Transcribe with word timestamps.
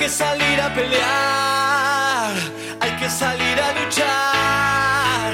que 0.00 0.08
salir 0.08 0.58
a 0.58 0.72
pelear, 0.72 2.32
hay 2.80 2.90
que 2.98 3.10
salir 3.10 3.60
a 3.60 3.84
luchar, 3.84 5.32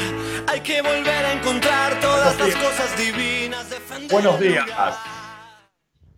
hay 0.48 0.60
que 0.60 0.82
volver 0.82 1.24
a 1.24 1.34
encontrar 1.34 2.00
todas 2.00 2.36
las 2.36 2.52
cosas 2.56 2.98
divinas. 2.98 3.64
Buenos 4.10 4.40
días. 4.40 4.66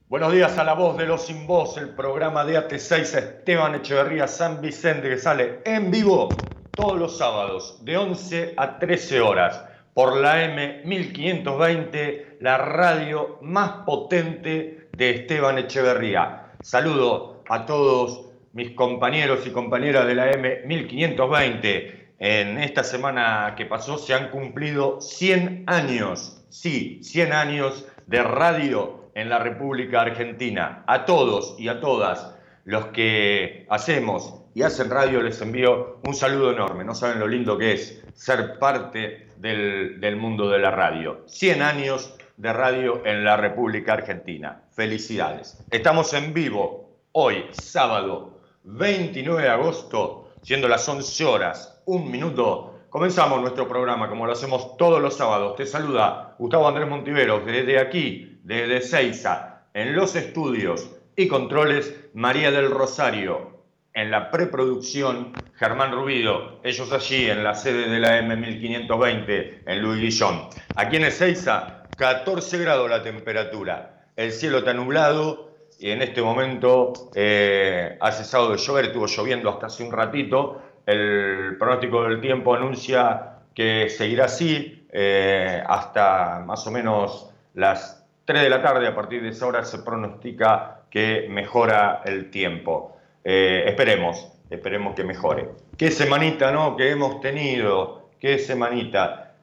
Buenos 0.07 0.33
días 0.33 0.57
a 0.57 0.65
la 0.65 0.73
voz 0.73 0.97
de 0.97 1.05
los 1.05 1.27
sin 1.27 1.47
voz, 1.47 1.77
el 1.77 1.91
programa 1.91 2.47
de 2.47 2.57
AT6 2.57 3.19
Esteban 3.19 3.75
Echeverría 3.75 4.27
San 4.27 4.63
Vicente 4.63 5.11
que 5.11 5.19
sale 5.19 5.61
en 5.67 5.91
vivo 5.91 6.31
todos 6.71 6.99
los 6.99 7.19
sábados 7.19 7.85
de 7.85 7.99
11 7.99 8.55
a 8.57 8.79
13 8.79 9.21
horas 9.21 9.63
por 9.93 10.17
la 10.17 10.43
M1520, 10.47 12.39
la 12.41 12.57
radio 12.57 13.41
más 13.43 13.85
potente 13.85 14.89
de 14.97 15.11
Esteban 15.11 15.59
Echeverría. 15.59 16.55
Saludo 16.63 17.43
a 17.51 17.67
todos 17.67 18.28
mis 18.59 18.73
compañeros 18.73 19.47
y 19.47 19.51
compañeras 19.51 20.05
de 20.05 20.17
la 20.17 20.33
M1520. 20.33 21.95
En 22.19 22.59
esta 22.59 22.83
semana 22.83 23.55
que 23.57 23.67
pasó 23.67 23.99
se 23.99 24.15
han 24.15 24.31
cumplido 24.31 25.01
100 25.01 25.63
años, 25.69 26.45
sí, 26.49 26.99
100 27.05 27.33
años 27.33 27.87
de 28.09 28.21
radio 28.25 29.13
en 29.15 29.29
la 29.29 29.39
República 29.39 30.01
Argentina. 30.01 30.83
A 30.89 31.05
todos 31.05 31.55
y 31.61 31.69
a 31.69 31.81
todas 31.81 32.35
los 32.65 32.87
que 32.87 33.65
hacemos 33.71 34.43
y 34.57 34.63
hacen 34.63 34.91
radio 34.91 35.23
les 35.23 35.41
envío 35.41 36.01
un 36.05 36.15
saludo 36.17 36.51
enorme. 36.51 36.83
No 36.83 36.97
saben 36.97 37.21
lo 37.21 37.29
lindo 37.29 37.57
que 37.57 37.75
es 37.75 38.03
ser 38.15 38.59
parte 38.59 39.29
del, 39.37 40.17
mundo 40.17 40.51
de 40.51 40.59
la 40.59 40.73
radio. 40.73 41.23
100 41.27 41.63
años 41.63 42.13
de 42.37 42.53
radio 42.53 43.07
en 43.07 43.23
la 43.23 43.37
República 43.37 43.93
Argentina. 43.93 44.63
Felicidades. 44.73 45.65
Estamos 45.71 46.13
en 46.13 46.35
vivo 46.35 46.91
hoy, 47.13 47.45
sábado 47.53 48.38
29 48.71 49.43
de 49.43 49.49
agosto, 49.49 50.29
siendo 50.43 50.69
las 50.69 50.87
11 50.87 51.25
horas, 51.25 51.83
un 51.87 52.11
minuto. 52.11 52.85
Comenzamos 52.91 53.41
nuestro 53.41 53.67
programa 53.67 54.11
como 54.11 54.27
lo 54.27 54.33
hacemos 54.33 54.77
todos 54.77 55.01
los 55.01 55.17
sábados. 55.17 55.57
Te 55.57 55.65
saluda 55.65 56.35
Gustavo 56.39 56.69
Andrés 56.69 56.87
Montiveros 56.87 57.47
desde 57.47 57.79
aquí, 57.79 58.39
desde 58.45 58.83
Seiza, 58.83 59.63
en 59.73 59.97
los 59.97 60.15
estudios 60.17 60.91
y 61.17 61.29
controles 61.29 61.95
María 62.13 62.51
del 62.51 62.71
Rosario, 62.71 63.65
en 63.95 64.11
la 64.11 64.31
preproducción 64.31 65.33
Germán 65.55 65.93
Rubido, 65.93 66.61
ellos 66.63 66.93
allí 66.93 67.31
en 67.31 67.43
la 67.43 67.55
sede 67.55 67.89
de 67.89 67.99
la 67.99 68.21
M1520 68.21 69.63
en 69.65 69.83
Luis 69.83 70.01
Guillón. 70.01 70.51
Aquí 70.77 70.97
en 70.97 71.05
Ezeiza, 71.05 71.85
14 71.97 72.59
grados 72.59 72.91
la 72.91 73.03
temperatura, 73.03 74.11
el 74.15 74.31
cielo 74.31 74.59
está 74.59 74.75
nublado 74.75 75.48
y 75.79 75.91
en 75.91 76.03
este 76.03 76.21
momento 76.23 76.93
eh, 77.15 77.97
ha 78.01 78.13
cesado 78.13 78.51
de 78.51 78.59
llover, 78.59 78.87
estuvo 78.87 79.07
lloviendo 79.07 79.49
hasta 79.49 79.67
hace 79.67 79.85
un 79.85 79.93
ratito, 79.93 80.61
el 80.85 81.57
pronóstico 81.59 82.03
del 82.05 82.21
tiempo 82.21 82.55
anuncia 82.55 83.37
que 83.55 83.89
seguirá 83.89 84.25
así 84.25 84.87
eh, 84.91 85.63
hasta 85.67 86.43
más 86.45 86.67
o 86.67 86.71
menos 86.71 87.31
las 87.55 88.05
3 88.25 88.43
de 88.43 88.51
la 88.51 88.61
tarde, 88.61 88.87
a 88.87 88.95
partir 88.95 89.23
de 89.23 89.29
esa 89.29 89.47
hora 89.47 89.65
se 89.65 89.79
pronostica 89.79 90.83
que 90.91 91.27
mejora 91.31 92.03
el 92.05 92.31
tiempo. 92.31 92.97
Eh, 93.25 93.65
esperemos, 93.67 94.33
esperemos 94.51 94.95
que 94.95 95.05
mejore. 95.05 95.51
Qué 95.77 95.91
semanita, 95.91 96.51
¿no? 96.51 96.77
Que 96.77 96.91
hemos 96.91 97.21
tenido, 97.21 98.11
qué 98.19 98.39
semanita. 98.39 99.35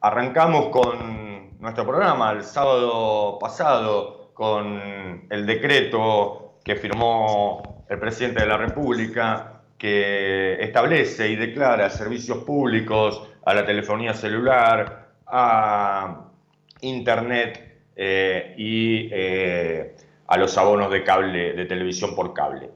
Arrancamos 0.00 0.68
con 0.68 1.60
nuestro 1.60 1.86
programa 1.86 2.32
el 2.32 2.42
sábado 2.42 3.38
pasado 3.38 4.19
con 4.40 5.26
el 5.28 5.44
decreto 5.44 6.54
que 6.64 6.74
firmó 6.74 7.84
el 7.90 7.98
presidente 7.98 8.40
de 8.40 8.46
la 8.46 8.56
República 8.56 9.60
que 9.76 10.56
establece 10.58 11.28
y 11.28 11.36
declara 11.36 11.90
servicios 11.90 12.38
públicos 12.38 13.28
a 13.44 13.52
la 13.52 13.66
telefonía 13.66 14.14
celular, 14.14 15.10
a 15.26 16.24
Internet 16.80 17.82
eh, 17.94 18.54
y 18.56 19.10
eh, 19.12 19.94
a 20.26 20.38
los 20.38 20.56
abonos 20.56 20.90
de 20.90 21.04
cable, 21.04 21.52
de 21.52 21.66
televisión 21.66 22.14
por 22.14 22.32
cable 22.32 22.70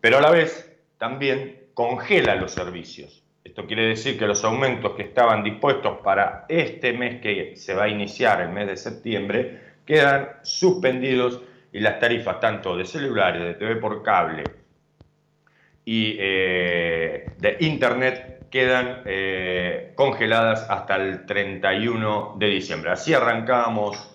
pero 0.00 0.18
a 0.18 0.20
la 0.20 0.30
vez 0.30 0.72
también 0.98 1.62
congela 1.74 2.36
los 2.36 2.52
servicios. 2.52 3.24
Esto 3.42 3.66
quiere 3.66 3.86
decir 3.86 4.16
que 4.16 4.26
los 4.26 4.44
aumentos 4.44 4.92
que 4.92 5.02
estaban 5.02 5.42
dispuestos 5.42 5.98
para 6.04 6.46
este 6.48 6.92
mes 6.92 7.20
que 7.20 7.56
se 7.56 7.74
va 7.74 7.84
a 7.84 7.88
iniciar, 7.88 8.40
el 8.40 8.50
mes 8.50 8.68
de 8.68 8.76
septiembre, 8.76 9.71
quedan 9.86 10.28
suspendidos 10.42 11.40
y 11.72 11.80
las 11.80 11.98
tarifas 11.98 12.40
tanto 12.40 12.76
de 12.76 12.84
celulares, 12.84 13.42
de 13.42 13.54
TV 13.54 13.76
por 13.76 14.02
cable 14.02 14.44
y 15.84 16.16
eh, 16.18 17.32
de 17.38 17.56
Internet 17.60 18.46
quedan 18.50 19.02
eh, 19.06 19.92
congeladas 19.96 20.66
hasta 20.68 20.96
el 20.96 21.26
31 21.26 22.36
de 22.38 22.46
diciembre. 22.46 22.90
Así 22.90 23.14
arrancamos 23.14 24.10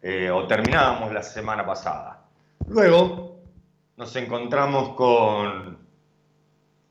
eh, 0.00 0.30
o 0.30 0.46
terminábamos 0.46 1.12
la 1.12 1.22
semana 1.22 1.66
pasada. 1.66 2.22
Luego, 2.68 3.40
nos 3.96 4.14
encontramos 4.16 4.94
con 4.94 5.78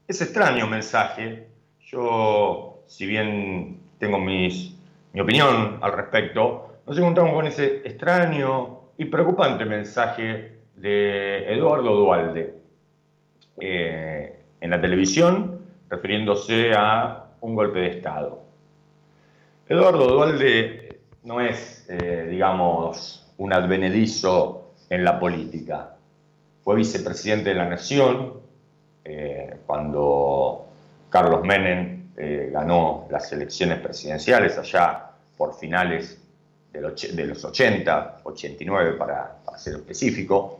ese 0.07 0.25
extraño 0.25 0.67
mensaje. 0.67 1.47
Yo, 1.85 2.84
si 2.88 3.06
bien 3.07 3.79
tengo 3.97 4.19
mis, 4.19 4.75
mi 5.13 5.22
opinión 5.22 5.79
al 5.81 5.94
respecto, 5.94 6.69
nos 6.89 6.97
encontramos 6.97 7.33
con 7.33 7.45
ese 7.45 7.83
extraño 7.85 8.79
y 8.97 9.05
preocupante 9.05 9.63
mensaje 9.63 10.57
de 10.75 11.53
Eduardo 11.53 11.95
Dualde 11.95 12.55
eh, 13.61 14.39
en 14.59 14.69
la 14.72 14.81
televisión, 14.81 15.67
refiriéndose 15.88 16.73
a 16.75 17.25
un 17.41 17.53
golpe 17.53 17.78
de 17.78 17.89
Estado. 17.89 18.41
Eduardo 19.67 20.07
Dualde 20.07 21.01
no 21.25 21.39
es, 21.41 21.85
eh, 21.89 22.25
digamos, 22.28 23.31
un 23.38 23.53
advenedizo 23.53 24.73
en 24.89 25.03
la 25.03 25.19
política 25.19 25.95
fue 26.63 26.75
vicepresidente 26.75 27.49
de 27.49 27.55
la 27.55 27.69
Nación 27.69 28.33
eh, 29.05 29.57
cuando 29.67 30.66
Carlos 31.11 31.44
Menem 31.44 31.99
ganó 32.51 33.07
las 33.11 33.31
elecciones 33.31 33.79
presidenciales 33.79 34.57
allá 34.57 35.11
por 35.38 35.53
finales 35.53 36.19
de 36.72 37.25
los 37.25 37.44
80, 37.44 38.22
89 38.24 38.94
para, 38.94 39.41
ser 39.57 39.75
específico. 39.75 40.59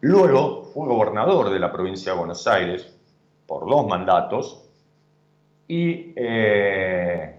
Luego 0.00 0.64
fue 0.72 0.86
gobernador 0.86 1.50
de 1.50 1.58
la 1.58 1.72
provincia 1.72 2.12
de 2.12 2.18
Buenos 2.18 2.46
Aires 2.46 2.94
por 3.46 3.68
dos 3.68 3.86
mandatos 3.86 4.64
y 5.66 6.12
eh, 6.16 7.34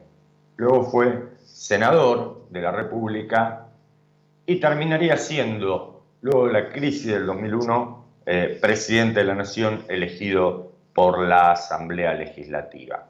luego 0.58 0.84
fue 0.84 1.30
senador 1.44 2.48
de 2.50 2.62
la 2.62 2.72
República 2.72 3.68
y 4.46 4.60
terminaría 4.60 5.18
siendo 5.18 6.04
luego 6.22 6.48
de 6.48 6.54
la 6.54 6.70
crisis 6.70 7.08
del 7.08 7.26
2001, 7.26 8.06
eh, 8.26 8.58
presidente 8.62 9.20
de 9.20 9.26
la 9.26 9.36
Nación 9.36 9.84
elegido 9.88 10.72
por 10.94 11.20
la 11.20 11.52
Asamblea 11.52 12.14
Legislativa. 12.14 13.09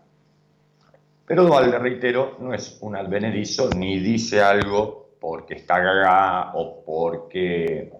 Pero 1.29 1.45
Dualde, 1.45 1.77
reitero, 1.77 2.37
no 2.39 2.55
es 2.55 2.79
un 2.81 2.95
advenedizo 2.95 3.69
ni 3.69 3.99
dice 3.99 4.41
algo 4.41 5.11
porque 5.21 5.53
está 5.53 5.77
gaga 5.77 6.53
o 6.55 6.83
porque 6.83 7.93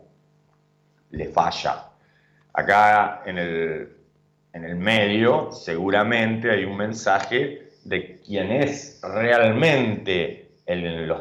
le 1.11 1.25
falla. 1.27 1.91
Acá 2.51 3.21
en 3.27 3.37
el, 3.37 3.97
en 4.51 4.63
el 4.63 4.75
medio 4.77 5.51
seguramente 5.51 6.49
hay 6.49 6.65
un 6.65 6.75
mensaje 6.75 7.69
de 7.83 8.19
quién 8.19 8.51
es 8.51 8.99
realmente 9.03 10.53
el, 10.65 11.13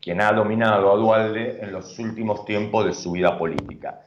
quien 0.00 0.20
ha 0.20 0.30
dominado 0.30 0.92
a 0.92 0.96
Dualde 0.96 1.58
en 1.60 1.72
los 1.72 1.98
últimos 1.98 2.44
tiempos 2.44 2.86
de 2.86 2.94
su 2.94 3.10
vida 3.10 3.36
política. 3.36 4.00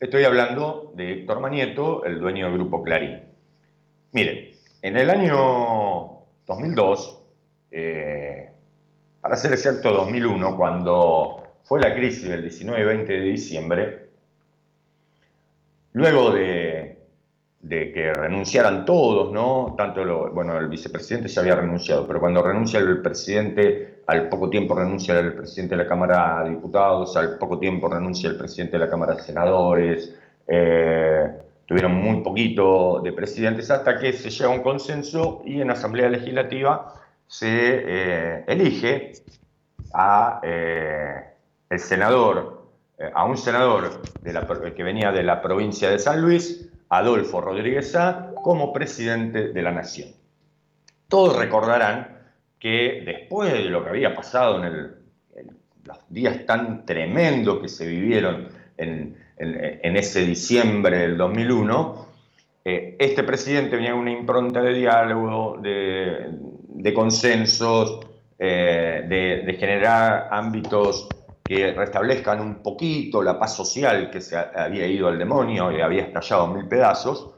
Estoy 0.00 0.24
hablando 0.24 0.90
de 0.96 1.12
Héctor 1.12 1.40
Manieto, 1.40 2.06
el 2.06 2.18
dueño 2.18 2.46
del 2.46 2.54
grupo 2.54 2.82
Clarín. 2.82 3.24
Miren, 4.12 4.52
en 4.80 4.96
el 4.96 5.10
año 5.10 6.17
2002, 6.48 7.22
eh, 7.70 8.50
para 9.20 9.36
ser 9.36 9.52
exacto 9.52 9.92
2001, 9.92 10.56
cuando 10.56 11.42
fue 11.62 11.80
la 11.80 11.94
crisis 11.94 12.28
del 12.28 12.42
19 12.42 12.80
y 12.80 12.84
20 12.84 13.12
de 13.12 13.20
diciembre, 13.20 14.08
luego 15.92 16.32
de 16.32 16.96
que 17.92 18.12
renunciaran 18.14 18.84
todos, 18.84 19.32
¿no? 19.32 19.74
Tanto 19.76 20.04
lo, 20.04 20.32
bueno, 20.32 20.58
el 20.58 20.68
vicepresidente 20.68 21.28
ya 21.28 21.42
había 21.42 21.56
renunciado, 21.56 22.06
pero 22.06 22.20
cuando 22.20 22.42
renuncia 22.42 22.80
el 22.80 23.02
presidente, 23.02 24.02
al 24.06 24.28
poco 24.28 24.48
tiempo 24.48 24.74
renuncia 24.74 25.18
el 25.18 25.34
presidente 25.34 25.76
de 25.76 25.82
la 25.82 25.88
Cámara 25.88 26.44
de 26.44 26.50
Diputados, 26.50 27.14
al 27.16 27.36
poco 27.36 27.58
tiempo 27.58 27.88
renuncia 27.88 28.30
el 28.30 28.38
presidente 28.38 28.78
de 28.78 28.84
la 28.84 28.90
Cámara 28.90 29.14
de 29.14 29.22
Senadores, 29.22 30.14
eh, 30.46 31.30
tuvieron 31.68 31.94
muy 31.94 32.22
poquito 32.22 33.00
de 33.04 33.12
presidentes 33.12 33.70
hasta 33.70 33.98
que 33.98 34.14
se 34.14 34.30
llega 34.30 34.46
a 34.46 34.54
un 34.54 34.62
consenso 34.62 35.42
y 35.44 35.60
en 35.60 35.70
Asamblea 35.70 36.08
Legislativa 36.08 36.94
se 37.26 37.46
eh, 37.50 38.44
elige 38.48 39.12
a 39.92 40.40
eh, 40.42 41.24
el 41.68 41.78
senador 41.78 42.58
eh, 42.98 43.10
a 43.14 43.26
un 43.26 43.36
senador 43.36 44.00
que 44.74 44.82
venía 44.82 45.12
de 45.12 45.22
la 45.22 45.42
provincia 45.42 45.90
de 45.90 45.98
San 45.98 46.22
Luis, 46.22 46.70
Adolfo 46.88 47.42
Rodríguez 47.42 47.94
como 48.42 48.72
presidente 48.72 49.48
de 49.48 49.62
la 49.62 49.70
nación. 49.70 50.08
Todos 51.06 51.36
recordarán 51.36 52.18
que 52.58 53.02
después 53.04 53.52
de 53.52 53.64
lo 53.66 53.84
que 53.84 53.90
había 53.90 54.14
pasado 54.14 54.64
en, 54.64 54.96
los 55.84 55.98
días 56.08 56.46
tan 56.46 56.86
tremendos 56.86 57.60
que 57.60 57.68
se 57.68 57.86
vivieron 57.86 58.48
en, 58.78 59.16
ese 59.38 60.24
diciembre 60.24 60.98
del 60.98 61.16
2001, 61.16 62.08
eh, 62.64 62.96
este 62.98 63.22
presidente 63.22 63.76
venía 63.76 63.92
con 63.92 64.00
una 64.00 64.10
impronta 64.10 64.60
de 64.60 64.74
diálogo, 64.74 65.58
de, 65.62 66.92
consensos, 66.94 68.00
eh, 68.38 69.04
de, 69.08 69.54
generar 69.54 70.28
ámbitos 70.30 71.08
que 71.44 71.72
restablezcan 71.72 72.40
un 72.40 72.62
poquito 72.62 73.22
la 73.22 73.38
paz 73.38 73.56
social 73.56 74.10
que 74.10 74.20
se 74.20 74.36
había 74.36 74.86
ido 74.86 75.08
al 75.08 75.18
demonio 75.18 75.72
y 75.72 75.80
había 75.80 76.02
estallado 76.02 76.46
en 76.46 76.54
mil 76.56 76.68
pedazos. 76.68 77.30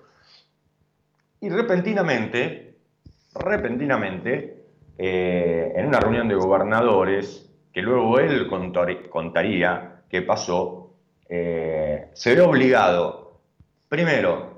Y 1.41 1.49
repentinamente, 1.49 2.75
repentinamente, 3.35 4.65
eh, 4.99 5.73
en 5.77 5.87
una 5.87 6.01
reunión 6.01 6.29
de 6.29 6.35
gobernadores, 6.35 7.49
que 7.73 7.83
luego 7.83 8.19
él 8.19 8.49
contaría 8.49 10.03
qué 10.09 10.23
pasó, 10.23 10.81
eh, 11.33 11.90
se 12.13 12.35
ve 12.35 12.41
obligado, 12.41 13.41
primero, 13.89 14.51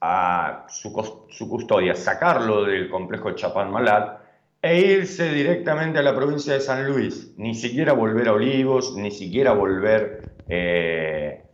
a 0.00 0.66
su, 0.68 0.92
custodia, 0.92 1.94
sacarlo 1.94 2.64
del 2.64 2.88
complejo 2.88 3.30
de 3.30 3.36
Chapán-Malat, 3.36 4.20
e 4.62 4.80
irse 4.80 5.30
directamente 5.32 5.98
a 5.98 6.02
la 6.02 6.14
provincia 6.14 6.54
de 6.54 6.60
San 6.60 6.86
Luis, 6.86 7.32
ni 7.36 7.54
siquiera 7.54 7.92
volver 7.92 8.28
a 8.28 8.32
Olivos, 8.32 8.96
ni 8.96 9.10
siquiera 9.10 9.52
volver 9.52 10.32
eh, 10.48 11.44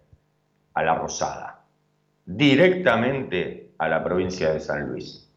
a 0.74 0.82
La 0.82 0.94
Rosada, 0.94 1.62
directamente 2.24 3.72
a 3.78 3.88
la 3.88 4.02
provincia 4.02 4.52
de 4.52 4.60
San 4.60 4.88
Luis. 4.88 5.28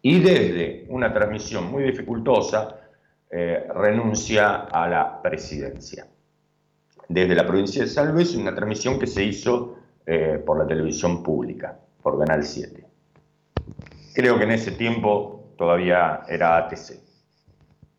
Y 0.00 0.18
desde 0.20 0.86
una 0.88 1.12
transmisión 1.12 1.70
muy 1.70 1.84
dificultosa, 1.84 2.76
eh, 3.30 3.66
renuncia 3.74 4.66
a 4.70 4.88
la 4.88 5.22
presidencia. 5.22 6.06
Desde 7.12 7.34
la 7.34 7.46
provincia 7.46 7.82
de 7.82 7.88
San 7.88 8.14
Luis, 8.14 8.34
una 8.34 8.54
transmisión 8.54 8.98
que 8.98 9.06
se 9.06 9.22
hizo 9.22 9.76
eh, 10.06 10.42
por 10.46 10.58
la 10.58 10.66
televisión 10.66 11.22
pública, 11.22 11.78
por 12.02 12.18
Canal 12.18 12.42
7. 12.42 12.86
Creo 14.14 14.38
que 14.38 14.44
en 14.44 14.52
ese 14.52 14.70
tiempo 14.70 15.52
todavía 15.58 16.22
era 16.26 16.56
ATC. 16.56 16.98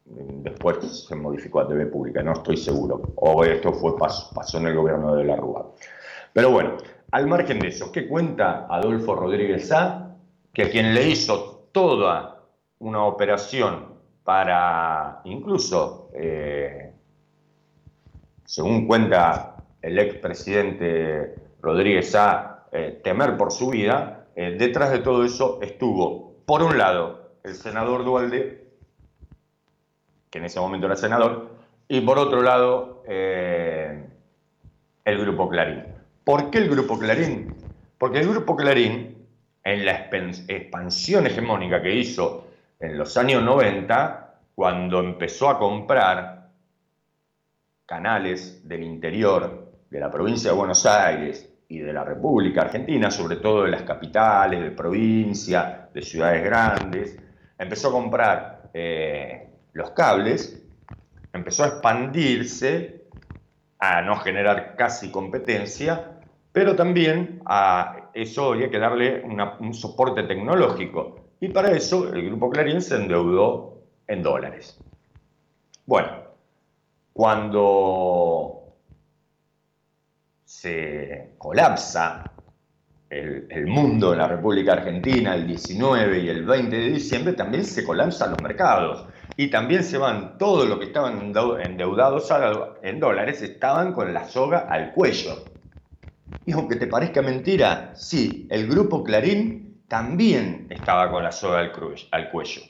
Después 0.05 1.05
se 1.07 1.15
modificó 1.15 1.59
a 1.59 1.67
TV 1.67 1.85
Pública, 1.85 2.23
no 2.23 2.33
estoy 2.33 2.57
seguro. 2.57 3.13
O 3.17 3.43
esto 3.43 3.71
fue 3.73 3.95
pasó 3.99 4.57
en 4.57 4.65
el 4.65 4.75
gobierno 4.75 5.15
de 5.15 5.25
la 5.25 5.35
Rúa. 5.35 5.71
Pero 6.33 6.49
bueno, 6.49 6.77
al 7.11 7.27
margen 7.27 7.59
de 7.59 7.67
eso, 7.67 7.91
¿qué 7.91 8.07
cuenta 8.07 8.65
Adolfo 8.67 9.13
Rodríguez 9.13 9.67
Sá? 9.67 10.15
Que 10.51 10.71
quien 10.71 10.95
le 10.95 11.07
hizo 11.07 11.67
toda 11.71 12.47
una 12.79 13.03
operación 13.03 13.93
para 14.23 15.21
incluso, 15.25 16.09
eh, 16.15 16.92
según 18.45 18.87
cuenta 18.87 19.55
el 19.81 19.99
expresidente 19.99 21.35
Rodríguez 21.61 22.11
Sá, 22.11 22.65
eh, 22.71 23.01
temer 23.03 23.37
por 23.37 23.51
su 23.51 23.69
vida, 23.69 24.27
eh, 24.35 24.55
detrás 24.57 24.91
de 24.91 24.99
todo 24.99 25.23
eso 25.23 25.59
estuvo, 25.61 26.37
por 26.45 26.63
un 26.63 26.77
lado, 26.77 27.33
el 27.43 27.53
senador 27.55 28.03
Dualde, 28.03 28.67
que 30.29 30.39
en 30.39 30.45
ese 30.45 30.59
momento 30.59 30.87
era 30.87 30.95
senador, 30.95 31.51
y 31.87 32.01
por 32.01 32.17
otro 32.17 32.41
lado, 32.41 33.03
eh, 33.07 34.07
el 35.05 35.17
Grupo 35.19 35.49
Clarín. 35.49 35.83
¿Por 36.23 36.49
qué 36.49 36.59
el 36.59 36.69
Grupo 36.69 36.97
Clarín? 36.97 37.53
Porque 37.97 38.19
el 38.19 38.29
Grupo 38.29 38.55
Clarín, 38.55 39.27
en 39.63 39.85
la 39.85 40.07
expansión 40.09 41.27
hegemónica 41.27 41.81
que 41.81 41.95
hizo 41.95 42.47
en 42.79 42.97
los 42.97 43.15
años 43.17 43.43
90, 43.43 44.35
cuando 44.55 44.99
empezó 44.99 45.49
a 45.49 45.59
comprar 45.59 46.42
canales 47.85 48.67
del 48.67 48.83
interior 48.83 49.71
de 49.89 49.99
la 49.99 50.09
provincia 50.09 50.51
de 50.51 50.57
Buenos 50.57 50.85
Aires 50.85 51.49
y 51.67 51.79
de 51.79 51.93
la 51.93 52.03
República 52.03 52.61
Argentina, 52.61 53.09
sobre 53.11 53.37
todo 53.37 53.63
de 53.63 53.71
las 53.71 53.83
capitales, 53.83 54.61
de 54.61 54.71
provincia, 54.71 55.89
de 55.93 56.01
ciudades 56.01 56.43
grandes, 56.43 57.19
empezó 57.57 57.89
a 57.89 57.91
comprar 57.91 58.69
eh, 58.73 59.49
los 59.73 59.91
cables, 59.91 60.63
empezó 61.31 61.63
a 61.63 61.67
expandirse, 61.67 63.05
a 63.79 64.01
no 64.01 64.17
generar 64.17 64.75
casi 64.75 65.11
competencia, 65.11 66.19
pero 66.51 66.75
también 66.75 67.41
a 67.45 68.11
eso 68.13 68.53
había 68.53 68.69
que 68.69 68.79
darle 68.79 69.23
un 69.23 69.73
soporte 69.73 70.23
tecnológico. 70.23 71.23
Y 71.39 71.49
para 71.49 71.71
eso 71.71 72.13
el 72.13 72.25
Grupo 72.27 72.49
Clarín 72.49 72.81
se 72.81 72.95
endeudó 72.95 73.81
en 74.07 74.23
dólares. 74.23 74.79
Bueno, 75.85 76.22
cuando 77.13 78.75
se 80.43 81.35
colapsa 81.37 82.31
el, 83.09 83.67
mundo 83.67 84.11
de 84.11 84.17
la 84.17 84.27
República 84.27 84.73
Argentina 84.73 85.35
el 85.35 85.45
19 85.45 86.19
y 86.19 86.29
el 86.29 86.45
20 86.45 86.75
de 86.75 86.89
diciembre, 86.89 87.33
también 87.33 87.63
se 87.63 87.83
colapsan 87.83 88.31
los 88.31 88.41
mercados. 88.41 89.07
Y 89.35 89.47
también 89.47 89.83
se 89.83 89.97
van, 89.97 90.37
todo 90.37 90.65
lo 90.65 90.79
que 90.79 90.85
estaban 90.85 91.33
endeudados 91.61 92.31
en 92.81 92.99
dólares, 92.99 93.41
estaban 93.41 93.93
con 93.93 94.13
la 94.13 94.27
soga 94.27 94.67
al 94.69 94.93
cuello. 94.93 95.53
Y 96.45 96.51
aunque 96.51 96.75
te 96.75 96.87
parezca 96.87 97.21
mentira, 97.21 97.93
sí, 97.95 98.47
el 98.51 98.67
grupo 98.67 99.03
Clarín 99.03 99.83
también 99.87 100.67
estaba 100.69 101.09
con 101.09 101.23
la 101.23 101.31
soga 101.31 101.59
al, 101.59 102.31
cuello. 102.31 102.61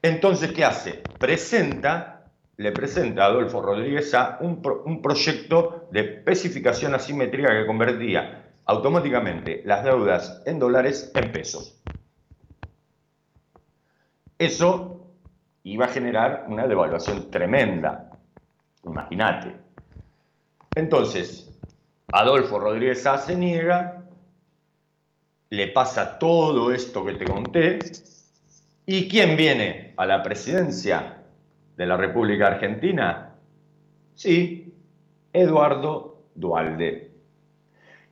Entonces, 0.00 0.52
¿qué 0.52 0.64
hace? 0.64 0.92
Presenta, 1.18 2.11
le 2.62 2.72
presenta 2.72 3.24
a 3.24 3.26
Adolfo 3.26 3.60
Rodríguez 3.60 4.14
a 4.14 4.38
un, 4.40 4.62
un 4.84 5.02
proyecto 5.02 5.88
de 5.90 6.00
especificación 6.00 6.94
asimétrica 6.94 7.50
que 7.50 7.66
convertía 7.66 8.52
automáticamente 8.64 9.62
las 9.64 9.82
deudas 9.84 10.42
en 10.46 10.58
dólares 10.58 11.10
en 11.14 11.32
pesos. 11.32 11.82
Eso 14.38 15.06
iba 15.64 15.86
a 15.86 15.88
generar 15.88 16.46
una 16.48 16.66
devaluación 16.66 17.30
tremenda. 17.30 18.10
Imagínate. 18.84 19.56
Entonces, 20.74 21.50
Adolfo 22.12 22.58
Rodríguez 22.58 23.06
A 23.06 23.18
se 23.18 23.36
niega, 23.36 24.04
le 25.50 25.68
pasa 25.68 26.18
todo 26.18 26.72
esto 26.72 27.04
que 27.04 27.14
te 27.14 27.24
conté, 27.24 27.78
¿y 28.86 29.08
quién 29.08 29.36
viene 29.36 29.94
a 29.96 30.06
la 30.06 30.22
presidencia 30.22 31.21
de 31.76 31.86
la 31.86 31.96
República 31.96 32.48
Argentina? 32.48 33.34
Sí, 34.14 34.74
Eduardo 35.32 36.22
Dualde. 36.34 37.10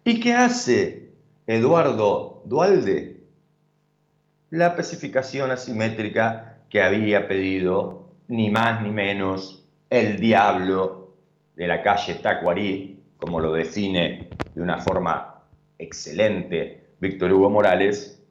¿Y 0.04 0.20
qué 0.20 0.34
hace 0.34 1.10
Eduardo 1.46 2.42
Dualde? 2.44 3.20
La 4.50 4.68
especificación 4.68 5.50
asimétrica 5.50 6.58
que 6.68 6.82
había 6.82 7.28
pedido 7.28 8.10
ni 8.28 8.50
más 8.50 8.82
ni 8.82 8.90
menos 8.90 9.68
el 9.90 10.18
diablo 10.18 11.14
de 11.56 11.66
la 11.66 11.82
calle 11.82 12.14
Tacuarí, 12.14 13.02
como 13.18 13.40
lo 13.40 13.52
define 13.52 14.30
de 14.54 14.62
una 14.62 14.78
forma 14.78 15.42
excelente 15.78 16.94
Víctor 17.00 17.32
Hugo 17.32 17.50
Morales, 17.50 18.22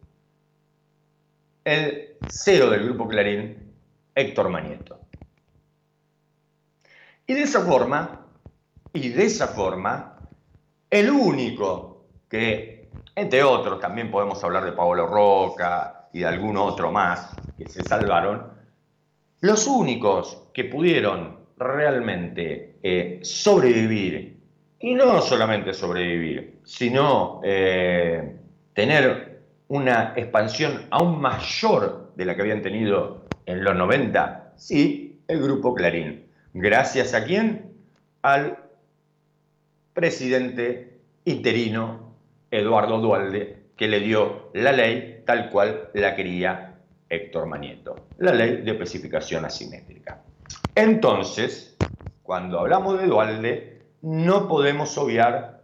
el 1.65 2.17
CEO 2.27 2.69
del 2.69 2.85
Grupo 2.85 3.07
Clarín, 3.07 3.73
Héctor 4.15 4.49
Manieto. 4.49 4.98
Y 7.29 7.35
de 7.35 7.43
esa 7.43 7.61
forma, 7.61 8.25
y 8.91 9.09
de 9.09 9.25
esa 9.25 9.49
forma, 9.49 10.17
el 10.89 11.11
único 11.11 12.07
que, 12.27 12.89
entre 13.13 13.43
otros, 13.43 13.79
también 13.79 14.09
podemos 14.09 14.43
hablar 14.43 14.65
de 14.65 14.71
Pablo 14.71 15.05
Roca 15.05 16.09
y 16.11 16.21
de 16.21 16.25
algún 16.25 16.57
otro 16.57 16.91
más 16.91 17.35
que 17.55 17.69
se 17.69 17.83
salvaron, 17.83 18.47
los 19.41 19.67
únicos 19.67 20.47
que 20.55 20.63
pudieron 20.63 21.37
realmente 21.55 22.79
eh, 22.81 23.19
sobrevivir, 23.21 24.39
y 24.79 24.95
no 24.95 25.21
solamente 25.21 25.71
sobrevivir, 25.71 26.61
sino 26.63 27.41
eh, 27.43 28.37
tener 28.73 29.43
una 29.67 30.13
expansión 30.15 30.87
aún 30.89 31.21
mayor 31.21 32.11
de 32.15 32.25
la 32.25 32.35
que 32.35 32.41
habían 32.41 32.63
tenido 32.63 33.25
en 33.45 33.63
los 33.63 33.75
90, 33.75 34.53
sí, 34.57 35.21
el 35.27 35.43
grupo 35.43 35.75
Clarín. 35.75 36.28
¿Gracias 36.61 37.13
a 37.13 37.23
quién? 37.23 37.71
Al 38.21 38.57
presidente 39.93 40.99
interino 41.23 42.15
Eduardo 42.51 42.99
Dualde, 42.99 43.67
que 43.77 43.87
le 43.87 44.01
dio 44.01 44.49
la 44.53 44.73
ley 44.73 45.23
tal 45.25 45.49
cual 45.51 45.89
la 45.93 46.17
quería 46.17 46.75
Héctor 47.07 47.45
Manieto, 47.45 47.95
la 48.17 48.33
ley 48.33 48.57
de 48.57 48.71
especificación 48.71 49.45
asimétrica. 49.45 50.21
Entonces, 50.75 51.77
cuando 52.23 52.59
hablamos 52.59 52.99
de 52.99 53.07
Dualde, 53.07 53.81
no 54.01 54.49
podemos 54.49 54.97
obviar 54.97 55.63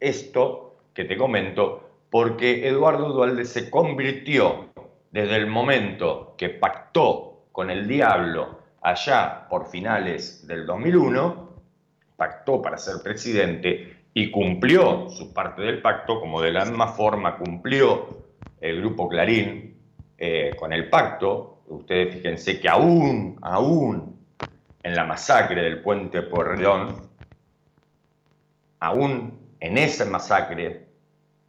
esto 0.00 0.76
que 0.92 1.06
te 1.06 1.16
comento, 1.16 1.88
porque 2.10 2.68
Eduardo 2.68 3.08
Dualde 3.08 3.46
se 3.46 3.70
convirtió 3.70 4.68
desde 5.12 5.36
el 5.36 5.46
momento 5.46 6.34
que 6.36 6.50
pactó 6.50 7.46
con 7.52 7.70
el 7.70 7.88
diablo 7.88 8.59
allá 8.80 9.46
por 9.48 9.66
finales 9.66 10.46
del 10.46 10.66
2001, 10.66 11.50
pactó 12.16 12.60
para 12.60 12.78
ser 12.78 13.02
presidente 13.02 14.04
y 14.12 14.30
cumplió 14.30 15.08
su 15.08 15.32
parte 15.32 15.62
del 15.62 15.80
pacto, 15.80 16.20
como 16.20 16.40
de 16.40 16.52
la 16.52 16.64
misma 16.64 16.88
forma 16.88 17.36
cumplió 17.36 18.24
el 18.60 18.80
grupo 18.80 19.08
Clarín 19.08 19.76
eh, 20.18 20.50
con 20.58 20.72
el 20.72 20.88
pacto. 20.88 21.62
Ustedes 21.68 22.14
fíjense 22.14 22.60
que 22.60 22.68
aún, 22.68 23.38
aún 23.42 24.18
en 24.82 24.94
la 24.94 25.04
masacre 25.04 25.62
del 25.62 25.80
puente 25.82 26.22
Porredón, 26.22 27.08
aún 28.80 29.38
en 29.60 29.78
esa 29.78 30.04
masacre, 30.06 30.86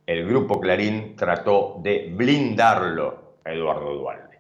el 0.06 0.28
grupo 0.28 0.60
Clarín 0.60 1.16
trató 1.16 1.80
de 1.82 2.12
blindarlo 2.16 3.38
a 3.44 3.52
Eduardo 3.52 3.96
Dualde. 3.96 4.40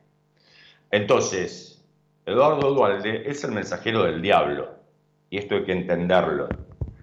Entonces, 0.91 1.80
Eduardo 2.25 2.71
Dualde 2.71 3.23
es 3.25 3.43
el 3.43 3.51
mensajero 3.51 4.03
del 4.03 4.21
diablo, 4.21 4.75
y 5.29 5.39
esto 5.39 5.55
hay 5.55 5.63
que 5.63 5.71
entenderlo. 5.71 6.49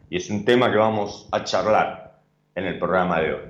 Y 0.08 0.16
es 0.16 0.30
un 0.30 0.44
tema 0.44 0.70
que 0.70 0.78
vamos 0.78 1.28
a 1.32 1.42
charlar 1.42 2.20
en 2.54 2.64
el 2.64 2.78
programa 2.78 3.20
de 3.20 3.34
hoy. 3.34 3.42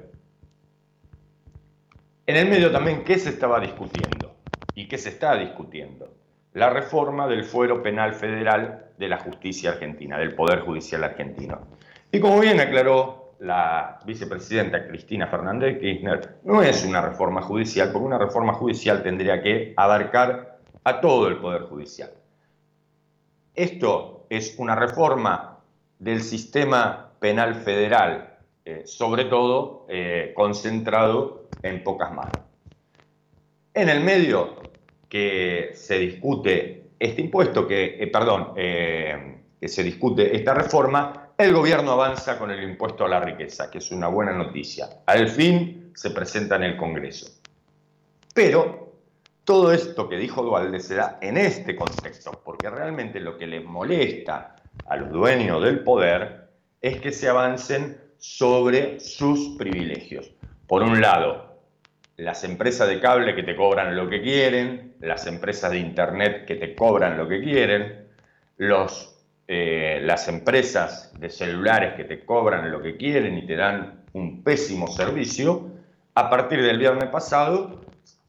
En 2.26 2.36
el 2.36 2.48
medio 2.48 2.70
también, 2.70 3.04
¿qué 3.04 3.18
se 3.18 3.30
estaba 3.30 3.60
discutiendo? 3.60 4.34
¿Y 4.74 4.88
qué 4.88 4.96
se 4.96 5.10
está 5.10 5.36
discutiendo? 5.36 6.08
La 6.54 6.70
reforma 6.70 7.26
del 7.26 7.44
fuero 7.44 7.82
penal 7.82 8.14
federal 8.14 8.86
de 8.96 9.08
la 9.08 9.18
justicia 9.18 9.72
argentina, 9.72 10.18
del 10.18 10.34
Poder 10.34 10.60
Judicial 10.60 11.04
argentino. 11.04 11.68
Y 12.10 12.18
como 12.18 12.40
bien 12.40 12.60
aclaró 12.60 13.34
la 13.40 14.00
vicepresidenta 14.06 14.88
Cristina 14.88 15.26
Fernández 15.26 15.74
de 15.74 15.80
Kirchner, 15.80 16.36
no 16.44 16.62
es 16.62 16.84
una 16.84 17.02
reforma 17.02 17.42
judicial, 17.42 17.90
porque 17.92 18.06
una 18.06 18.18
reforma 18.18 18.54
judicial 18.54 19.02
tendría 19.02 19.42
que 19.42 19.74
abarcar 19.76 20.47
a 20.88 21.00
todo 21.00 21.28
el 21.28 21.36
Poder 21.36 21.62
Judicial. 21.62 22.10
Esto 23.54 24.26
es 24.30 24.54
una 24.58 24.74
reforma 24.74 25.58
del 25.98 26.22
sistema 26.22 27.12
penal 27.18 27.56
federal, 27.56 28.38
eh, 28.64 28.82
sobre 28.86 29.26
todo 29.26 29.86
eh, 29.90 30.32
concentrado 30.34 31.48
en 31.62 31.82
pocas 31.82 32.10
manos. 32.12 32.40
En 33.74 33.90
el 33.90 34.02
medio 34.02 34.56
que 35.08 35.72
se 35.74 35.98
discute 35.98 36.90
este 36.98 37.20
impuesto, 37.20 37.66
que, 37.66 38.02
eh, 38.02 38.06
perdón, 38.06 38.54
que 38.54 39.68
se 39.68 39.82
discute 39.82 40.34
esta 40.34 40.54
reforma, 40.54 41.32
el 41.36 41.52
gobierno 41.52 41.92
avanza 41.92 42.38
con 42.38 42.50
el 42.50 42.62
impuesto 42.62 43.04
a 43.04 43.08
la 43.08 43.20
riqueza, 43.20 43.70
que 43.70 43.78
es 43.78 43.90
una 43.90 44.08
buena 44.08 44.32
noticia. 44.32 44.88
Al 45.04 45.28
fin 45.28 45.92
se 45.94 46.10
presenta 46.10 46.56
en 46.56 46.62
el 46.62 46.76
Congreso. 46.76 47.26
Pero 48.34 48.87
todo 49.48 49.72
esto 49.72 50.10
que 50.10 50.18
dijo 50.18 50.42
Dualde 50.42 50.78
se 50.78 50.96
da 50.96 51.16
en 51.22 51.38
este 51.38 51.74
contexto, 51.74 52.42
porque 52.44 52.68
realmente 52.68 53.18
lo 53.18 53.38
que 53.38 53.46
les 53.46 53.64
molesta 53.64 54.56
a 54.84 54.96
los 54.98 55.10
dueños 55.10 55.64
del 55.64 55.80
poder 55.80 56.50
es 56.82 57.00
que 57.00 57.12
se 57.12 57.30
avancen 57.30 57.98
sobre 58.18 59.00
sus 59.00 59.56
privilegios. 59.56 60.30
Por 60.66 60.82
un 60.82 61.00
lado, 61.00 61.62
las 62.18 62.44
empresas 62.44 62.90
de 62.90 63.00
cable 63.00 63.34
que 63.34 63.42
te 63.42 63.56
cobran 63.56 63.96
lo 63.96 64.10
que 64.10 64.20
quieren, 64.20 64.96
las 65.00 65.26
empresas 65.26 65.70
de 65.70 65.78
internet 65.78 66.44
que 66.44 66.56
te 66.56 66.74
cobran 66.74 67.16
lo 67.16 67.26
que 67.26 67.40
quieren, 67.40 68.06
los, 68.58 69.16
eh, 69.46 70.02
las 70.02 70.28
empresas 70.28 71.18
de 71.18 71.30
celulares 71.30 71.94
que 71.94 72.04
te 72.04 72.22
cobran 72.22 72.70
lo 72.70 72.82
que 72.82 72.98
quieren 72.98 73.38
y 73.38 73.46
te 73.46 73.56
dan 73.56 74.02
un 74.12 74.44
pésimo 74.44 74.88
servicio, 74.88 75.70
a 76.14 76.28
partir 76.28 76.62
del 76.62 76.76
viernes 76.76 77.08
pasado 77.08 77.87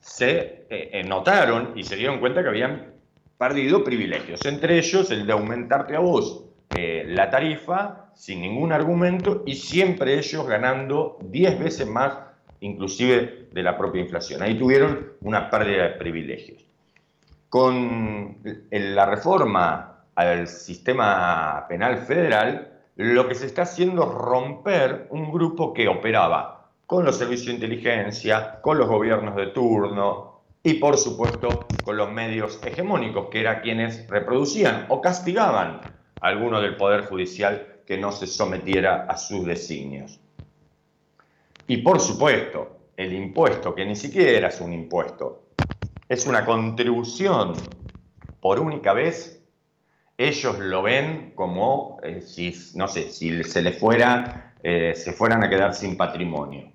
se 0.09 0.65
eh, 0.69 0.89
eh, 0.93 1.03
notaron 1.03 1.73
y 1.75 1.83
se 1.83 1.95
dieron 1.95 2.19
cuenta 2.19 2.41
que 2.41 2.49
habían 2.49 2.93
perdido 3.37 3.83
privilegios, 3.83 4.43
entre 4.47 4.79
ellos 4.79 5.11
el 5.11 5.27
de 5.27 5.33
aumentarte 5.33 5.95
a 5.95 5.99
vos 5.99 6.45
eh, 6.71 7.03
la 7.07 7.29
tarifa 7.29 8.11
sin 8.15 8.41
ningún 8.41 8.73
argumento 8.73 9.43
y 9.45 9.53
siempre 9.55 10.17
ellos 10.17 10.47
ganando 10.47 11.19
10 11.21 11.59
veces 11.59 11.87
más 11.87 12.17
inclusive 12.59 13.49
de 13.51 13.63
la 13.63 13.77
propia 13.77 14.01
inflación. 14.01 14.41
Ahí 14.41 14.57
tuvieron 14.57 15.13
una 15.21 15.49
pérdida 15.49 15.83
de 15.83 15.89
privilegios. 15.89 16.65
Con 17.47 18.39
la 18.71 19.05
reforma 19.05 20.05
al 20.15 20.47
sistema 20.47 21.65
penal 21.69 21.99
federal, 21.99 22.73
lo 22.95 23.27
que 23.27 23.35
se 23.35 23.45
está 23.45 23.61
haciendo 23.61 24.03
es 24.03 24.09
romper 24.09 25.07
un 25.11 25.31
grupo 25.31 25.73
que 25.73 25.87
operaba 25.87 26.58
con 26.89 27.05
los 27.05 27.19
servicios 27.19 27.49
de 27.49 27.53
inteligencia, 27.53 28.59
con 28.63 28.79
los 28.79 28.87
gobiernos 28.87 29.35
de 29.35 29.45
turno 29.51 30.41
y 30.63 30.73
por 30.73 30.97
supuesto 30.97 31.67
con 31.83 31.95
los 31.95 32.11
medios 32.11 32.59
hegemónicos, 32.65 33.29
que 33.29 33.41
eran 33.41 33.61
quienes 33.61 34.07
reproducían 34.09 34.87
o 34.89 34.99
castigaban 34.99 35.81
alguno 36.19 36.59
del 36.59 36.77
Poder 36.77 37.05
Judicial 37.05 37.81
que 37.85 37.99
no 37.99 38.11
se 38.11 38.25
sometiera 38.25 39.05
a 39.07 39.17
sus 39.17 39.45
designios. 39.45 40.19
Y 41.67 41.77
por 41.77 41.99
supuesto, 41.99 42.79
el 42.97 43.13
impuesto, 43.13 43.75
que 43.75 43.85
ni 43.85 43.95
siquiera 43.95 44.47
es 44.47 44.59
un 44.59 44.73
impuesto, 44.73 45.43
es 46.07 46.25
una 46.25 46.43
contribución 46.43 47.53
por 48.39 48.59
única 48.59 48.93
vez, 48.93 49.43
ellos 50.17 50.57
lo 50.57 50.81
ven 50.81 51.33
como 51.35 51.99
eh, 52.01 52.21
si, 52.21 52.51
no 52.73 52.87
sé, 52.87 53.11
si 53.11 53.43
se 53.43 53.61
les 53.61 53.77
fuera, 53.77 54.55
eh, 54.63 54.93
se 54.95 55.13
fueran 55.13 55.43
a 55.43 55.49
quedar 55.51 55.75
sin 55.75 55.95
patrimonio. 55.95 56.71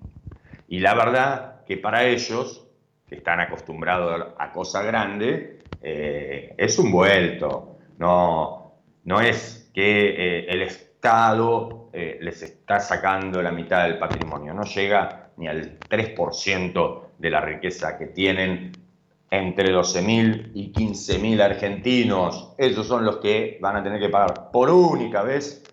Y 0.67 0.79
la 0.79 0.93
verdad 0.95 1.63
que 1.65 1.77
para 1.77 2.05
ellos, 2.05 2.67
que 3.07 3.15
están 3.15 3.39
acostumbrados 3.39 4.27
a 4.37 4.51
cosa 4.51 4.81
grande, 4.81 5.59
eh, 5.81 6.53
es 6.57 6.79
un 6.79 6.91
vuelto. 6.91 7.77
No, 7.97 8.73
no 9.03 9.21
es 9.21 9.69
que 9.73 10.09
eh, 10.09 10.45
el 10.49 10.63
Estado 10.63 11.89
eh, 11.93 12.17
les 12.21 12.41
está 12.41 12.79
sacando 12.79 13.41
la 13.41 13.51
mitad 13.51 13.83
del 13.83 13.97
patrimonio, 13.97 14.53
no 14.53 14.63
llega 14.63 15.29
ni 15.37 15.47
al 15.47 15.79
3% 15.79 17.01
de 17.19 17.29
la 17.29 17.41
riqueza 17.41 17.97
que 17.97 18.07
tienen 18.07 18.71
entre 19.29 19.73
12.000 19.73 20.51
y 20.53 20.71
15.000 20.71 21.41
argentinos. 21.41 22.53
Esos 22.57 22.87
son 22.87 23.05
los 23.05 23.17
que 23.17 23.57
van 23.61 23.75
a 23.75 23.83
tener 23.83 23.99
que 23.99 24.09
pagar 24.09 24.49
por 24.51 24.69
única 24.69 25.23
vez 25.23 25.63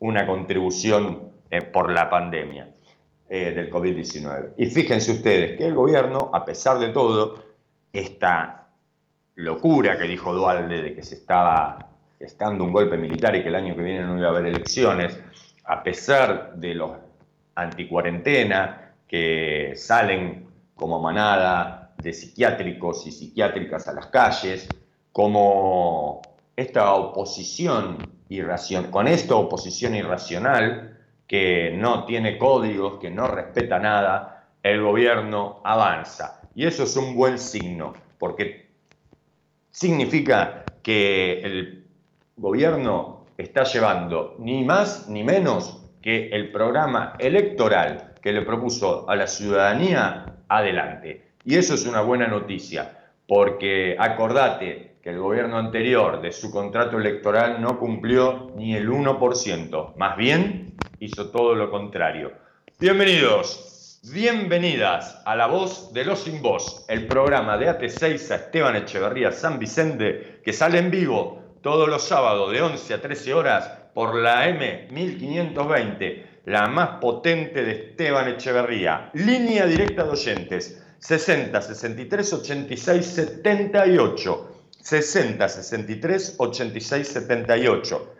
una 0.00 0.26
contribución 0.26 1.30
por 1.72 1.92
la 1.92 2.10
pandemia 2.10 2.71
del 3.32 3.70
COVID-19. 3.70 4.50
Y 4.58 4.66
fíjense 4.66 5.12
ustedes 5.12 5.56
que 5.56 5.66
el 5.66 5.74
gobierno, 5.74 6.30
a 6.34 6.44
pesar 6.44 6.78
de 6.78 6.90
todo, 6.90 7.42
está 7.90 8.68
locura 9.36 9.96
que 9.96 10.04
dijo 10.04 10.34
Dualde 10.34 10.82
de 10.82 10.94
que 10.94 11.02
se 11.02 11.14
estaba 11.14 11.78
estando 12.20 12.62
un 12.62 12.72
golpe 12.72 12.98
militar 12.98 13.34
y 13.34 13.42
que 13.42 13.48
el 13.48 13.54
año 13.54 13.74
que 13.74 13.82
viene 13.82 14.02
no 14.02 14.18
iba 14.18 14.28
a 14.28 14.30
haber 14.30 14.46
elecciones, 14.46 15.18
a 15.64 15.82
pesar 15.82 16.56
de 16.56 16.74
los 16.74 16.92
anticuarentena 17.54 18.92
que 19.08 19.72
salen 19.76 20.48
como 20.74 21.00
manada 21.00 21.94
de 21.96 22.12
psiquiátricos 22.12 23.06
y 23.06 23.12
psiquiátricas 23.12 23.88
a 23.88 23.94
las 23.94 24.06
calles, 24.08 24.68
como 25.10 26.20
esta 26.54 26.94
oposición 26.94 27.96
irracional, 28.28 28.90
con 28.90 29.08
esta 29.08 29.36
oposición 29.36 29.94
irracional 29.94 30.91
que 31.32 31.70
no 31.74 32.04
tiene 32.04 32.36
códigos, 32.36 33.00
que 33.00 33.10
no 33.10 33.26
respeta 33.26 33.78
nada, 33.78 34.48
el 34.62 34.82
gobierno 34.82 35.62
avanza. 35.64 36.42
Y 36.54 36.66
eso 36.66 36.82
es 36.82 36.94
un 36.94 37.16
buen 37.16 37.38
signo, 37.38 37.94
porque 38.18 38.68
significa 39.70 40.62
que 40.82 41.40
el 41.40 41.86
gobierno 42.36 43.24
está 43.38 43.64
llevando 43.64 44.36
ni 44.40 44.62
más 44.62 45.08
ni 45.08 45.24
menos 45.24 45.82
que 46.02 46.28
el 46.28 46.52
programa 46.52 47.14
electoral 47.18 48.12
que 48.20 48.34
le 48.34 48.42
propuso 48.42 49.08
a 49.08 49.16
la 49.16 49.26
ciudadanía 49.26 50.36
adelante. 50.48 51.30
Y 51.46 51.56
eso 51.56 51.76
es 51.76 51.86
una 51.86 52.02
buena 52.02 52.28
noticia, 52.28 53.08
porque 53.26 53.96
acordate 53.98 54.91
que 55.02 55.10
el 55.10 55.18
gobierno 55.18 55.58
anterior 55.58 56.22
de 56.22 56.30
su 56.30 56.50
contrato 56.52 56.96
electoral 56.96 57.60
no 57.60 57.78
cumplió 57.78 58.52
ni 58.56 58.76
el 58.76 58.88
1%, 58.88 59.96
más 59.96 60.16
bien 60.16 60.94
hizo 61.00 61.30
todo 61.30 61.56
lo 61.56 61.70
contrario. 61.70 62.32
Bienvenidos 62.78 63.98
Bienvenidas 64.12 65.22
a 65.24 65.36
La 65.36 65.46
Voz 65.46 65.92
de 65.92 66.04
los 66.04 66.24
Sin 66.24 66.42
Voz, 66.42 66.84
el 66.88 67.06
programa 67.06 67.56
de 67.56 67.68
AT6 67.68 68.30
a 68.32 68.34
Esteban 68.34 68.74
Echeverría 68.74 69.30
San 69.30 69.60
Vicente, 69.60 70.40
que 70.44 70.52
sale 70.52 70.78
en 70.78 70.90
vivo 70.90 71.58
todos 71.62 71.88
los 71.88 72.02
sábados 72.02 72.50
de 72.50 72.62
11 72.62 72.94
a 72.94 73.00
13 73.00 73.32
horas 73.32 73.70
por 73.94 74.16
la 74.16 74.48
M1520, 74.48 76.22
la 76.46 76.66
más 76.66 77.00
potente 77.00 77.64
de 77.64 77.70
Esteban 77.72 78.28
Echeverría. 78.28 79.10
Línea 79.14 79.66
directa 79.66 80.02
de 80.02 80.10
oyentes, 80.10 80.84
60 80.98 81.62
63 81.62 82.32
86 82.32 83.06
78. 83.06 84.51
60 84.82 85.48
63 85.48 86.34
86 86.38 87.08
78. 87.08 88.14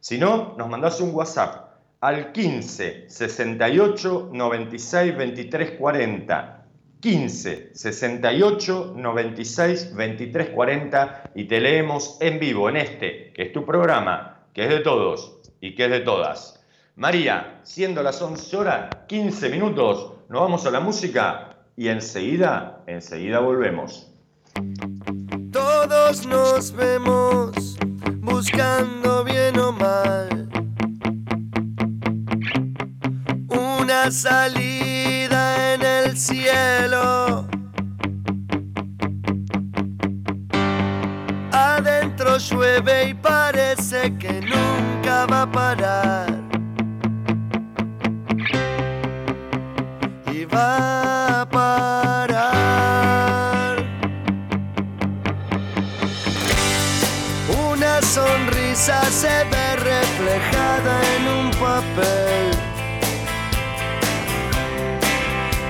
Si 0.00 0.18
no, 0.18 0.54
nos 0.56 0.68
mandás 0.68 1.00
un 1.00 1.14
WhatsApp 1.14 1.74
al 2.00 2.32
15 2.32 3.06
68 3.08 4.30
96 4.32 5.16
23 5.16 5.70
40. 5.72 6.60
15 7.00 7.70
68 7.74 8.94
96 8.96 9.94
23 9.94 10.48
40 10.50 11.30
y 11.34 11.44
te 11.44 11.60
leemos 11.60 12.16
en 12.20 12.38
vivo 12.38 12.70
en 12.70 12.76
este, 12.76 13.30
que 13.34 13.42
es 13.42 13.52
tu 13.52 13.66
programa, 13.66 14.46
que 14.54 14.62
es 14.64 14.70
de 14.70 14.80
todos 14.80 15.36
y 15.60 15.74
que 15.74 15.84
es 15.84 15.90
de 15.90 16.00
todas. 16.00 16.64
María, 16.96 17.60
siendo 17.64 18.02
las 18.02 18.22
11 18.22 18.56
horas, 18.56 18.96
15 19.08 19.50
minutos, 19.50 20.12
nos 20.30 20.40
vamos 20.40 20.64
a 20.64 20.70
la 20.70 20.80
música 20.80 21.56
y 21.76 21.88
enseguida, 21.88 22.82
enseguida 22.86 23.40
volvemos. 23.40 24.10
Todos 25.86 26.24
nos 26.24 26.72
vemos 26.72 27.76
buscando 28.22 29.22
bien 29.22 29.58
o 29.58 29.70
mal 29.70 30.48
una 33.48 34.10
salida 34.10 35.74
en 35.74 35.82
el 35.82 36.16
cielo. 36.16 37.46
Adentro 41.52 42.38
llueve 42.38 43.10
y 43.10 43.14
parece 43.14 44.16
que 44.16 44.40
nunca 44.40 45.26
va 45.26 45.42
a 45.42 45.52
parar. 45.52 46.40
Y 50.32 50.46
va 50.46 50.93
sonrisa 58.74 59.02
se 59.10 59.44
ve 59.44 59.76
reflejada 59.76 61.00
en 61.16 61.28
un 61.28 61.50
papel. 61.52 62.50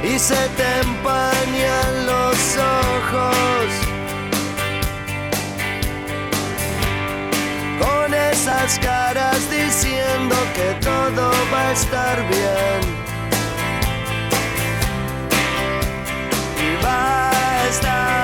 Y 0.02 0.18
se 0.18 0.48
te 0.56 0.80
empañan 0.80 2.06
los 2.06 2.56
ojos. 2.56 3.66
Con 7.80 8.14
esas 8.14 8.78
caras 8.78 9.50
diciendo 9.50 10.36
que 10.54 10.74
todo 10.84 11.30
va 11.52 11.68
a 11.68 11.72
estar 11.72 12.28
bien. 12.28 13.04
y 16.56 16.84
va 16.84 17.30
a 17.30 17.68
estar 17.68 18.23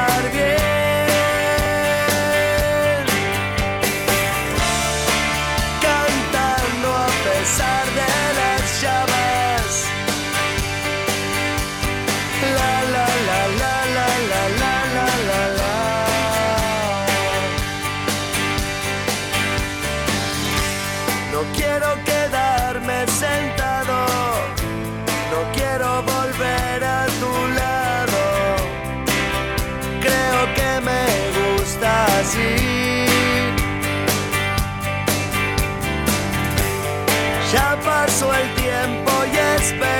despair. 39.70 39.99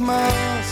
Más. 0.00 0.66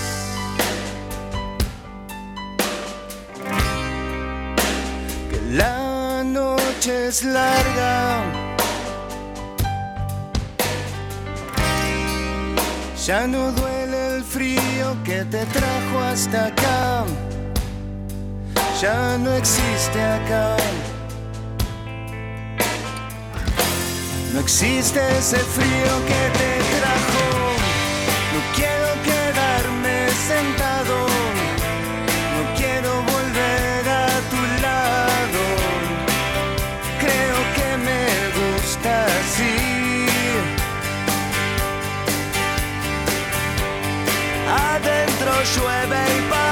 Que 5.30 5.40
la 5.50 6.22
noche 6.24 7.08
es 7.08 7.24
larga. 7.24 8.22
Ya 13.06 13.26
no 13.26 13.52
duele 13.52 14.16
el 14.16 14.24
frío 14.24 14.96
que 15.04 15.24
te 15.24 15.44
trajo 15.46 16.00
hasta 16.10 16.46
acá. 16.46 17.04
Ya 18.80 19.18
no 19.18 19.32
existe 19.34 20.02
acá. 20.02 20.56
No 24.32 24.40
existe 24.40 25.00
ese 25.18 25.38
frío 25.38 25.92
que 26.06 26.38
te 26.38 26.61
Josué 45.44 45.86
bem 45.88 46.28
para 46.28 46.51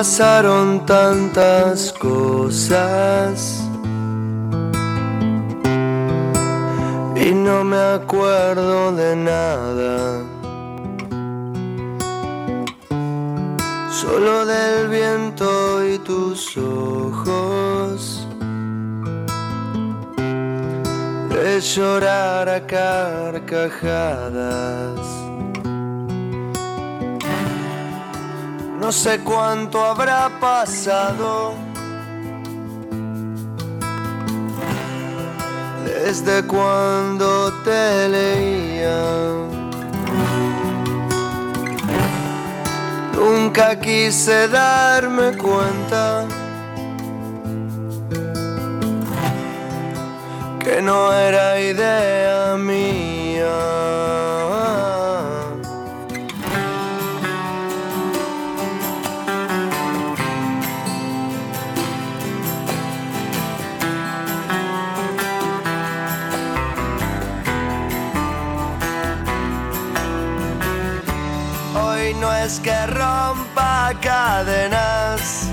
Pasaron 0.00 0.86
tantas 0.86 1.92
cosas 1.92 3.60
y 7.14 7.34
no 7.34 7.62
me 7.64 7.76
acuerdo 7.76 8.92
de 8.92 9.14
nada. 9.14 10.24
Solo 13.92 14.46
del 14.46 14.88
viento 14.88 15.86
y 15.86 15.98
tus 15.98 16.56
ojos. 16.56 18.26
De 21.28 21.60
llorar 21.60 22.48
a 22.48 22.66
carcajadas. 22.66 23.60
No 28.80 28.90
sé 28.90 29.20
cuánto 29.20 29.84
habrá 29.84 30.30
pasado 30.40 31.52
desde 35.84 36.42
cuando 36.46 37.52
te 37.62 38.08
leía. 38.08 39.00
Nunca 43.14 43.78
quise 43.78 44.48
darme 44.48 45.36
cuenta 45.36 46.24
que 50.58 50.80
no 50.80 51.12
era 51.12 51.60
idea 51.60 52.56
mía. 52.56 52.89
Cadenas. 74.00 75.50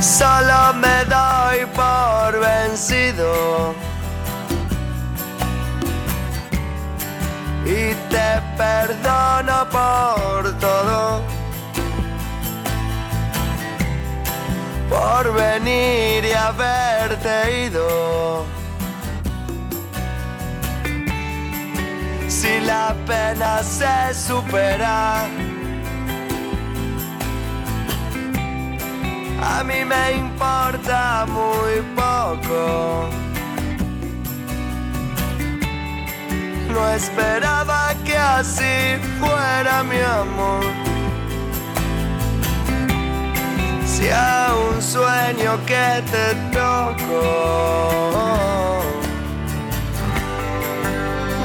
Solo 0.00 0.74
me 0.74 1.04
doy 1.04 1.66
por 1.74 2.40
vencido. 2.40 3.74
Y 7.64 7.94
te 8.10 8.40
perdono 8.56 9.68
por 9.70 10.58
todo. 10.58 11.22
Por 14.88 15.32
venir 15.34 16.24
y 16.24 16.32
haberte 16.32 17.66
ido. 17.66 18.49
Si 22.50 22.60
la 22.66 22.94
pena 23.06 23.62
se 23.62 24.14
supera. 24.14 25.24
A 29.52 29.64
mí 29.64 29.84
me 29.92 30.04
importa 30.24 31.26
muy 31.36 31.74
poco. 32.00 33.08
No 36.72 36.82
esperaba 36.98 37.94
que 38.04 38.16
así 38.16 38.76
fuera 39.20 39.82
mi 39.82 40.00
amor. 40.22 40.64
Si 43.92 44.08
a 44.10 44.54
un 44.68 44.76
sueño 44.82 45.52
que 45.66 45.86
te 46.12 46.26
toco 46.56 48.10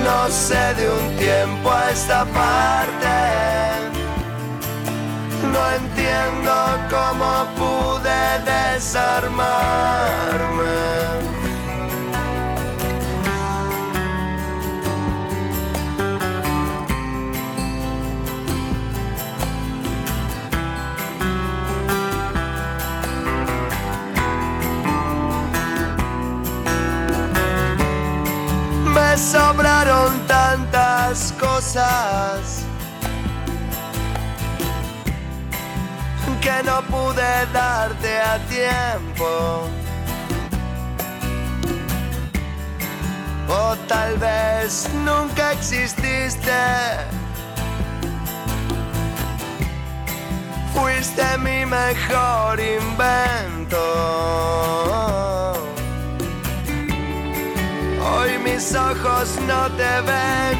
no 0.06 0.30
sé 0.30 0.74
de 0.76 0.90
un 0.90 1.18
tiempo 1.18 1.70
a 1.72 1.92
esta 1.92 2.24
parte. 2.26 3.08
No 5.54 5.62
entiendo 5.80 6.54
cómo 6.94 7.30
pude 7.60 8.22
desarmarme. 8.54 11.35
Sobraron 29.18 30.20
tantas 30.28 31.32
cosas 31.40 32.66
que 36.46 36.62
no 36.64 36.80
pude 36.84 37.34
darte 37.52 38.22
a 38.22 38.38
tiempo. 38.48 39.68
O 43.50 43.76
tal 43.88 44.18
vez 44.18 44.88
nunca 45.04 45.54
exististe. 45.54 46.62
Fuiste 50.74 51.38
mi 51.40 51.66
mejor 51.66 52.60
invento. 52.60 53.86
Hoy 58.08 58.38
mis 58.38 58.76
ojos 58.76 59.28
no 59.48 59.62
te 59.80 59.94
ven. 60.10 60.58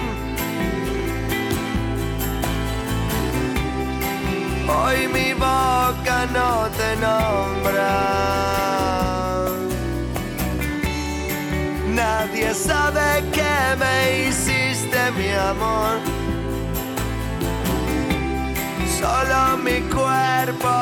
Hoy 4.68 5.08
mi 5.08 5.34
boca 5.34 6.26
no 6.34 6.68
te 6.78 6.90
nombra. 7.06 7.94
Nadie 11.94 12.54
sabe 12.54 13.24
qué 13.32 13.58
me 13.78 14.28
hiciste, 14.28 15.00
mi 15.18 15.30
amor. 15.52 15.96
Solo 19.00 19.42
mi 19.64 19.80
cuerpo 19.94 20.74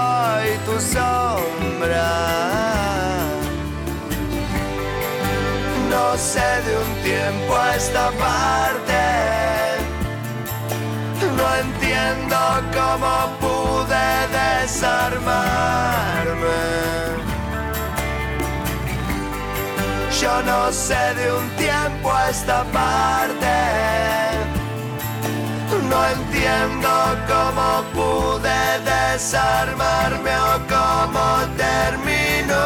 y 0.50 0.52
tu 0.66 0.76
sombra 0.80 2.10
no 5.94 6.18
sé 6.18 6.50
de 6.68 6.74
un 6.86 6.92
tiempo 7.04 7.56
a 7.56 7.76
esta 7.76 8.06
parte. 8.26 9.02
No 11.38 11.48
entiendo 11.66 12.38
cómo 12.78 13.14
pude 13.44 14.08
desarmarme. 14.42 15.34
Yo 20.22 20.34
no 20.52 20.62
sé 20.72 21.04
de 21.20 21.26
un 21.40 21.48
tiempo 21.66 22.08
a 22.12 22.30
esta 22.30 22.64
parte. 22.80 23.56
No 25.92 26.00
entiendo 26.18 26.92
cómo 27.32 27.68
pude 27.98 28.62
desarmarme 28.94 30.34
o 30.52 30.54
cómo 30.74 31.26
terminó. 31.66 32.64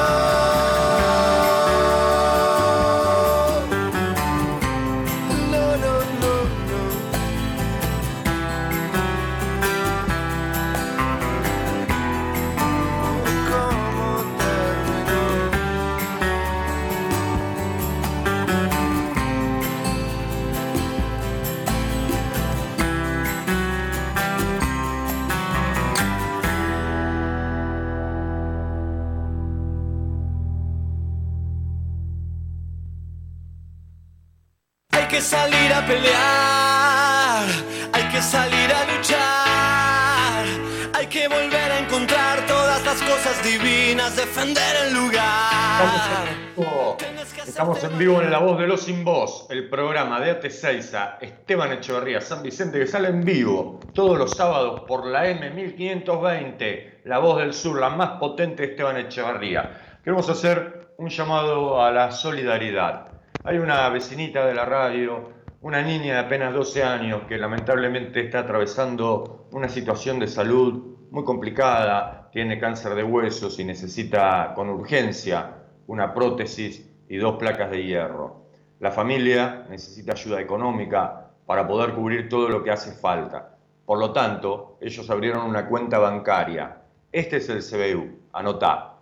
Estamos 47.58 47.84
en 47.84 47.98
vivo 47.98 48.22
en 48.22 48.30
La 48.30 48.38
Voz 48.38 48.60
de 48.60 48.68
los 48.68 48.82
Sin 48.82 49.04
Voz, 49.04 49.48
el 49.50 49.68
programa 49.68 50.20
de 50.20 50.40
AT6 50.40 50.94
a 50.94 51.18
Esteban 51.20 51.72
Echeverría, 51.72 52.22
San 52.22 52.44
Vicente, 52.44 52.78
que 52.78 52.86
sale 52.86 53.08
en 53.08 53.26
vivo 53.26 53.80
todos 53.96 54.16
los 54.16 54.34
sábados 54.34 54.82
por 54.82 55.08
la 55.08 55.26
M1520, 55.26 57.02
La 57.06 57.18
Voz 57.18 57.40
del 57.40 57.54
Sur, 57.54 57.80
la 57.80 57.90
más 57.90 58.20
potente 58.20 58.64
Esteban 58.64 58.98
Echeverría. 58.98 60.00
Queremos 60.04 60.30
hacer 60.30 60.94
un 61.00 61.10
llamado 61.10 61.82
a 61.82 61.90
la 61.90 62.12
solidaridad. 62.12 63.08
Hay 63.44 63.58
una 63.58 63.90
vecinita 63.90 64.46
de 64.46 64.54
la 64.54 64.66
radio, 64.66 65.32
una 65.62 65.82
niña 65.82 66.14
de 66.14 66.20
apenas 66.20 66.54
12 66.54 66.84
años 66.84 67.24
que 67.28 67.40
lamentablemente 67.40 68.24
está 68.24 68.42
atravesando 68.42 69.48
una 69.52 69.68
situación 69.68 70.20
de 70.20 70.28
salud 70.28 71.10
muy 71.10 71.24
complicada, 71.24 72.30
tiene 72.32 72.60
cáncer 72.60 72.94
de 72.94 73.02
huesos 73.02 73.58
y 73.58 73.64
necesita 73.64 74.54
con 74.54 74.70
urgencia 74.70 75.56
una 75.88 76.14
prótesis 76.14 76.88
y 77.10 77.18
dos 77.18 77.38
placas 77.38 77.72
de 77.72 77.84
hierro. 77.84 78.48
La 78.80 78.92
familia 78.92 79.66
necesita 79.70 80.14
ayuda 80.14 80.42
económica 80.42 81.32
para 81.46 81.68
poder 81.68 81.94
cubrir 81.94 82.30
todo 82.30 82.50
lo 82.50 82.64
que 82.64 82.72
hace 82.72 82.92
falta. 82.92 83.58
Por 83.86 84.00
lo 84.00 84.12
tanto, 84.12 84.78
ellos 84.82 85.10
abrieron 85.10 85.48
una 85.48 85.68
cuenta 85.68 85.98
bancaria. 85.98 86.82
Este 87.12 87.38
es 87.38 87.50
el 87.50 87.64
CBU. 87.64 88.20
Anotá. 88.34 88.96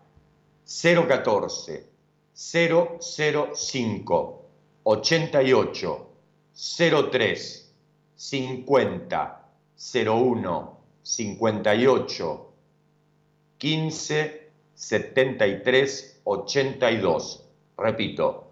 014 0.65 1.89
005 2.34 4.46
88 4.84 6.10
03 7.12 7.74
50 8.15 9.46
01 10.06 10.78
58 11.02 12.54
15 13.58 14.52
73 14.74 16.22
82 16.24 17.45
repito, 17.78 18.46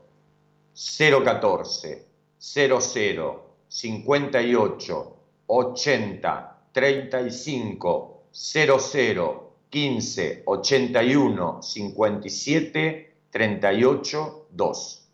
014 0.74 2.08
00 2.38 3.44
58 3.68 5.16
80 5.48 6.58
35 6.72 8.24
00 8.32 9.54
15 9.70 10.44
81 10.46 11.62
57 11.62 13.14
38 13.30 14.48
2. 14.52 15.10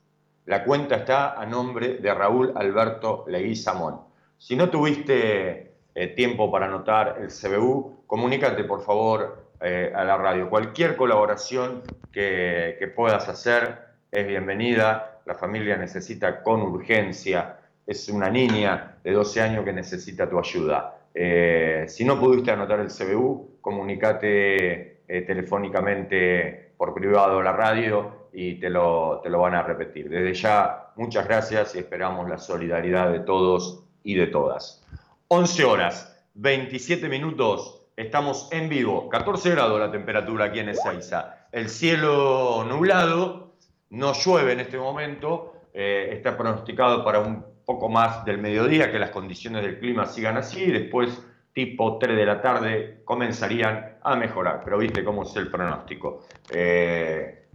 La 0.45 0.63
cuenta 0.63 0.95
está 0.95 1.39
a 1.39 1.45
nombre 1.45 1.98
de 1.98 2.13
Raúl 2.13 2.54
Alberto 2.56 3.26
Leguizamón. 3.28 4.02
Si 4.38 4.56
no 4.56 4.69
tuviste 4.69 5.74
eh, 5.93 6.08
tiempo 6.08 6.52
para 6.52 6.65
anotar 6.65 7.19
el 7.22 7.28
CBU, 7.28 8.04
comunícate 8.08 8.63
por 8.63 8.82
favor 8.82 9.45
eh, 9.62 9.91
a 9.95 10.04
la 10.04 10.17
radio. 10.17 10.50
Cualquier 10.50 10.95
colaboración 10.95 11.84
que, 12.12 12.78
que 12.80 12.88
puedas 12.88 13.30
hacer 13.30 13.88
es 14.12 14.28
bienvenida, 14.28 15.22
la 15.26 15.36
familia 15.36 15.78
necesita 15.78 16.41
con 16.41 16.62
urgencia, 16.62 17.60
es 17.86 18.10
una 18.10 18.30
niña 18.30 18.98
de 19.04 19.12
12 19.12 19.41
años 19.41 19.65
que 19.65 19.74
necesita 19.74 20.30
tu 20.30 20.39
ayuda. 20.39 20.98
Eh, 21.13 21.86
si 21.88 22.06
no 22.06 22.19
pudiste 22.19 22.52
anotar 22.52 22.80
el 22.80 22.88
CBU, 22.88 23.60
comunícate 23.62 25.02
eh, 25.08 25.22
telefónicamente 25.22 26.74
por 26.78 26.93
privado 26.93 27.39
a 27.39 27.43
la 27.43 27.52
radio 27.52 28.30
y 28.34 28.56
te 28.56 28.69
lo, 28.69 29.19
te 29.22 29.30
lo 29.30 29.39
van 29.39 29.56
a 29.56 29.63
repetir. 29.63 30.10
Desde 30.10 30.34
ya, 30.34 30.91
muchas 30.95 31.28
gracias 31.28 31.76
y 31.76 31.80
esperamos 31.80 32.30
la 32.30 32.38
solidaridad 32.38 33.12
de 33.12 33.19
todos 33.19 33.84
y 34.04 34.15
de 34.15 34.28
todas. 34.28 34.86
11 35.28 35.63
horas, 35.65 36.26
27 36.36 37.10
minutos, 37.10 37.88
estamos 37.95 38.50
en 38.52 38.69
vivo, 38.69 39.10
14 39.10 39.52
grados 39.52 39.80
la 39.80 39.91
temperatura 39.91 40.45
aquí 40.45 40.60
en 40.60 40.69
Ezeiza, 40.69 41.48
el 41.52 41.69
cielo 41.69 42.65
nublado, 42.67 43.48
no 43.91 44.13
llueve 44.13 44.54
en 44.54 44.60
este 44.60 44.78
momento, 44.78 45.54
eh, 45.73 46.10
está 46.13 46.38
pronosticado 46.38 47.04
para 47.04 47.19
un 47.19 47.45
poco 47.65 47.89
más 47.89 48.25
del 48.25 48.38
mediodía, 48.38 48.91
que 48.91 48.99
las 48.99 49.12
condiciones 49.12 49.63
del 49.63 49.80
clima 49.80 50.06
sigan 50.06 50.38
así, 50.38 50.71
después 50.71 51.21
tipo 51.54 51.97
3 51.97 52.15
de 52.15 52.25
la 52.25 52.41
tarde 52.41 53.02
comenzarían 53.04 53.97
a 54.02 54.15
mejorar, 54.15 54.62
pero 54.63 54.78
viste 54.78 55.04
cómo 55.04 55.23
es 55.23 55.36
el 55.36 55.49
pronóstico. 55.49 56.25
Eh, 56.52 57.45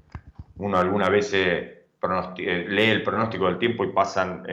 uno 0.57 0.79
alguna 0.79 1.09
vez 1.09 1.33
eh, 1.35 1.87
lee 2.69 2.91
el 2.91 3.03
pronóstico 3.03 3.47
del 3.47 3.59
tiempo 3.59 3.85
y 3.85 3.93
pasan, 3.93 4.47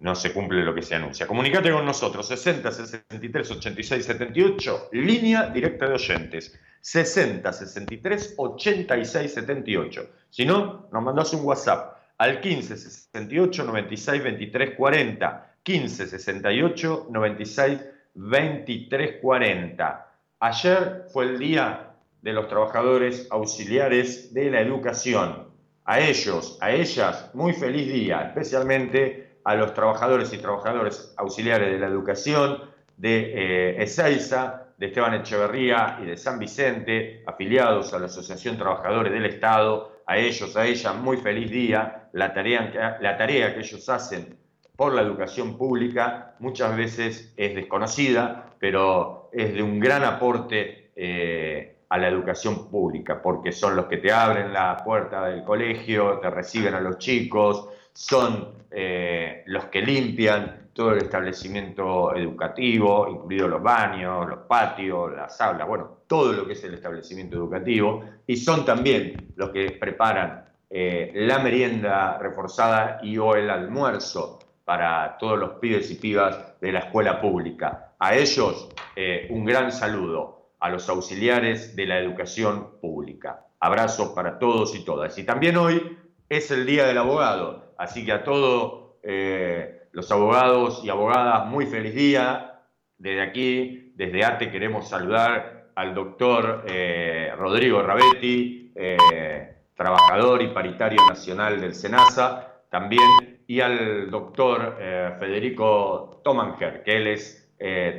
no 0.00 0.14
se 0.14 0.32
cumple 0.32 0.62
lo 0.62 0.74
que 0.74 0.82
se 0.82 0.96
anuncia. 0.96 1.26
Comunicate 1.26 1.70
con 1.70 1.86
nosotros, 1.86 2.26
60 2.26 2.72
63 2.72 3.50
86 3.52 4.04
78, 4.04 4.88
línea 4.92 5.46
directa 5.46 5.86
de 5.86 5.94
oyentes. 5.94 6.58
60 6.82 7.52
63 7.52 8.34
86 8.36 9.34
78. 9.34 10.06
Si 10.28 10.44
no, 10.44 10.88
nos 10.92 11.02
mandás 11.02 11.32
un 11.32 11.44
WhatsApp 11.44 11.96
al 12.18 12.40
15 12.40 12.76
68 12.76 13.64
96 13.64 14.22
23 14.22 14.76
40. 14.76 15.48
15 15.62 16.06
68 16.08 17.06
96 17.10 17.80
23 18.14 19.20
40. 19.22 20.08
Ayer 20.40 21.06
fue 21.12 21.24
el 21.26 21.38
día 21.38 21.94
de 22.20 22.32
los 22.32 22.48
trabajadores 22.48 23.28
auxiliares 23.30 24.34
de 24.34 24.50
la 24.50 24.60
educación. 24.60 25.48
A 25.84 26.00
ellos, 26.00 26.58
a 26.60 26.72
ellas, 26.72 27.30
muy 27.34 27.52
feliz 27.52 27.92
día, 27.92 28.22
especialmente 28.22 29.38
a 29.44 29.54
los 29.54 29.74
trabajadores 29.74 30.32
y 30.32 30.38
trabajadores 30.38 31.14
auxiliares 31.16 31.72
de 31.72 31.78
la 31.78 31.86
educación 31.86 32.60
de 32.96 33.32
eh, 33.34 33.82
Ezeiza, 33.82 34.61
de 34.82 34.88
Esteban 34.88 35.14
Echeverría 35.14 36.00
y 36.02 36.06
de 36.06 36.16
San 36.16 36.40
Vicente, 36.40 37.22
afiliados 37.24 37.94
a 37.94 38.00
la 38.00 38.06
Asociación 38.06 38.58
Trabajadores 38.58 39.12
del 39.12 39.26
Estado, 39.26 40.02
a 40.04 40.18
ellos, 40.18 40.56
a 40.56 40.66
ella, 40.66 40.92
muy 40.92 41.18
feliz 41.18 41.52
día. 41.52 42.08
La 42.14 42.34
tarea, 42.34 42.98
la 43.00 43.16
tarea 43.16 43.54
que 43.54 43.60
ellos 43.60 43.88
hacen 43.88 44.36
por 44.74 44.92
la 44.92 45.02
educación 45.02 45.56
pública 45.56 46.34
muchas 46.40 46.76
veces 46.76 47.32
es 47.36 47.54
desconocida, 47.54 48.56
pero 48.58 49.30
es 49.32 49.54
de 49.54 49.62
un 49.62 49.78
gran 49.78 50.02
aporte 50.02 50.90
eh, 50.96 51.76
a 51.88 51.96
la 51.96 52.08
educación 52.08 52.68
pública, 52.68 53.22
porque 53.22 53.52
son 53.52 53.76
los 53.76 53.86
que 53.86 53.98
te 53.98 54.10
abren 54.10 54.52
la 54.52 54.78
puerta 54.78 55.28
del 55.28 55.44
colegio, 55.44 56.18
te 56.18 56.28
reciben 56.28 56.74
a 56.74 56.80
los 56.80 56.98
chicos, 56.98 57.68
son 57.92 58.64
eh, 58.68 59.44
los 59.46 59.66
que 59.66 59.80
limpian, 59.80 60.61
todo 60.72 60.92
el 60.92 60.98
establecimiento 60.98 62.14
educativo, 62.16 63.06
incluidos 63.08 63.50
los 63.50 63.62
baños, 63.62 64.28
los 64.28 64.40
patios, 64.40 65.12
las 65.14 65.40
aulas, 65.40 65.68
bueno, 65.68 65.98
todo 66.06 66.32
lo 66.32 66.46
que 66.46 66.54
es 66.54 66.64
el 66.64 66.74
establecimiento 66.74 67.36
educativo, 67.36 68.04
y 68.26 68.36
son 68.36 68.64
también 68.64 69.32
los 69.36 69.50
que 69.50 69.72
preparan 69.72 70.46
eh, 70.70 71.12
la 71.14 71.38
merienda 71.38 72.18
reforzada 72.18 73.00
y 73.02 73.18
o 73.18 73.36
el 73.36 73.50
almuerzo 73.50 74.38
para 74.64 75.18
todos 75.18 75.38
los 75.38 75.50
pibes 75.54 75.90
y 75.90 75.96
pibas 75.96 76.58
de 76.60 76.72
la 76.72 76.80
escuela 76.80 77.20
pública. 77.20 77.92
A 77.98 78.14
ellos 78.16 78.70
eh, 78.96 79.28
un 79.30 79.44
gran 79.44 79.70
saludo, 79.72 80.52
a 80.60 80.70
los 80.70 80.88
auxiliares 80.88 81.76
de 81.76 81.86
la 81.86 81.98
educación 81.98 82.78
pública. 82.80 83.46
Abrazos 83.60 84.10
para 84.10 84.38
todos 84.38 84.74
y 84.74 84.84
todas. 84.84 85.18
Y 85.18 85.24
también 85.24 85.56
hoy 85.56 85.98
es 86.28 86.50
el 86.50 86.64
Día 86.64 86.86
del 86.86 86.98
Abogado, 86.98 87.74
así 87.76 88.06
que 88.06 88.12
a 88.12 88.24
todo... 88.24 88.98
Eh, 89.02 89.81
los 89.92 90.10
abogados 90.10 90.82
y 90.84 90.90
abogadas, 90.90 91.46
muy 91.46 91.66
feliz 91.66 91.94
día. 91.94 92.60
Desde 92.98 93.22
aquí, 93.22 93.92
desde 93.94 94.24
ATE, 94.24 94.50
queremos 94.50 94.88
saludar 94.88 95.70
al 95.74 95.94
doctor 95.94 96.64
eh, 96.66 97.32
Rodrigo 97.36 97.82
Rabetti, 97.82 98.72
eh, 98.74 99.54
trabajador 99.74 100.42
y 100.42 100.48
paritario 100.48 101.00
nacional 101.06 101.60
del 101.60 101.74
SENASA, 101.74 102.64
también, 102.70 103.40
y 103.46 103.60
al 103.60 104.10
doctor 104.10 104.78
eh, 104.80 105.10
Federico 105.18 106.20
Tomanger, 106.24 106.82
que 106.82 106.96
él 106.96 107.06
es 107.08 107.38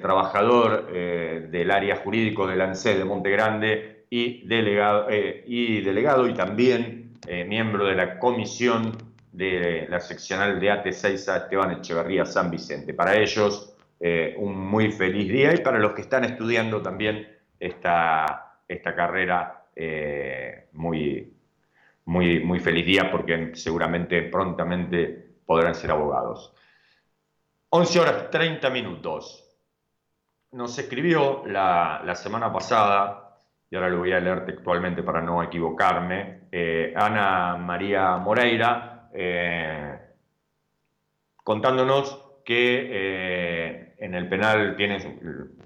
trabajador 0.01 0.91
del 0.91 1.71
área 1.71 1.95
jurídico 1.95 2.45
del 2.45 2.59
ANSE 2.59 2.97
de 2.97 3.05
Monte 3.05 3.29
Grande 3.29 4.05
y 4.09 4.45
delegado, 4.45 5.07
y, 5.09 5.79
delegado 5.79 6.27
y 6.27 6.33
también 6.33 7.13
miembro 7.47 7.85
de 7.85 7.95
la 7.95 8.19
comisión 8.19 9.12
de 9.33 9.87
la 9.89 9.99
seccional 9.99 10.59
de 10.59 10.71
AT6 10.71 11.27
a 11.27 11.37
Esteban 11.37 11.71
Echeverría 11.71 12.25
San 12.25 12.51
Vicente. 12.51 12.93
Para 12.93 13.17
ellos, 13.17 13.75
eh, 13.99 14.35
un 14.37 14.55
muy 14.55 14.91
feliz 14.91 15.27
día 15.27 15.53
y 15.53 15.57
para 15.57 15.79
los 15.79 15.93
que 15.93 16.01
están 16.01 16.23
estudiando 16.23 16.81
también 16.81 17.27
esta, 17.59 18.59
esta 18.67 18.95
carrera, 18.95 19.65
eh, 19.75 20.67
muy, 20.73 21.33
muy, 22.05 22.39
muy 22.41 22.59
feliz 22.59 22.85
día 22.85 23.11
porque 23.11 23.55
seguramente 23.55 24.21
prontamente 24.21 25.37
podrán 25.45 25.73
ser 25.73 25.91
abogados. 25.91 26.53
11 27.69 27.99
horas 27.99 28.29
30 28.29 28.69
minutos. 28.69 29.39
Nos 30.51 30.77
escribió 30.77 31.41
la, 31.47 32.03
la 32.05 32.13
semana 32.13 32.53
pasada, 32.53 33.39
y 33.71 33.75
ahora 33.75 33.89
lo 33.89 33.97
voy 33.97 34.11
a 34.11 34.19
leer 34.19 34.45
textualmente 34.45 35.01
para 35.01 35.19
no 35.19 35.41
equivocarme, 35.41 36.41
eh, 36.51 36.93
Ana 36.95 37.57
María 37.57 38.17
Moreira, 38.17 38.92
eh, 39.13 39.97
contándonos 41.43 42.19
que 42.45 42.89
eh, 42.91 43.95
en 43.99 44.15
el 44.15 44.27
penal 44.27 44.75
tiene 44.75 44.99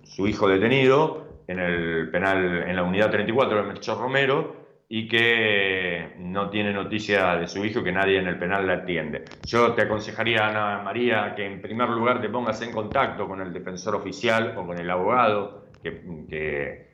su, 0.04 0.28
hijo 0.28 0.48
detenido, 0.48 1.44
en 1.48 1.60
el 1.60 2.10
penal, 2.12 2.64
en 2.68 2.76
la 2.76 2.84
unidad 2.84 3.10
34 3.10 3.58
de 3.58 3.64
Melchor 3.64 4.00
Romero, 4.00 4.68
y 4.90 5.08
que 5.08 6.14
no 6.20 6.50
tiene 6.50 6.72
noticia 6.72 7.36
de 7.36 7.48
su 7.48 7.66
hijo, 7.66 7.84
que 7.84 7.92
nadie 7.92 8.20
en 8.20 8.28
el 8.28 8.40
penal 8.40 8.66
la 8.68 8.74
atiende. 8.76 9.26
Yo 9.46 9.74
te 9.74 9.82
aconsejaría, 9.82 10.48
Ana 10.48 10.82
María, 10.82 11.34
que 11.36 11.46
en 11.46 11.62
primer 11.62 11.90
lugar 11.90 12.22
te 12.22 12.30
pongas 12.30 12.62
en 12.62 12.72
contacto 12.72 13.28
con 13.28 13.42
el 13.42 13.52
defensor 13.52 13.96
oficial 13.96 14.56
o 14.58 14.66
con 14.66 14.80
el 14.80 14.90
abogado 14.90 15.66
que, 15.82 16.88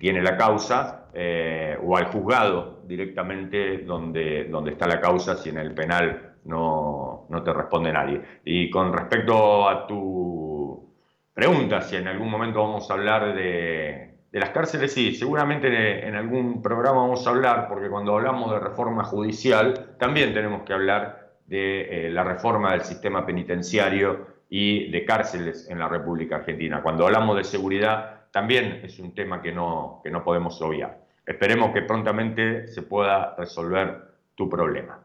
tiene 0.00 0.20
la 0.20 0.36
causa, 0.36 1.08
eh, 1.14 1.78
o 1.82 1.96
al 1.96 2.06
juzgado 2.06 2.81
directamente 2.96 3.78
donde, 3.78 4.44
donde 4.44 4.72
está 4.72 4.86
la 4.86 5.00
causa, 5.00 5.36
si 5.36 5.50
en 5.50 5.58
el 5.58 5.74
penal 5.74 6.36
no, 6.44 7.26
no 7.28 7.42
te 7.42 7.52
responde 7.52 7.92
nadie. 7.92 8.20
Y 8.44 8.70
con 8.70 8.92
respecto 8.92 9.68
a 9.68 9.86
tu 9.86 10.94
pregunta, 11.34 11.80
si 11.82 11.96
en 11.96 12.08
algún 12.08 12.30
momento 12.30 12.60
vamos 12.60 12.90
a 12.90 12.94
hablar 12.94 13.34
de 13.34 14.12
de 14.32 14.40
las 14.40 14.48
cárceles 14.48 14.94
sí, 14.94 15.14
seguramente 15.14 16.08
en 16.08 16.14
algún 16.14 16.62
programa 16.62 17.02
vamos 17.02 17.26
a 17.26 17.30
hablar, 17.30 17.68
porque 17.68 17.90
cuando 17.90 18.14
hablamos 18.14 18.50
de 18.50 18.60
reforma 18.60 19.04
judicial, 19.04 19.94
también 19.98 20.32
tenemos 20.32 20.62
que 20.62 20.72
hablar 20.72 21.34
de 21.46 22.06
eh, 22.06 22.10
la 22.10 22.24
reforma 22.24 22.72
del 22.72 22.80
sistema 22.80 23.26
penitenciario 23.26 24.26
y 24.48 24.90
de 24.90 25.04
cárceles 25.04 25.68
en 25.68 25.78
la 25.78 25.86
República 25.86 26.36
Argentina. 26.36 26.82
Cuando 26.82 27.04
hablamos 27.04 27.36
de 27.36 27.44
seguridad, 27.44 28.22
también 28.30 28.80
es 28.82 28.98
un 28.98 29.14
tema 29.14 29.42
que 29.42 29.52
no, 29.52 30.00
que 30.02 30.10
no 30.10 30.24
podemos 30.24 30.60
obviar. 30.62 31.01
Esperemos 31.26 31.72
que 31.72 31.82
prontamente 31.82 32.66
se 32.68 32.82
pueda 32.82 33.34
resolver 33.36 34.14
tu 34.34 34.48
problema. 34.48 35.00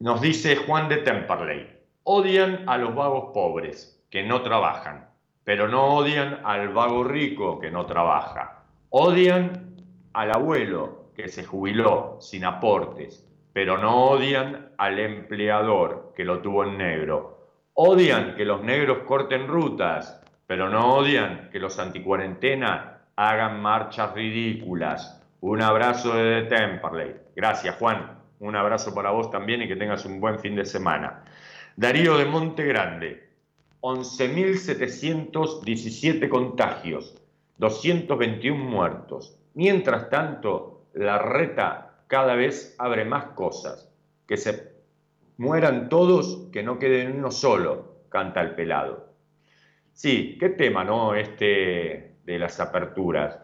Nos 0.00 0.20
dice 0.20 0.56
Juan 0.56 0.88
de 0.88 0.98
Temperley, 0.98 1.80
odian 2.04 2.68
a 2.68 2.78
los 2.78 2.94
vagos 2.94 3.32
pobres 3.32 4.04
que 4.10 4.22
no 4.22 4.42
trabajan 4.42 5.08
pero 5.48 5.66
no 5.66 5.94
odian 5.96 6.40
al 6.44 6.68
vago 6.74 7.04
rico 7.04 7.58
que 7.58 7.70
no 7.70 7.86
trabaja. 7.86 8.64
Odian 8.90 9.82
al 10.12 10.30
abuelo 10.30 11.06
que 11.16 11.28
se 11.28 11.42
jubiló 11.42 12.18
sin 12.20 12.44
aportes, 12.44 13.26
pero 13.54 13.78
no 13.78 14.10
odian 14.10 14.72
al 14.76 14.98
empleador 14.98 16.12
que 16.14 16.26
lo 16.26 16.40
tuvo 16.40 16.64
en 16.64 16.76
negro. 16.76 17.46
Odian 17.72 18.36
que 18.36 18.44
los 18.44 18.62
negros 18.62 18.98
corten 19.06 19.46
rutas, 19.46 20.22
pero 20.46 20.68
no 20.68 20.96
odian 20.96 21.48
que 21.50 21.60
los 21.60 21.78
anticuarentena 21.78 22.97
hagan 23.18 23.60
marchas 23.60 24.14
ridículas. 24.14 25.20
Un 25.40 25.60
abrazo 25.60 26.14
de 26.14 26.42
Temperley. 26.42 27.16
Gracias, 27.34 27.74
Juan. 27.74 28.16
Un 28.38 28.54
abrazo 28.54 28.94
para 28.94 29.10
vos 29.10 29.28
también 29.32 29.60
y 29.60 29.66
que 29.66 29.74
tengas 29.74 30.04
un 30.04 30.20
buen 30.20 30.38
fin 30.38 30.54
de 30.54 30.64
semana. 30.64 31.24
Darío 31.74 32.16
de 32.16 32.26
Monte 32.26 32.64
Grande. 32.64 33.26
11.717 33.80 36.28
contagios, 36.28 37.20
221 37.56 38.56
muertos. 38.56 39.36
Mientras 39.54 40.10
tanto, 40.10 40.84
la 40.94 41.18
reta 41.18 42.04
cada 42.06 42.36
vez 42.36 42.76
abre 42.78 43.04
más 43.04 43.24
cosas. 43.34 43.92
Que 44.28 44.36
se 44.36 44.74
mueran 45.38 45.88
todos, 45.88 46.46
que 46.52 46.62
no 46.62 46.78
quede 46.78 47.10
uno 47.10 47.32
solo, 47.32 47.96
canta 48.10 48.42
el 48.42 48.54
pelado. 48.54 49.08
Sí, 49.92 50.36
qué 50.38 50.50
tema, 50.50 50.84
¿no? 50.84 51.16
Este 51.16 52.07
de 52.28 52.38
las 52.38 52.60
aperturas. 52.60 53.38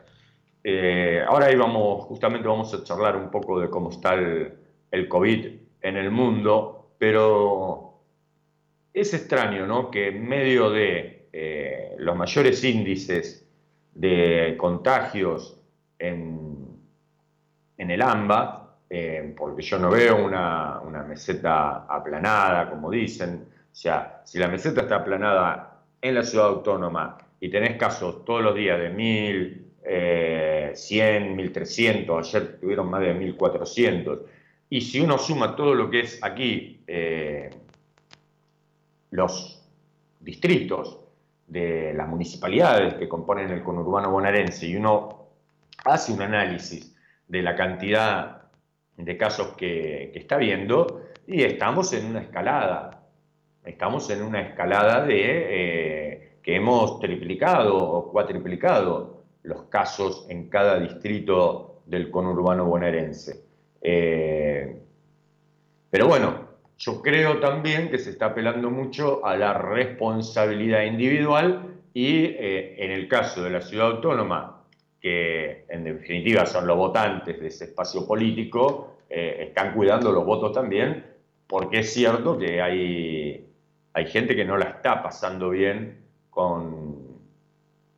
Eh, 0.63 1.25
ahora 1.27 1.47
ahí 1.47 1.57
vamos, 1.57 2.05
justamente 2.05 2.47
vamos 2.47 2.73
a 2.75 2.85
charlar 2.85 3.17
un 3.17 3.31
poco 3.31 3.59
de 3.59 3.71
cómo 3.71 3.89
está 3.89 4.13
el, 4.15 5.09
COVID 5.09 5.47
en 5.81 5.97
el 5.97 6.11
mundo, 6.11 6.91
pero 6.99 8.03
es 8.93 9.15
extraño 9.15 9.67
¿no? 9.67 9.91
que 9.91 10.09
en 10.09 10.29
medio 10.29 10.71
de 10.71 11.29
eh, 11.33 11.95
los 11.99 12.15
mayores 12.15 12.63
índices 12.63 13.49
de 13.95 14.55
contagios 14.59 15.59
en, 15.99 16.53
el 17.79 18.03
AMBA, 18.03 18.77
eh, 18.91 19.35
porque 19.37 19.63
yo 19.63 19.79
no 19.79 19.91
veo 19.91 20.25
una, 20.25 21.05
meseta 21.09 21.87
aplanada, 21.87 22.69
como 22.71 22.91
dicen, 22.91 23.47
o 23.51 23.75
sea, 23.75 24.21
si 24.25 24.39
la 24.39 24.49
meseta 24.49 24.83
está 24.83 24.97
aplanada 24.97 25.81
en 26.01 26.15
la 26.15 26.23
ciudad 26.23 26.49
autónoma 26.49 27.24
y 27.45 27.51
tenés 27.51 27.77
casos 27.77 28.25
todos 28.25 28.43
los 28.43 28.55
días 28.55 28.81
de 28.81 28.89
1000, 28.89 29.73
eh, 29.85 30.73
100, 30.75 31.37
1300, 31.37 32.27
ayer 32.27 32.59
tuvieron 32.59 32.89
más 32.89 33.03
de 33.03 33.13
1400, 33.13 34.21
y 34.71 34.81
si 34.81 35.03
uno 35.03 35.19
suma 35.19 35.55
todo 35.55 35.75
lo 35.75 35.91
que 35.91 36.01
es 36.01 36.25
aquí, 36.25 36.83
eh, 36.87 37.51
los 39.11 39.63
distritos 40.21 41.01
de 41.47 41.93
las 41.93 42.09
municipalidades 42.09 42.95
que 42.95 43.11
componen 43.11 43.51
el 43.51 43.63
conurbano 43.63 44.11
bonaerense 44.11 44.67
y 44.67 44.77
uno 44.77 45.29
hace 45.85 46.15
un 46.15 46.23
análisis 46.23 46.97
de 47.29 47.43
la 47.43 47.55
cantidad 47.55 48.45
de 48.97 49.17
casos 49.19 49.49
que, 49.49 50.13
está 50.15 50.39
viendo 50.39 51.03
y 51.27 51.43
estamos 51.43 51.93
en 51.93 52.07
una 52.07 52.23
escalada, 52.23 53.03
estamos 53.67 54.09
en 54.09 54.23
una 54.23 54.41
escalada 54.41 55.05
de 55.05 56.14
eh, 56.14 56.14
que 56.45 56.57
hemos 56.57 57.01
triplicado 57.01 57.77
o 57.77 58.13
cuatriplicado 58.13 59.25
los 59.45 59.63
casos 59.65 60.27
en 60.29 60.51
cada 60.51 60.79
distrito 60.79 61.81
del 61.87 62.11
conurbano 62.11 62.67
bonaerense. 62.67 63.43
Eh, 63.81 64.79
pero 65.89 66.07
bueno, 66.07 66.49
yo 66.77 67.01
creo 67.01 67.41
también 67.41 67.91
que 67.91 67.99
se 67.99 68.11
está 68.11 68.27
apelando 68.27 68.71
mucho 68.71 69.25
a 69.25 69.37
la 69.39 69.55
responsabilidad 69.55 70.83
individual 70.83 71.81
y 71.95 72.25
eh, 72.25 72.85
en 72.85 72.91
el 72.91 73.09
caso 73.09 73.43
de 73.43 73.51
la 73.51 73.63
ciudad 73.63 73.93
autónoma, 73.93 74.65
que 75.01 75.65
en 75.69 75.85
definitiva 75.85 76.45
son 76.45 76.67
los 76.67 76.77
votantes 76.77 77.41
de 77.41 77.47
ese 77.47 77.65
espacio 77.65 78.07
político, 78.07 78.99
eh, 79.09 79.47
están 79.49 79.73
cuidando 79.73 80.13
los 80.13 80.27
votos 80.27 80.53
también, 80.53 81.07
porque 81.47 81.81
es 81.81 81.93
cierto 81.95 82.37
que 82.37 82.61
hay, 82.61 83.47
hay 83.95 84.07
gente 84.07 84.37
que 84.37 84.45
no 84.45 84.59
la 84.59 84.67
está 84.67 85.03
pasando 85.03 85.49
bien 85.51 86.04
con, 86.35 86.97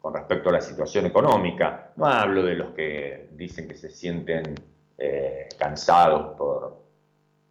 con 0.01 0.14
respecto 0.14 0.51
a 0.51 0.53
la 0.53 0.61
situación 0.61 1.07
económica. 1.07 1.92
No 1.96 2.07
hablo 2.07 2.42
de 2.42 2.55
los 2.55 2.70
que 2.70 3.31
dicen 3.33 3.66
que 3.66 3.75
se 3.75 3.90
sienten 3.90 4.55
eh, 4.99 5.49
cansados 5.59 6.37
por 6.37 6.87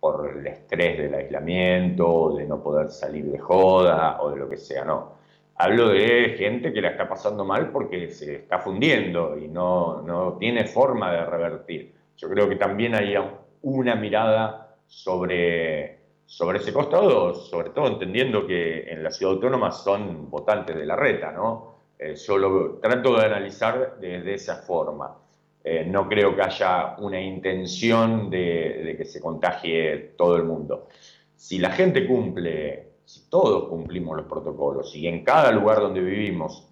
por 0.06 0.38
el 0.38 0.46
estrés 0.46 1.00
del 1.00 1.16
aislamiento, 1.16 2.36
de 2.36 2.46
no 2.46 2.62
poder 2.62 2.92
salir 2.92 3.26
de 3.26 3.40
joda 3.40 4.22
o 4.22 4.30
de 4.30 4.38
lo 4.38 4.48
que 4.48 4.58
sea, 4.58 4.86
no. 4.86 5.14
Hablo 5.56 5.90
de 5.90 6.36
gente 6.38 6.72
que 6.72 6.80
la 6.80 6.90
está 6.90 7.10
pasando 7.10 7.44
mal 7.44 7.72
porque 7.72 8.12
se 8.12 8.36
está 8.36 8.60
fundiendo 8.60 9.36
y 9.36 9.48
no, 9.48 10.04
no 10.04 10.34
tiene 10.34 10.66
forma 10.66 11.12
de 11.12 11.26
revertir. 11.26 11.96
Yo 12.18 12.30
creo 12.30 12.48
que 12.48 12.56
también 12.56 12.94
hay 12.94 13.16
una 13.64 13.96
mirada 13.96 14.76
sobre, 14.86 15.95
sobre 16.26 16.60
ese 16.60 16.74
costado, 16.74 17.34
sobre 17.34 17.70
todo 17.70 17.88
entendiendo 17.88 18.48
que 18.48 18.92
en 18.92 19.04
la 19.04 19.12
ciudad 19.12 19.36
autónoma 19.36 19.72
son 19.72 20.30
votantes 20.30 20.76
de 20.76 20.86
la 20.86 20.96
reta, 20.96 21.32
¿no? 21.32 21.76
Eh, 21.98 22.16
yo 22.16 22.38
lo 22.38 22.76
trato 22.80 23.16
de 23.18 23.26
analizar 23.26 23.98
desde 24.00 24.34
esa 24.34 24.58
forma. 24.58 25.18
Eh, 25.64 25.86
no 25.86 26.08
creo 26.08 26.36
que 26.36 26.42
haya 26.42 26.96
una 27.00 27.20
intención 27.20 28.30
de, 28.30 28.96
que 28.98 29.06
se 29.06 29.20
contagie 29.22 30.14
todo 30.18 30.36
el 30.36 30.44
mundo. 30.44 30.88
Si 31.36 31.58
la 31.58 31.72
gente 31.72 32.06
cumple, 32.06 32.90
si 33.06 33.30
todos 33.30 33.68
cumplimos 33.70 34.18
los 34.18 34.26
protocolos 34.26 34.96
y 34.96 35.08
en 35.08 35.24
cada 35.24 35.52
lugar 35.52 35.80
donde 35.80 36.02
vivimos 36.02 36.70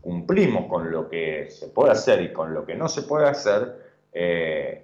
cumplimos 0.00 0.66
con 0.66 0.90
lo 0.90 1.08
que 1.08 1.48
se 1.48 1.68
puede 1.68 1.92
hacer 1.92 2.20
y 2.20 2.32
con 2.32 2.52
lo 2.52 2.66
que 2.66 2.74
no 2.74 2.88
se 2.88 3.02
puede 3.02 3.26
hacer, 3.26 3.74
eh, 4.12 4.82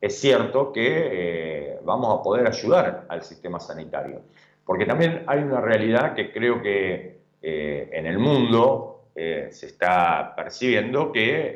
es 0.00 0.18
cierto 0.18 0.72
que 0.72 1.53
eh, 1.53 1.53
vamos 1.84 2.18
a 2.18 2.22
poder 2.22 2.46
ayudar 2.46 3.06
al 3.08 3.22
sistema 3.22 3.60
sanitario. 3.60 4.22
Porque 4.64 4.86
también 4.86 5.24
hay 5.26 5.40
una 5.40 5.60
realidad 5.60 6.14
que 6.14 6.32
creo 6.32 6.62
que 6.62 7.22
en 7.46 8.06
el 8.06 8.18
mundo 8.18 8.94
eh, 9.16 9.48
se 9.52 9.66
está 9.66 10.34
percibiendo 10.34 11.12
que 11.12 11.54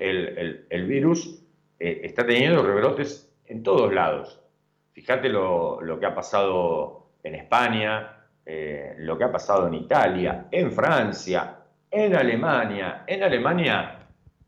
el, 0.70 0.86
virus 0.86 1.42
eh, 1.80 2.02
está 2.04 2.24
teniendo 2.24 2.62
rebrotes 2.62 3.34
en 3.46 3.64
todos 3.64 3.92
lados. 3.92 4.40
Fíjate 4.92 5.28
lo, 5.28 5.98
que 5.98 6.06
ha 6.06 6.14
pasado 6.14 7.08
en 7.24 7.34
España, 7.34 8.26
eh, 8.46 8.94
lo 8.98 9.18
que 9.18 9.24
ha 9.24 9.32
pasado 9.32 9.66
en 9.66 9.74
Italia, 9.74 10.46
en 10.52 10.70
Francia, 10.70 11.56
en 11.90 12.14
Alemania. 12.14 13.02
En 13.06 13.24
Alemania, 13.24 14.06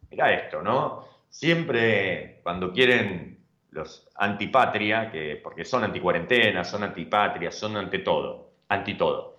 mira 0.09 0.33
esto, 0.33 0.63
¿no? 0.63 1.05
Siempre 1.29 2.39
cuando 2.45 2.73
quieren 2.73 3.30
los 3.71 4.09
antipatria, 4.17 5.11
que, 5.11 5.41
porque 5.43 5.65
son 5.65 5.85
anticuarentena, 5.85 6.65
son 6.65 6.83
antipatria, 6.85 7.51
son 7.51 7.77
ante 7.77 8.01
todo, 8.01 8.53
anti 8.69 8.95
todo. 8.95 9.39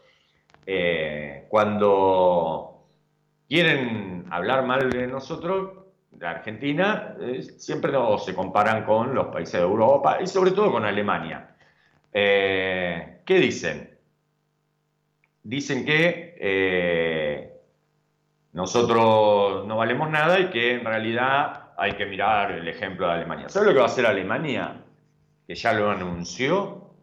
cuando 1.50 2.88
quieren 3.48 4.26
hablar 4.30 4.66
mal 4.66 4.90
de 4.90 5.08
nosotros, 5.08 5.82
de 6.12 6.28
Argentina, 6.28 7.16
eh, 7.20 7.42
siempre 7.42 7.92
se 8.20 8.36
comparan 8.36 8.86
con 8.86 9.16
los 9.16 9.28
países 9.28 9.54
de 9.54 9.66
Europa 9.66 10.20
y 10.22 10.28
sobre 10.28 10.52
todo 10.52 10.72
con 10.72 10.86
Alemania. 10.86 11.56
Eh, 12.14 13.22
¿Qué 13.26 13.40
dicen? 13.40 13.92
dicen 15.44 15.86
que 15.86 16.36
eh, 16.40 17.54
nosotros 18.54 19.66
no 19.66 19.78
valemos 19.78 20.10
nada 20.10 20.40
y 20.40 20.50
que 20.50 20.76
en 20.76 20.86
realidad 20.86 21.61
hay 21.82 21.94
que 21.94 22.06
mirar 22.06 22.52
el 22.52 22.68
ejemplo 22.68 23.08
de 23.08 23.14
Alemania. 23.14 23.50
¿Sabes 23.50 23.70
lo 23.70 23.74
que 23.74 23.80
va 23.80 23.86
a 23.86 23.88
hacer 23.88 24.06
Alemania? 24.06 24.84
Que 25.48 25.56
ya 25.56 25.74
lo 25.74 25.90
anunció, 25.90 26.94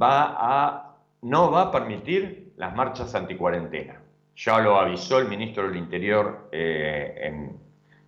va 0.00 0.36
a, 0.38 0.96
no 1.22 1.50
va 1.50 1.62
a 1.62 1.72
permitir 1.72 2.52
las 2.56 2.72
marchas 2.76 3.12
anticuarentena. 3.16 4.00
Ya 4.36 4.60
lo 4.60 4.78
avisó 4.78 5.18
el 5.18 5.26
ministro 5.26 5.66
del 5.66 5.76
Interior 5.76 6.48
eh, 6.52 7.50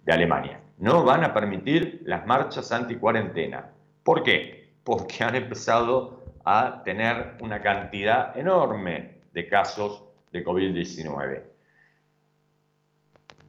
de 0.04 0.12
Alemania. 0.12 0.60
No 0.78 1.02
van 1.02 1.24
a 1.24 1.34
permitir 1.34 2.02
las 2.06 2.24
marchas 2.24 2.70
anticuarentena. 2.70 3.70
¿Por 4.04 4.22
qué? 4.22 4.74
Porque 4.84 5.24
han 5.24 5.34
empezado 5.34 6.22
a 6.44 6.84
tener 6.84 7.34
una 7.40 7.60
cantidad 7.60 8.36
enorme 8.38 9.22
de 9.32 9.48
casos 9.48 10.04
de 10.30 10.44
COVID-19. 10.44 11.42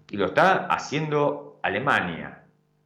Y 0.10 0.18
lo 0.18 0.26
está 0.26 0.66
haciendo 0.66 1.60
Alemania. 1.62 2.43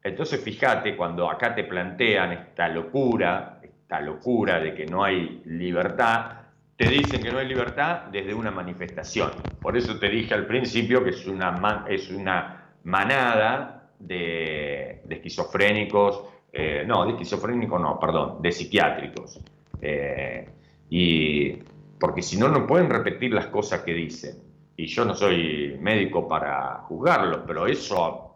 Entonces 0.07 0.41
fíjate 0.41 0.95
cuando 0.95 1.29
acá 1.29 1.53
te 1.53 1.63
plantean 1.63 2.31
esta 2.31 2.67
locura, 2.69 3.59
esta 3.61 3.99
locura 3.99 4.59
de 4.59 4.73
que 4.73 4.85
no 4.85 5.03
hay 5.03 5.41
libertad, 5.45 6.31
te 6.75 6.87
dicen 6.87 7.21
que 7.21 7.31
no 7.31 7.39
hay 7.39 7.47
libertad 7.47 8.03
desde 8.11 8.33
una 8.33 8.51
manifestación. 8.51 9.31
Por 9.61 9.75
eso 9.75 9.99
te 9.99 10.09
dije 10.09 10.33
al 10.33 10.45
principio 10.45 11.03
que 11.03 11.09
es 11.09 11.27
una, 11.27 12.71
manada 12.83 13.89
de, 13.99 15.01
esquizofrénicos, 15.09 16.23
eh, 16.53 16.83
no, 16.87 17.05
de 17.05 17.11
esquizofrénicos 17.11 17.81
no, 17.81 17.99
perdón, 17.99 18.41
de 18.41 18.51
psiquiátricos. 18.51 19.41
Eh, 19.81 20.47
y 20.89 21.51
porque 21.99 22.21
si 22.21 22.37
no, 22.37 22.47
no 22.47 22.65
pueden 22.65 22.89
repetir 22.89 23.33
las 23.33 23.47
cosas 23.47 23.81
que 23.81 23.93
dicen. 23.93 24.35
Y 24.75 24.85
yo 24.85 25.03
no 25.03 25.15
soy 25.15 25.75
médico 25.81 26.27
para 26.27 26.83
juzgarlos, 26.83 27.41
pero 27.47 27.65
eso 27.65 28.26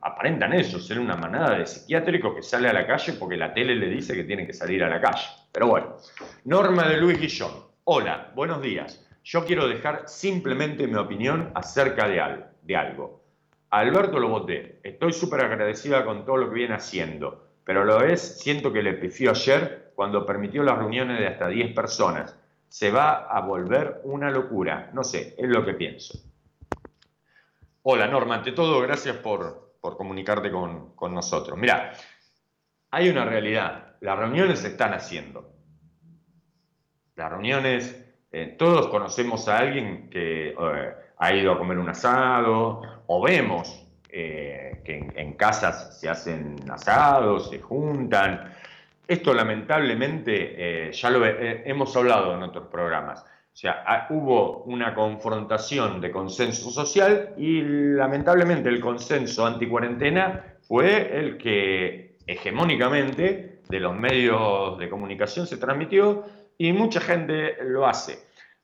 aparentan 0.00 0.52
eso, 0.52 0.78
ser 0.78 0.98
una 0.98 1.16
manada 1.16 1.58
de 1.58 1.66
psiquiátricos 1.66 2.34
que 2.34 2.42
sale 2.42 2.68
a 2.68 2.72
la 2.72 2.86
calle 2.86 3.14
porque 3.14 3.36
la 3.36 3.52
tele 3.52 3.74
le 3.74 3.88
dice 3.88 4.14
que 4.14 4.24
tiene 4.24 4.46
que 4.46 4.52
salir 4.52 4.82
a 4.84 4.88
la 4.88 5.00
calle. 5.00 5.26
Pero 5.52 5.68
bueno, 5.68 5.96
Norma 6.44 6.88
de 6.88 6.96
Luis 6.98 7.18
Guillón. 7.18 7.50
Hola, 7.84 8.30
buenos 8.34 8.62
días. 8.62 9.06
Yo 9.24 9.44
quiero 9.44 9.68
dejar 9.68 10.04
simplemente 10.06 10.86
mi 10.86 10.96
opinión 10.96 11.50
acerca 11.54 12.08
de, 12.08 12.44
de 12.62 12.76
algo. 12.76 13.22
Alberto 13.70 14.18
lo 14.18 14.28
voté. 14.28 14.80
Estoy 14.82 15.12
súper 15.12 15.42
agradecida 15.42 16.04
con 16.04 16.24
todo 16.24 16.38
lo 16.38 16.48
que 16.48 16.54
viene 16.54 16.74
haciendo, 16.74 17.46
pero 17.64 17.84
lo 17.84 18.02
es, 18.02 18.40
siento 18.40 18.72
que 18.72 18.82
le 18.82 18.94
pifió 18.94 19.30
ayer 19.30 19.92
cuando 19.94 20.26
permitió 20.26 20.62
las 20.62 20.78
reuniones 20.78 21.18
de 21.18 21.26
hasta 21.26 21.48
10 21.48 21.74
personas. 21.74 22.36
Se 22.68 22.90
va 22.90 23.26
a 23.26 23.40
volver 23.40 24.00
una 24.04 24.30
locura. 24.30 24.90
No 24.92 25.04
sé, 25.04 25.34
es 25.36 25.48
lo 25.48 25.64
que 25.64 25.74
pienso. 25.74 26.29
Hola 27.82 28.06
Norma, 28.06 28.36
ante 28.36 28.52
todo, 28.52 28.80
gracias 28.80 29.16
por, 29.16 29.76
comunicarte 29.80 30.50
con, 30.50 30.94
con 30.94 31.14
nosotros. 31.14 31.58
Mira, 31.58 31.92
hay 32.90 33.08
una 33.08 33.24
realidad. 33.24 33.96
Las 34.00 34.18
reuniones 34.18 34.60
se 34.60 34.68
están 34.68 34.92
haciendo 34.94 35.60
las 37.20 37.30
reuniones, 37.30 38.02
eh, 38.32 38.56
todos 38.58 38.88
conocemos 38.88 39.46
a 39.46 39.58
alguien 39.58 40.08
que 40.08 40.48
eh, 40.48 40.94
ha 41.18 41.34
ido 41.34 41.52
a 41.52 41.58
comer 41.58 41.78
un 41.78 41.90
asado, 41.90 42.80
o 43.06 43.22
vemos 43.22 43.86
eh, 44.08 44.80
que 44.82 45.12
en, 45.14 45.34
casas 45.34 46.00
se 46.00 46.08
hacen 46.08 46.56
asados, 46.70 47.50
se 47.50 47.60
juntan. 47.60 48.54
Esto 49.06 49.34
lamentablemente 49.34 50.90
ya 50.92 51.10
lo 51.10 51.26
hemos 51.26 51.94
hablado 51.96 52.34
en 52.34 52.42
otros 52.44 52.68
programas. 52.68 53.24
O 53.52 53.56
sea, 53.60 54.06
hubo 54.10 54.62
una 54.64 54.94
confrontación 54.94 56.00
de 56.00 56.10
consenso 56.10 56.70
social 56.70 57.34
y 57.36 57.60
lamentablemente 57.62 58.68
el 58.68 58.80
consenso 58.80 59.44
anticuarentena 59.44 60.56
fue 60.62 61.18
el 61.18 61.36
que 61.36 62.16
hegemónicamente 62.26 63.60
de 63.68 63.80
los 63.80 63.94
medios 63.94 64.78
de 64.78 64.88
comunicación 64.88 65.46
se 65.46 65.56
transmitió 65.56 66.24
y 66.56 66.72
mucha 66.72 67.00
gente 67.00 67.56
lo 67.64 67.86
hace. 67.86 68.18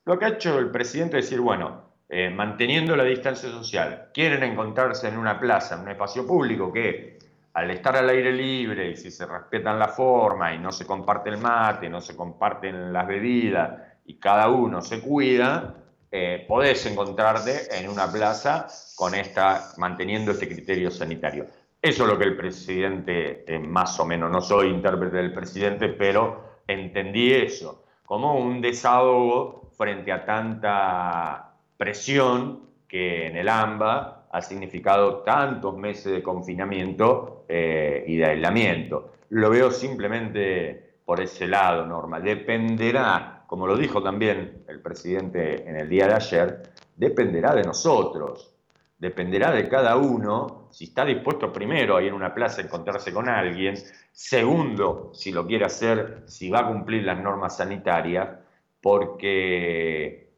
Lo 0.05 0.18
que 0.18 0.24
ha 0.24 0.28
hecho 0.28 0.59
el 0.59 0.70
presidente 0.70 1.18
es 1.18 1.26
decir, 1.26 1.41
bueno, 1.41 1.87
eh, 2.09 2.30
manteniendo 2.30 2.97
la 2.97 3.03
distancia 3.03 3.51
social, 3.51 4.11
quieren 4.14 4.45
encontrarse 4.45 5.09
en 5.09 5.18
una 5.18 5.41
plaza, 5.41 5.74
en 5.74 5.82
un 5.82 5.89
espacio 5.91 6.24
público 6.24 6.72
que 6.72 7.18
al 7.55 7.70
estar 7.70 7.97
al 7.97 8.09
aire 8.09 8.32
libre 8.32 8.91
y 8.91 8.97
si 8.97 9.11
se 9.11 9.26
respetan 9.26 9.78
la 9.78 9.89
forma 9.89 10.55
y 10.55 10.59
no 10.59 10.70
se 10.70 10.87
comparte 10.87 11.30
el 11.30 11.39
mate, 11.39 11.89
no 11.89 12.01
se 12.01 12.14
comparten 12.14 12.93
las 12.93 13.07
bebidas 13.07 13.86
y 14.07 14.14
cada 14.18 14.48
uno 14.48 14.82
se 14.82 15.00
cuida, 15.00 15.74
eh, 16.11 16.44
podés 16.48 16.86
encontrarte 16.86 17.76
en 17.78 17.88
una 17.88 18.11
plaza 18.11 18.68
con 18.94 19.14
esta, 19.14 19.72
manteniendo 19.76 20.32
este 20.32 20.48
criterio 20.48 20.90
sanitario. 20.90 21.46
Eso 21.82 22.04
es 22.04 22.09
lo 22.09 22.18
que 22.18 22.24
el 22.24 22.36
presidente, 22.36 23.44
eh, 23.46 23.59
más 23.59 23.98
o 24.00 24.07
menos, 24.07 24.30
no 24.30 24.40
soy 24.40 24.68
intérprete 24.68 25.18
del 25.18 25.32
presidente, 25.32 25.88
pero 25.88 26.61
entendí 26.66 27.32
eso 27.32 27.84
como 28.04 28.38
un 28.38 28.61
desahogo 28.61 29.70
frente 29.76 30.12
a 30.12 30.24
tanta 30.24 31.54
presión 31.76 32.66
que 32.88 33.26
en 33.26 33.36
el 33.36 33.48
AMBA 33.48 34.28
ha 34.30 34.42
significado 34.42 35.18
tantos 35.18 35.76
meses 35.76 36.12
de 36.12 36.22
confinamiento 36.22 37.44
eh, 37.48 38.04
y 38.07 38.16
de 38.16 38.26
aislamiento. 38.26 39.12
Lo 39.30 39.50
veo 39.50 39.70
simplemente 39.70 41.00
por 41.04 41.20
ese 41.20 41.46
lado, 41.46 41.86
Norma. 41.86 42.20
Dependerá, 42.20 43.36
como 43.47 43.66
lo 43.66 43.76
dijo 43.76 44.03
también 44.03 44.64
el 44.68 44.80
presidente 44.80 45.68
en 45.68 45.76
el 45.76 45.88
día 45.88 46.07
de 46.07 46.14
ayer, 46.14 46.62
dependerá 46.97 47.55
de 47.55 47.62
nosotros, 47.62 48.55
dependerá 48.99 49.51
de 49.53 49.68
cada 49.68 49.97
uno 49.97 50.68
si 50.70 50.84
está 50.84 51.05
dispuesto 51.05 51.53
primero 51.53 51.97
a 51.97 52.03
ir 52.03 52.12
a 52.12 52.14
una 52.14 52.34
plaza 52.34 52.61
a 52.61 52.64
encontrarse 52.64 53.12
con 53.12 53.28
alguien, 53.28 53.76
Segundo, 54.16 55.11
si 55.12 55.30
lo 55.30 55.47
quiere 55.47 55.66
hacer, 55.66 56.22
si 56.26 56.49
va 56.49 56.61
a 56.61 56.68
cumplir 56.68 57.05
las 57.05 57.18
normas 57.20 57.59
sanitarias, 57.59 58.26
porque 58.80 60.30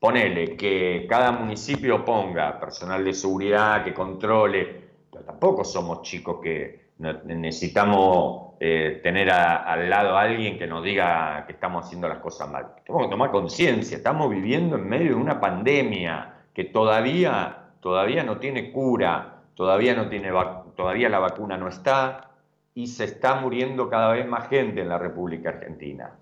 ponele 0.00 0.56
que 0.56 1.06
cada 1.08 1.30
municipio 1.30 2.04
ponga 2.04 2.58
personal 2.58 3.04
de 3.04 3.14
seguridad 3.14 3.84
que 3.84 3.94
controle, 3.94 4.90
pero 5.08 5.24
tampoco 5.24 5.62
somos 5.62 6.02
chicos 6.02 6.40
que 6.42 6.83
necesitamos 6.98 8.54
eh, 8.60 9.00
tener 9.02 9.30
al 9.30 9.90
lado 9.90 10.16
a 10.16 10.22
alguien 10.22 10.58
que 10.58 10.66
nos 10.66 10.84
diga 10.84 11.44
que 11.46 11.52
estamos 11.52 11.84
haciendo 11.84 12.08
las 12.08 12.18
cosas 12.18 12.48
mal. 12.50 12.74
Tenemos 12.84 13.06
que 13.06 13.10
tomar 13.10 13.30
conciencia, 13.30 13.96
estamos 13.96 14.30
viviendo 14.30 14.76
en 14.76 14.88
medio 14.88 15.08
de 15.08 15.14
una 15.16 15.40
pandemia 15.40 16.34
que 16.54 16.64
todavía, 16.64 17.72
todavía 17.80 18.22
no 18.22 18.38
tiene 18.38 18.70
cura, 18.70 19.42
todavía, 19.54 19.94
no 19.94 20.08
tiene 20.08 20.30
todavía 20.76 21.08
la 21.08 21.18
vacuna 21.18 21.56
no 21.56 21.68
está, 21.68 22.30
y 22.74 22.86
se 22.86 23.04
está 23.04 23.36
muriendo 23.36 23.88
cada 23.88 24.12
vez 24.12 24.26
más 24.26 24.48
gente 24.48 24.80
en 24.80 24.88
la 24.88 24.98
República 24.98 25.50
Argentina. 25.50 26.12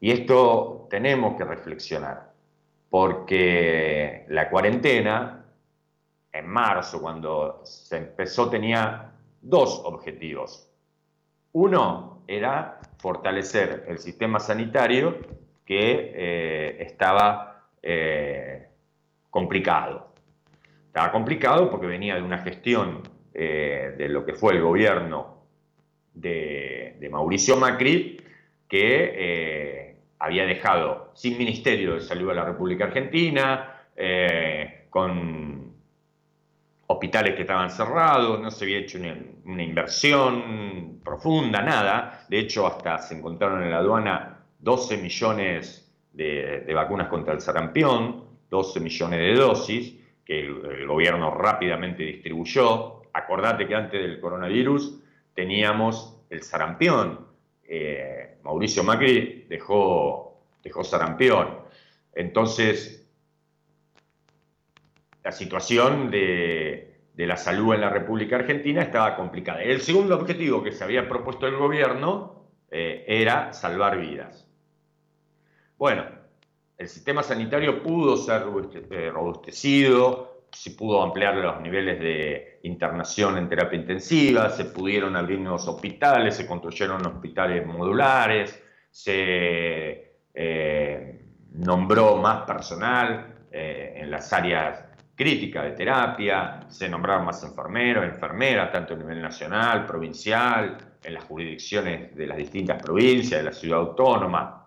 Y 0.00 0.10
esto 0.12 0.86
tenemos 0.90 1.36
que 1.36 1.44
reflexionar, 1.44 2.32
porque 2.88 4.24
la 4.28 4.48
cuarentena, 4.48 5.44
en 6.32 6.46
marzo, 6.46 7.00
cuando 7.00 7.60
se 7.64 7.96
empezó, 7.96 8.48
tenía 8.48 9.09
dos 9.40 9.80
objetivos. 9.84 10.68
Uno 11.52 12.22
era 12.26 12.80
fortalecer 12.98 13.84
el 13.88 13.98
sistema 13.98 14.38
sanitario 14.38 15.18
que 15.64 16.12
eh, 16.14 16.76
estaba 16.80 17.66
eh, 17.82 18.68
complicado. 19.30 20.12
Estaba 20.86 21.12
complicado 21.12 21.70
porque 21.70 21.86
venía 21.86 22.16
de 22.16 22.22
una 22.22 22.38
gestión 22.38 23.02
eh, 23.32 23.94
de 23.96 24.08
lo 24.08 24.24
que 24.24 24.34
fue 24.34 24.54
el 24.54 24.62
gobierno 24.62 25.44
de, 26.14 27.08
Mauricio 27.10 27.56
Macri, 27.56 28.20
que 28.68 29.96
había 30.18 30.44
dejado 30.44 31.10
sin 31.14 31.38
Ministerio 31.38 31.94
de 31.94 32.00
Salud 32.02 32.30
a 32.30 32.34
la 32.34 32.44
República 32.44 32.84
Argentina, 32.84 33.84
con 34.90 35.59
hospitales 36.92 37.36
que 37.36 37.42
estaban 37.42 37.70
cerrados, 37.70 38.40
no 38.40 38.50
se 38.50 38.64
había 38.64 38.78
hecho 38.78 38.98
una, 38.98 39.62
inversión 39.62 41.00
profunda, 41.04 41.62
nada. 41.62 42.26
De 42.28 42.40
hecho, 42.40 42.66
hasta 42.66 42.98
se 42.98 43.16
encontraron 43.16 43.62
en 43.62 43.70
la 43.70 43.78
aduana 43.78 44.44
12 44.58 44.96
millones 44.96 45.88
de, 46.12 46.68
vacunas 46.74 47.06
contra 47.06 47.32
el 47.32 47.40
sarampión, 47.40 48.24
12 48.50 48.80
millones 48.80 49.20
de 49.20 49.34
dosis, 49.34 49.94
que 50.24 50.40
el 50.40 50.86
gobierno 50.88 51.32
rápidamente 51.32 52.02
distribuyó, 52.02 53.02
acordate 53.12 53.68
que 53.68 53.74
antes 53.76 54.02
del 54.02 54.20
coronavirus 54.20 55.00
teníamos 55.32 56.20
el 56.28 56.42
sarampión. 56.42 57.20
Eh, 57.68 58.38
Mauricio 58.42 58.82
Macri 58.82 59.46
dejó, 59.48 60.40
dejó 60.64 60.82
sarampión. 60.82 61.60
Entonces, 62.12 62.99
la 65.22 65.32
situación 65.32 66.10
de, 66.10 66.86
la 67.16 67.36
salud 67.36 67.74
en 67.74 67.82
la 67.82 67.90
República 67.90 68.36
Argentina 68.36 68.82
estaba 68.82 69.16
complicada. 69.16 69.62
El 69.62 69.82
segundo 69.82 70.16
objetivo 70.16 70.62
que 70.62 70.72
se 70.72 70.84
había 70.84 71.08
propuesto 71.08 71.46
el 71.46 71.56
gobierno 71.56 72.46
eh, 72.70 73.04
era 73.06 73.52
salvar 73.52 73.98
vidas. 73.98 74.48
Bueno, 75.76 76.04
el 76.78 76.88
sistema 76.88 77.22
sanitario 77.22 77.82
pudo 77.82 78.16
ser 78.16 78.44
eh, 78.90 79.10
robustecido, 79.10 80.46
se 80.50 80.70
pudo 80.70 81.02
ampliar 81.02 81.36
los 81.36 81.60
niveles 81.60 82.00
de 82.00 82.60
internación 82.62 83.36
en 83.36 83.48
terapia 83.48 83.78
intensiva, 83.78 84.48
se 84.48 84.64
pudieron 84.64 85.14
abrir 85.14 85.38
nuevos 85.38 85.68
hospitales, 85.68 86.36
se 86.36 86.46
construyeron 86.46 87.04
hospitales 87.06 87.66
modulares, 87.66 88.62
se 88.90 90.14
eh, 90.32 91.24
nombró 91.52 92.16
más 92.16 92.44
personal 92.46 93.26
en 93.52 94.08
las 94.12 94.32
áreas 94.32 94.89
críticas 95.20 95.64
de 95.64 95.72
terapia, 95.72 96.60
se 96.66 96.88
nombraron 96.88 97.26
más 97.26 97.44
enfermeros, 97.44 98.06
enfermeras, 98.06 98.72
tanto 98.72 98.94
a 98.94 98.96
nivel 98.96 99.20
nacional, 99.20 99.84
provincial, 99.84 100.78
en 101.04 101.12
las 101.12 101.24
jurisdicciones 101.24 102.16
de 102.16 102.26
las 102.26 102.38
distintas 102.38 102.82
provincias, 102.82 103.38
de 103.38 103.42
la 103.42 103.52
ciudad 103.52 103.80
autónoma. 103.80 104.66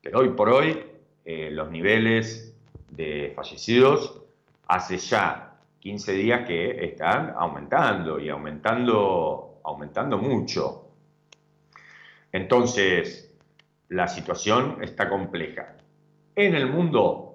Pero 0.00 0.20
hoy 0.20 0.30
por 0.30 0.48
hoy 0.48 0.82
eh, 1.26 1.50
los 1.52 1.70
niveles 1.70 2.56
de 2.88 3.34
fallecidos 3.36 4.22
hace 4.66 4.96
ya 4.96 5.58
15 5.80 6.12
días 6.14 6.46
que 6.46 6.86
están 6.86 7.34
aumentando 7.36 8.18
y 8.18 8.30
aumentando, 8.30 9.60
aumentando 9.62 10.16
mucho. 10.16 10.88
Entonces, 12.32 13.30
la 13.90 14.08
situación 14.08 14.78
está 14.80 15.10
compleja. 15.10 15.76
En 16.34 16.54
el 16.54 16.70
mundo, 16.70 17.31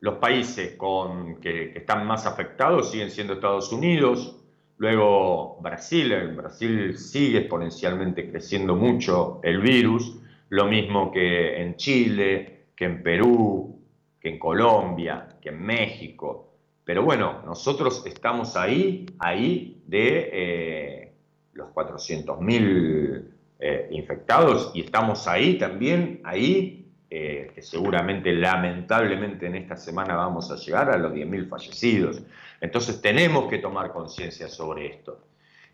los 0.00 0.14
países 0.16 0.76
con, 0.76 1.40
que, 1.40 1.72
están 1.76 2.06
más 2.06 2.26
afectados 2.26 2.90
siguen 2.90 3.10
siendo 3.10 3.34
Estados 3.34 3.72
Unidos, 3.72 4.36
luego 4.78 5.58
Brasil, 5.60 6.12
en 6.12 6.36
Brasil 6.36 6.96
sigue 6.98 7.40
exponencialmente 7.40 8.30
creciendo 8.30 8.74
mucho 8.74 9.40
el 9.42 9.60
virus, 9.60 10.18
lo 10.48 10.66
mismo 10.66 11.12
que 11.12 11.60
en 11.60 11.76
Chile, 11.76 12.66
que 12.74 12.86
en 12.86 13.02
Perú, 13.02 13.78
que 14.18 14.30
en 14.30 14.38
Colombia, 14.38 15.28
que 15.40 15.50
en 15.50 15.62
México. 15.62 16.54
Pero 16.84 17.02
bueno, 17.02 17.42
nosotros 17.44 18.02
estamos 18.06 18.56
ahí, 18.56 19.06
ahí 19.18 19.82
de 19.86 20.30
eh, 20.32 21.12
los 21.52 21.68
400.000 21.68 23.24
eh, 23.60 23.88
infectados 23.90 24.72
y 24.74 24.80
estamos 24.80 25.28
ahí 25.28 25.58
también, 25.58 26.20
ahí, 26.24 26.79
eh, 27.12 27.50
que 27.52 27.60
seguramente 27.60 28.32
lamentablemente 28.32 29.48
en 29.48 29.56
esta 29.56 29.76
semana 29.76 30.14
vamos 30.14 30.48
a 30.52 30.54
llegar 30.54 30.90
a 30.90 30.96
los 30.96 31.12
10.000 31.12 31.48
fallecidos. 31.48 32.22
Entonces 32.60 33.02
tenemos 33.02 33.50
que 33.50 33.58
tomar 33.58 33.92
conciencia 33.92 34.46
sobre 34.46 34.86
esto. 34.86 35.18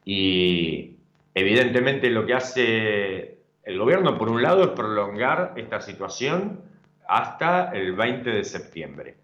Y 0.02 0.96
evidentemente 1.34 2.08
lo 2.08 2.24
que 2.24 2.32
hace 2.32 3.38
el 3.64 3.78
gobierno, 3.78 4.16
por 4.16 4.30
un 4.30 4.40
lado, 4.40 4.62
es 4.62 4.68
prolongar 4.70 5.52
esta 5.56 5.78
situación 5.82 6.62
hasta 7.06 7.70
el 7.72 7.92
20 7.92 8.30
de 8.30 8.42
septiembre. 8.42 9.16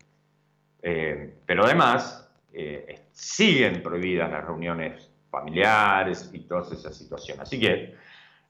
Eh, 0.82 1.32
pero 1.46 1.64
además, 1.64 2.30
eh, 2.52 3.06
siguen 3.10 3.82
prohibidas 3.82 4.30
las 4.30 4.44
reuniones 4.44 5.10
familiares 5.30 6.28
y 6.34 6.40
todas 6.40 6.70
esas 6.72 6.94
situaciones. 6.94 7.44
Así 7.44 7.58
que 7.58 7.94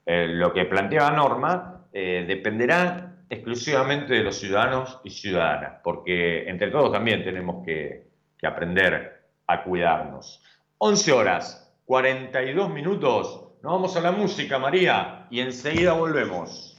lo 0.05 0.51
que 0.51 0.65
plantea 0.65 1.11
la 1.11 1.15
norma 1.15 1.85
dependerá 1.93 3.12
exclusivamente 3.33 4.13
de 4.13 4.23
los 4.23 4.37
ciudadanos 4.37 4.99
y 5.03 5.09
ciudadanas, 5.09 5.79
porque 5.83 6.47
entre 6.47 6.69
todos 6.69 6.91
también 6.91 7.23
tenemos 7.23 7.65
que, 7.65 8.11
aprender 8.45 9.21
a 9.47 9.63
cuidarnos. 9.63 10.43
11 10.77 11.11
horas, 11.13 11.73
42 11.85 12.69
minutos. 12.69 13.53
Nos 13.63 13.71
vamos 13.71 13.95
a 13.95 14.01
la 14.01 14.11
música, 14.11 14.59
María, 14.59 15.27
y 15.29 15.39
enseguida 15.39 15.93
volvemos. 15.93 16.77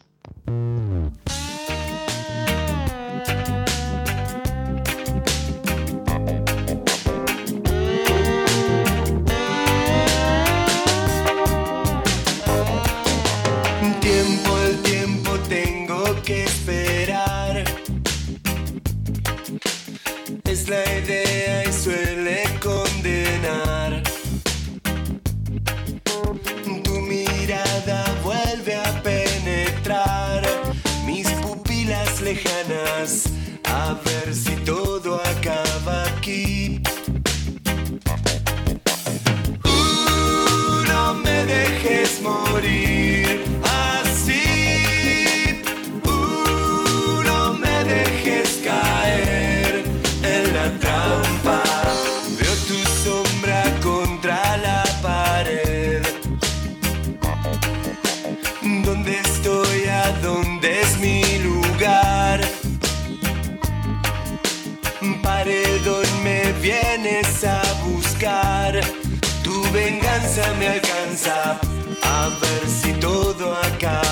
Alcanza. 71.25 71.61
A 72.03 72.29
ver 72.41 72.69
si 72.69 72.93
todo 72.95 73.55
acaba 73.57 74.04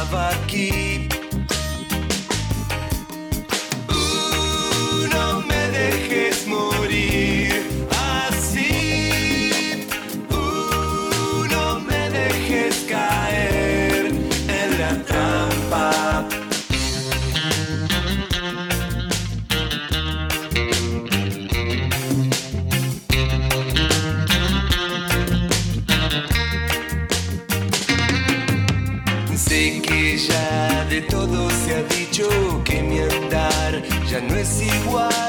ya 34.42 35.21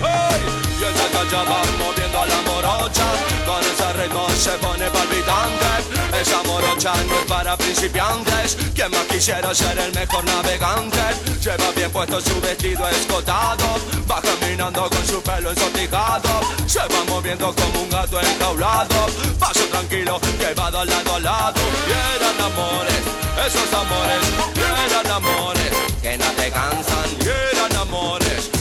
maten. 0.00 0.68
Y 0.78 0.84
ella 0.84 1.08
callada 1.10 1.62
moviendo 1.76 2.20
a 2.20 2.26
la 2.26 2.40
morocha 2.42 3.06
Con 3.44 3.60
ese 3.60 3.92
ritmo 3.94 4.28
se 4.30 4.52
pone 4.58 4.88
palpitante 4.90 6.20
Esa 6.20 6.40
morocha 6.44 6.92
no 7.08 7.18
es 7.18 7.26
para 7.26 7.56
principiantes 7.56 8.56
Quien 8.76 8.90
más 8.92 9.04
quisiera 9.10 9.52
ser 9.52 9.76
el 9.76 9.92
mejor 9.92 10.24
navegante. 10.24 11.00
Lleva 11.42 11.72
bien 11.74 11.90
puesto 11.90 12.20
su 12.20 12.40
vestido 12.40 12.88
escotado 12.88 13.66
Va 14.08 14.22
caminando 14.22 14.88
con 14.88 15.04
su 15.04 15.20
pelo 15.20 15.50
ensortijado. 15.50 16.40
Se 16.66 16.78
va 16.78 17.04
moviendo 17.08 17.52
como 17.52 17.82
un 17.82 17.90
gato 17.90 18.20
enjaulado 18.20 19.06
Paso 19.36 19.64
tranquilo 19.72 20.20
que 20.38 20.54
va 20.54 20.70
de 20.70 20.86
lado 20.86 21.14
a 21.14 21.18
lado. 21.20 21.60
Y 21.88 22.16
eran 22.16 22.40
amores, 22.40 23.02
esos 23.46 23.72
amores 23.74 24.22
Y 24.54 24.60
eran 24.60 25.10
amores 25.10 25.88
que 26.02 26.16
no 26.16 26.30
te 26.32 26.50
cansan. 26.50 27.10
Y 27.20 27.56
eran 27.56 27.76
amores, 27.76 28.50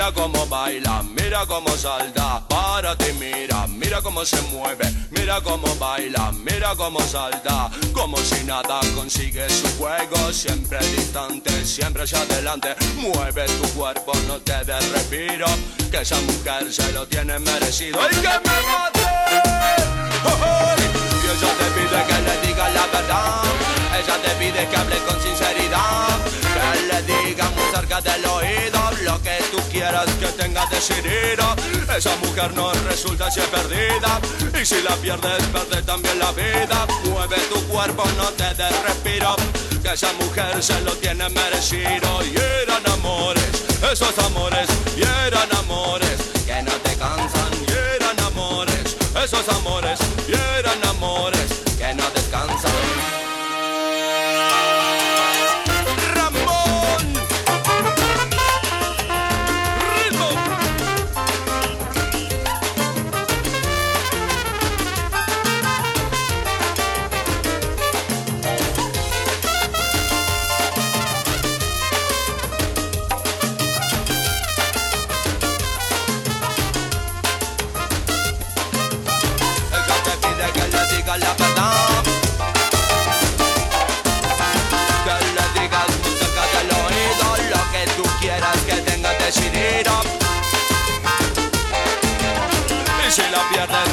mira 0.00 0.12
cómo 0.12 0.46
baila, 0.46 1.02
mira 1.02 1.44
cómo 1.46 1.68
salta. 1.76 2.42
Párate, 2.48 3.12
mira, 3.14 3.66
mira 3.66 4.00
cómo 4.00 4.24
se 4.24 4.40
mueve, 4.50 4.90
mira 5.10 5.42
cómo 5.42 5.74
baila, 5.76 6.32
mira 6.32 6.74
cómo 6.74 7.00
salta. 7.00 7.70
Como 7.92 8.16
si 8.16 8.42
nada 8.44 8.80
consigue 8.94 9.46
su 9.50 9.68
juego, 9.76 10.32
siempre 10.32 10.78
distante, 10.96 11.66
siempre 11.66 12.04
hacia 12.04 12.22
adelante. 12.22 12.74
Mueve 12.96 13.44
tu 13.44 13.68
cuerpo, 13.78 14.12
no 14.26 14.38
te 14.38 14.64
des 14.64 14.90
respiro, 14.90 15.46
que 15.90 16.00
esa 16.00 16.18
mujer 16.22 16.72
se 16.72 16.90
lo 16.92 17.06
tiene 17.06 17.38
merecido. 17.38 18.00
¡Ay, 18.00 18.08
que 18.08 18.48
me 18.48 18.56
mate! 18.70 19.00
Y 21.22 21.26
ella 21.28 21.52
te 21.58 21.66
pide 21.76 22.00
que 22.08 22.18
le 22.22 22.46
diga 22.46 22.70
la 22.70 22.86
verdad, 22.86 23.42
ella 23.98 24.16
te 24.22 24.30
pide 24.36 24.68
que 24.68 24.76
hable 24.76 24.96
con 24.98 25.20
sinceridad, 25.22 26.18
que 26.54 26.80
le 26.86 27.02
diga 27.02 27.50
muy 27.50 27.64
cerca 27.74 28.00
del 28.00 28.24
oído 28.26 28.70
que 30.18 30.26
tenga 30.38 30.66
decidido. 30.66 31.56
Esa 31.96 32.14
mujer 32.16 32.52
no 32.54 32.72
resulta 32.88 33.30
si 33.30 33.40
perdida. 33.40 34.20
Y 34.60 34.64
si 34.64 34.82
la 34.82 34.94
pierdes, 34.96 35.42
pierde 35.46 35.82
también 35.82 36.18
la 36.18 36.32
vida. 36.32 36.86
Mueve 37.04 37.36
tu 37.52 37.60
cuerpo, 37.68 38.04
no 38.16 38.28
te 38.30 38.54
des 38.54 38.82
respiro. 38.82 39.36
Que 39.82 39.94
esa 39.94 40.12
mujer 40.14 40.62
se 40.62 40.80
lo 40.82 40.92
tiene 40.96 41.28
merecido. 41.28 42.24
Y 42.24 42.36
eran 42.36 42.86
amores, 42.92 43.50
esos 43.90 44.16
amores, 44.18 44.68
y 44.96 45.02
eran 45.26 45.48
amores 45.56 46.16
que 46.46 46.62
no 46.62 46.72
te 46.72 46.94
cansan. 46.96 47.50
Y 47.66 47.72
eran 47.96 48.20
amores, 48.20 48.96
esos 49.24 49.48
amores, 49.48 49.98
y 50.28 50.32
eran 50.32 50.78
amores 50.84 50.89
pierdas 93.50 93.89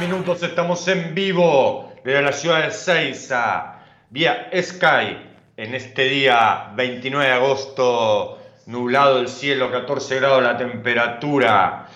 minutos 0.00 0.42
estamos 0.42 0.86
en 0.88 1.14
vivo 1.14 1.92
desde 2.02 2.22
la 2.22 2.32
ciudad 2.32 2.64
de 2.64 2.70
Seiza, 2.70 3.74
vía 4.08 4.50
Sky, 4.60 5.18
en 5.56 5.74
este 5.74 6.04
día 6.04 6.72
29 6.74 7.26
de 7.26 7.32
agosto, 7.32 8.38
nublado 8.66 9.20
el 9.20 9.28
cielo, 9.28 9.70
14 9.70 10.16
grados 10.16 10.42
la 10.42 10.56
temperatura. 10.56 11.88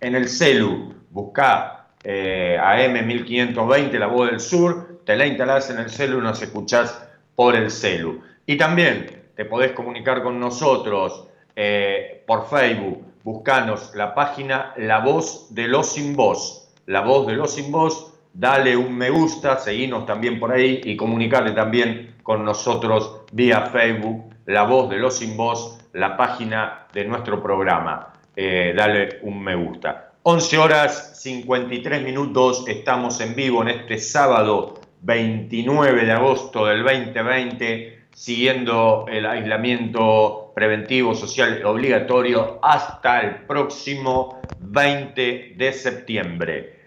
en 0.00 0.16
el 0.16 0.28
celu, 0.28 0.96
buscá 1.10 1.90
eh, 2.02 2.58
a 2.60 2.76
M1520, 2.76 3.92
la 3.92 4.08
voz 4.08 4.30
del 4.30 4.40
sur, 4.40 4.96
te 5.06 5.14
la 5.14 5.28
instalás 5.28 5.70
en 5.70 5.78
el 5.78 5.90
celu 5.90 6.20
nos 6.20 6.42
escuchás 6.42 7.05
por 7.36 7.54
el 7.54 7.70
celu. 7.70 8.22
Y 8.46 8.56
también 8.56 9.24
te 9.36 9.44
podés 9.44 9.72
comunicar 9.72 10.22
con 10.22 10.40
nosotros 10.40 11.28
eh, 11.54 12.24
por 12.26 12.48
Facebook, 12.48 13.04
buscanos 13.22 13.94
la 13.94 14.14
página 14.14 14.72
La 14.76 15.00
Voz 15.00 15.54
de 15.54 15.68
los 15.68 15.92
Sin 15.92 16.16
Voz. 16.16 16.72
La 16.86 17.02
Voz 17.02 17.26
de 17.26 17.34
los 17.34 17.54
Sin 17.54 17.70
Voz, 17.70 18.14
dale 18.32 18.76
un 18.76 18.96
me 18.96 19.10
gusta, 19.10 19.58
seguinos 19.58 20.06
también 20.06 20.40
por 20.40 20.52
ahí 20.52 20.80
y 20.84 20.96
comunicarte 20.96 21.52
también 21.52 22.16
con 22.22 22.44
nosotros 22.44 23.22
vía 23.32 23.66
Facebook, 23.66 24.34
La 24.46 24.64
Voz 24.64 24.88
de 24.90 24.98
los 24.98 25.18
Sin 25.18 25.36
Voz, 25.36 25.78
la 25.92 26.16
página 26.16 26.86
de 26.92 27.04
nuestro 27.04 27.42
programa. 27.42 28.12
Eh, 28.34 28.74
dale 28.76 29.20
un 29.22 29.42
me 29.42 29.54
gusta. 29.54 30.12
11 30.22 30.58
horas 30.58 31.20
53 31.22 32.02
minutos, 32.02 32.64
estamos 32.66 33.20
en 33.20 33.34
vivo 33.34 33.62
en 33.62 33.68
este 33.68 33.98
sábado 33.98 34.75
29 35.02 36.04
de 36.04 36.12
agosto 36.12 36.66
del 36.66 36.82
2020, 36.82 38.06
siguiendo 38.12 39.06
el 39.08 39.26
aislamiento 39.26 40.52
preventivo 40.54 41.14
social 41.14 41.64
obligatorio 41.64 42.58
hasta 42.62 43.20
el 43.20 43.34
próximo 43.46 44.40
20 44.58 45.54
de 45.56 45.72
septiembre. 45.72 46.80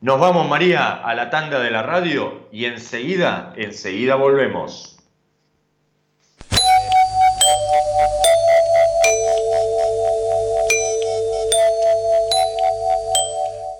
Nos 0.00 0.20
vamos, 0.20 0.48
María, 0.48 0.92
a 0.92 1.14
la 1.14 1.30
tanda 1.30 1.60
de 1.60 1.70
la 1.70 1.82
radio 1.82 2.48
y 2.52 2.66
enseguida, 2.66 3.54
enseguida 3.56 4.16
volvemos. 4.16 4.93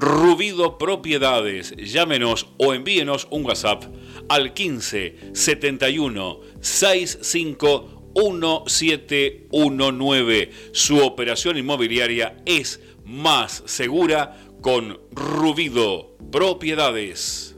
Rubido 0.00 0.78
Propiedades. 0.78 1.74
Llámenos 1.76 2.46
o 2.56 2.72
envíenos 2.72 3.26
un 3.30 3.44
WhatsApp 3.44 3.82
al 4.28 4.54
15 4.54 5.32
71 5.32 6.38
65 6.60 8.12
1719. 8.14 10.50
Su 10.70 11.04
operación 11.04 11.56
inmobiliaria 11.56 12.36
es 12.46 12.80
más 13.04 13.64
segura 13.66 14.36
con 14.60 15.00
Rubido 15.10 16.16
Propiedades. 16.30 17.56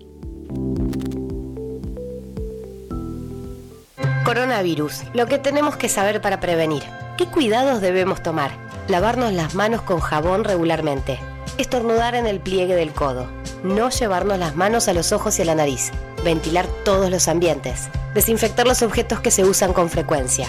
Coronavirus. 4.24 5.02
Lo 5.12 5.26
que 5.26 5.38
tenemos 5.38 5.76
que 5.76 5.90
saber 5.90 6.22
para 6.22 6.40
prevenir. 6.40 6.84
¿Qué 7.18 7.26
cuidados 7.26 7.82
debemos 7.82 8.22
tomar? 8.22 8.52
Lavarnos 8.88 9.34
las 9.34 9.54
manos 9.54 9.82
con 9.82 10.00
jabón 10.00 10.44
regularmente. 10.44 11.18
Estornudar 11.58 12.14
en 12.14 12.26
el 12.26 12.40
pliegue 12.40 12.74
del 12.74 12.92
codo. 12.92 13.26
No 13.62 13.90
llevarnos 13.90 14.38
las 14.38 14.56
manos 14.56 14.88
a 14.88 14.92
los 14.92 15.12
ojos 15.12 15.38
y 15.38 15.42
a 15.42 15.44
la 15.44 15.54
nariz. 15.54 15.90
Ventilar 16.24 16.66
todos 16.84 17.10
los 17.10 17.28
ambientes 17.28 17.88
Desinfectar 18.14 18.66
los 18.66 18.82
objetos 18.82 19.20
que 19.20 19.30
se 19.30 19.44
usan 19.44 19.72
con 19.72 19.88
frecuencia. 19.88 20.48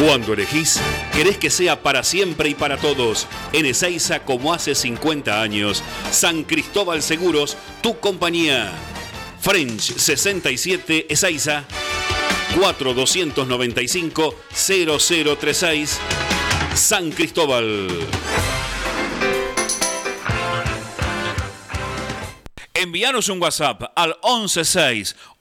Cuando 0.00 0.32
elegís, 0.32 0.80
querés 1.12 1.38
que 1.38 1.50
sea 1.50 1.82
para 1.82 2.02
siempre 2.02 2.48
y 2.50 2.54
para 2.54 2.76
todos. 2.76 3.26
En 3.52 3.66
Ezeiza, 3.66 4.24
como 4.24 4.54
hace 4.54 4.74
50 4.74 5.42
años. 5.42 5.82
San 6.10 6.42
Cristóbal 6.44 7.02
Seguros, 7.02 7.56
tu 7.82 7.98
compañía. 7.98 8.72
French 9.40 9.96
67 9.96 11.06
Ezeiza. 11.08 11.64
4295 12.56 14.34
0036 14.52 15.98
San 16.74 17.10
Cristóbal. 17.10 17.88
Envíanos 22.78 23.28
un 23.28 23.42
WhatsApp 23.42 23.82
al 23.96 24.16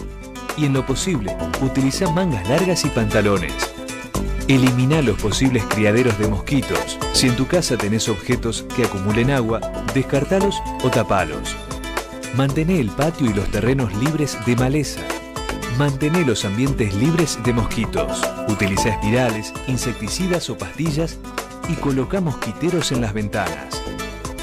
y 0.56 0.64
en 0.64 0.72
lo 0.72 0.84
posible, 0.84 1.36
utiliza 1.60 2.10
mangas 2.10 2.48
largas 2.48 2.84
y 2.84 2.88
pantalones. 2.88 3.85
Elimina 4.48 5.02
los 5.02 5.20
posibles 5.20 5.64
criaderos 5.64 6.16
de 6.20 6.28
mosquitos. 6.28 7.00
Si 7.14 7.26
en 7.26 7.34
tu 7.34 7.48
casa 7.48 7.76
tenés 7.76 8.08
objetos 8.08 8.64
que 8.76 8.84
acumulen 8.84 9.32
agua, 9.32 9.58
descartalos 9.92 10.62
o 10.84 10.88
tapalos. 10.88 11.56
Mantén 12.36 12.70
el 12.70 12.90
patio 12.90 13.28
y 13.28 13.34
los 13.34 13.50
terrenos 13.50 13.92
libres 13.96 14.38
de 14.46 14.54
maleza. 14.54 15.00
Mantén 15.78 16.24
los 16.24 16.44
ambientes 16.44 16.94
libres 16.94 17.40
de 17.42 17.52
mosquitos. 17.52 18.22
Utiliza 18.46 18.90
espirales, 18.90 19.52
insecticidas 19.66 20.48
o 20.48 20.56
pastillas 20.56 21.18
y 21.68 21.74
coloca 21.74 22.20
mosquiteros 22.20 22.92
en 22.92 23.00
las 23.00 23.14
ventanas. 23.14 23.82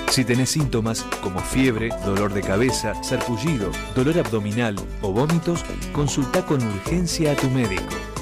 Si 0.09 0.25
tenés 0.25 0.49
síntomas 0.49 1.03
como 1.21 1.39
fiebre, 1.39 1.91
dolor 2.05 2.33
de 2.33 2.41
cabeza, 2.41 2.93
sarpullido, 3.03 3.71
dolor 3.95 4.19
abdominal 4.19 4.75
o 5.01 5.13
vómitos, 5.13 5.63
consulta 5.93 6.45
con 6.45 6.61
urgencia 6.61 7.31
a 7.31 7.35
tu 7.35 7.49
médico. 7.49 8.12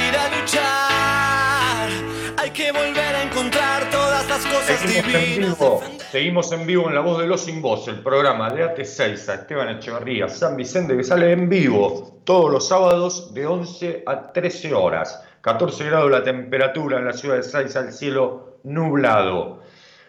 Seguimos 4.41 5.13
en 5.13 5.41
vivo, 5.41 5.81
seguimos 6.11 6.51
en 6.51 6.65
vivo 6.65 6.89
en 6.89 6.95
La 6.95 7.01
Voz 7.01 7.19
de 7.19 7.27
los 7.27 7.41
Sin 7.41 7.61
Voz, 7.61 7.87
el 7.87 7.99
programa 7.99 8.49
de 8.49 8.63
AT6 8.63 9.29
a 9.29 9.33
Esteban 9.35 9.69
Echeverría, 9.69 10.27
San 10.27 10.55
Vicente, 10.55 10.97
que 10.97 11.03
sale 11.03 11.31
en 11.31 11.47
vivo 11.47 12.19
todos 12.23 12.51
los 12.51 12.67
sábados 12.67 13.33
de 13.33 13.45
11 13.45 14.03
a 14.05 14.31
13 14.33 14.73
horas. 14.73 15.23
14 15.41 15.85
grados 15.85 16.09
la 16.09 16.23
temperatura 16.23 16.97
en 16.97 17.05
la 17.05 17.13
ciudad 17.13 17.35
de 17.35 17.43
Saiza, 17.43 17.81
el 17.81 17.93
cielo 17.93 18.57
nublado. 18.63 19.61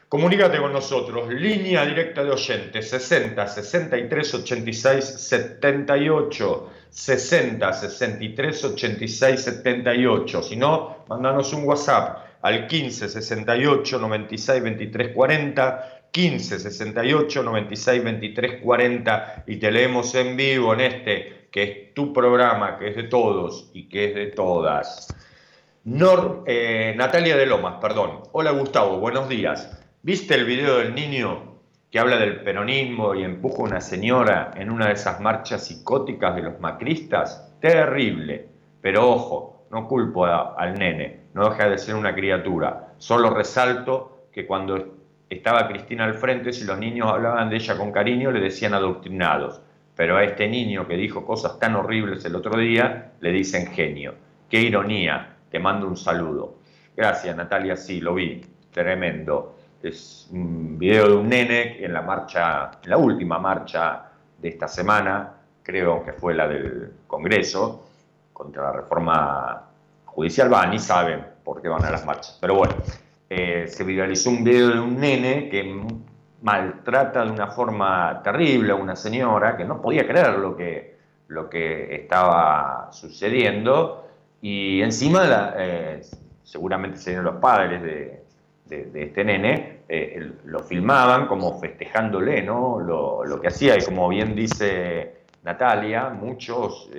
Comunícate 0.09 0.59
con 0.59 0.72
nosotros, 0.72 1.28
línea 1.28 1.85
directa 1.85 2.22
de 2.22 2.30
oyentes 2.30 2.89
60 2.89 3.47
63 3.47 4.35
86 4.35 5.05
78 5.05 6.70
60 6.91 7.72
63 7.72 8.64
86 8.64 9.41
78. 9.43 10.43
Si 10.43 10.57
no, 10.57 11.05
mandanos 11.09 11.53
un 11.53 11.64
WhatsApp 11.64 12.32
al 12.43 12.66
15 12.66 13.09
68 13.09 13.99
96 13.99 14.62
23 14.62 15.09
40 15.14 15.84
15 16.11 16.59
68 16.59 17.43
96 17.43 18.05
23 18.05 18.61
40 18.62 19.45
y 19.47 19.57
te 19.57 19.70
leemos 19.70 20.14
en 20.14 20.36
vivo 20.36 20.74
en 20.74 20.80
este 20.80 21.49
que 21.51 21.62
es 21.62 21.95
tu 21.95 22.12
programa, 22.12 22.78
que 22.78 22.88
es 22.88 22.97
de 22.97 23.03
todos 23.05 23.70
y 23.74 23.88
que 23.88 24.07
es 24.07 24.14
de 24.14 24.26
todas. 24.28 25.09
Nor- 25.84 26.45
eh, 26.47 26.95
Natalia 26.97 27.36
de 27.36 27.45
Lomas, 27.47 27.74
perdón. 27.80 28.20
Hola 28.32 28.53
Gustavo, 28.53 28.99
buenos 28.99 29.28
días. 29.28 29.78
¿Viste 30.03 30.34
el 30.34 30.45
video 30.47 30.78
del 30.78 30.95
niño 30.95 31.59
que 31.90 31.99
habla 31.99 32.16
del 32.16 32.40
peronismo 32.43 33.14
y 33.14 33.22
empuja 33.24 33.59
a 33.62 33.64
una 33.66 33.80
señora 33.80 34.51
en 34.57 34.70
una 34.70 34.86
de 34.86 34.95
esas 34.95 35.20
marchas 35.20 35.66
psicóticas 35.66 36.34
de 36.36 36.43
los 36.43 36.59
macristas? 36.61 37.55
Terrible. 37.61 38.49
Pero 38.80 39.11
ojo, 39.11 39.66
no 39.70 39.86
culpo 39.88 40.24
al 40.24 40.78
nene, 40.78 41.20
no 41.35 41.49
deja 41.49 41.68
de 41.68 41.78
ser 41.78 41.95
una 41.95 42.14
criatura. 42.14 42.95
Solo 42.99 43.30
resalto 43.30 44.26
que 44.33 44.47
cuando 44.47 44.97
estaba 45.28 45.68
Cristina 45.68 46.05
al 46.05 46.14
frente, 46.14 46.53
si 46.53 46.64
los 46.64 46.78
niños 46.78 47.09
hablaban 47.11 47.49
de 47.51 47.57
ella 47.57 47.76
con 47.76 47.93
cariño, 47.93 48.30
le 48.30 48.41
decían 48.41 48.74
adoctrinados. 48.74 49.61
Pero 49.95 50.16
a 50.16 50.24
este 50.24 50.49
niño 50.49 50.87
que 50.87 50.97
dijo 50.97 51.24
cosas 51.24 51.59
tan 51.59 51.76
horribles 51.76 52.24
el 52.24 52.37
otro 52.37 52.59
día, 52.59 53.12
le 53.20 53.30
dicen 53.30 53.66
genio. 53.66 54.14
Qué 54.49 54.61
ironía, 54.61 55.37
te 55.51 55.59
mando 55.59 55.87
un 55.87 55.97
saludo. 55.97 56.57
Gracias 56.97 57.35
Natalia, 57.37 57.76
sí, 57.76 58.01
lo 58.01 58.14
vi, 58.14 58.43
tremendo. 58.70 59.57
Es 59.83 60.28
un 60.30 60.78
video 60.78 61.09
de 61.09 61.16
un 61.16 61.28
nene 61.28 61.85
en 61.85 61.93
la 61.93 62.03
marcha, 62.03 62.70
en 62.83 62.91
la 62.91 62.97
última 62.97 63.39
marcha 63.39 64.11
de 64.39 64.49
esta 64.49 64.68
semana, 64.68 65.33
creo 65.62 66.05
que 66.05 66.12
fue 66.12 66.35
la 66.35 66.47
del 66.47 66.93
Congreso, 67.07 67.89
contra 68.33 68.64
la 68.64 68.72
reforma 68.72 69.71
judicial, 70.14 70.52
va, 70.52 70.66
ni 70.66 70.78
saben 70.78 71.24
por 71.44 71.60
qué 71.60 71.68
van 71.68 71.84
a 71.84 71.90
las 71.90 72.04
marchas. 72.06 72.38
Pero 72.40 72.54
bueno, 72.56 72.74
eh, 73.28 73.66
se 73.68 73.82
viralizó 73.84 74.30
un 74.30 74.44
video 74.44 74.68
de 74.70 74.80
un 74.80 74.98
nene 75.00 75.48
que 75.48 75.62
maltrata 76.42 77.24
de 77.24 77.30
una 77.30 77.46
forma 77.48 78.20
terrible 78.22 78.72
a 78.72 78.74
una 78.74 78.96
señora 78.96 79.56
que 79.56 79.64
no 79.64 79.80
podía 79.80 80.06
creer 80.06 80.38
lo 80.38 80.56
que, 80.56 80.96
lo 81.28 81.48
que 81.48 81.94
estaba 81.94 82.88
sucediendo 82.92 84.06
y 84.40 84.82
encima 84.82 85.24
la- 85.24 85.54
eh, 85.56 86.02
seguramente 86.42 86.98
serían 86.98 87.24
los 87.24 87.36
padres 87.36 87.80
de, 87.82 88.22
de- 88.66 89.02
este 89.04 89.24
nene, 89.24 89.82
eh, 89.88 90.32
lo 90.46 90.60
filmaban 90.60 91.26
como 91.26 91.58
festejándole 91.60 92.42
¿no? 92.42 92.80
lo, 92.80 93.24
lo 93.24 93.40
que 93.40 93.48
hacía 93.48 93.76
y 93.78 93.84
como 93.84 94.08
bien 94.08 94.34
dice 94.34 95.22
Natalia, 95.44 96.08
muchos 96.10 96.90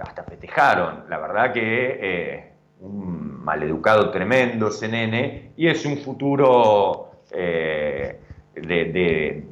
hasta 0.00 0.24
festejaron. 0.24 1.04
La 1.08 1.18
verdad 1.18 1.52
que 1.52 1.98
eh, 2.00 2.52
un 2.80 3.42
maleducado 3.44 4.10
tremendo 4.10 4.68
ese 4.68 4.88
nene 4.88 5.52
y 5.56 5.68
es 5.68 5.84
un 5.84 5.98
futuro 5.98 7.10
eh, 7.30 8.20
de, 8.54 9.44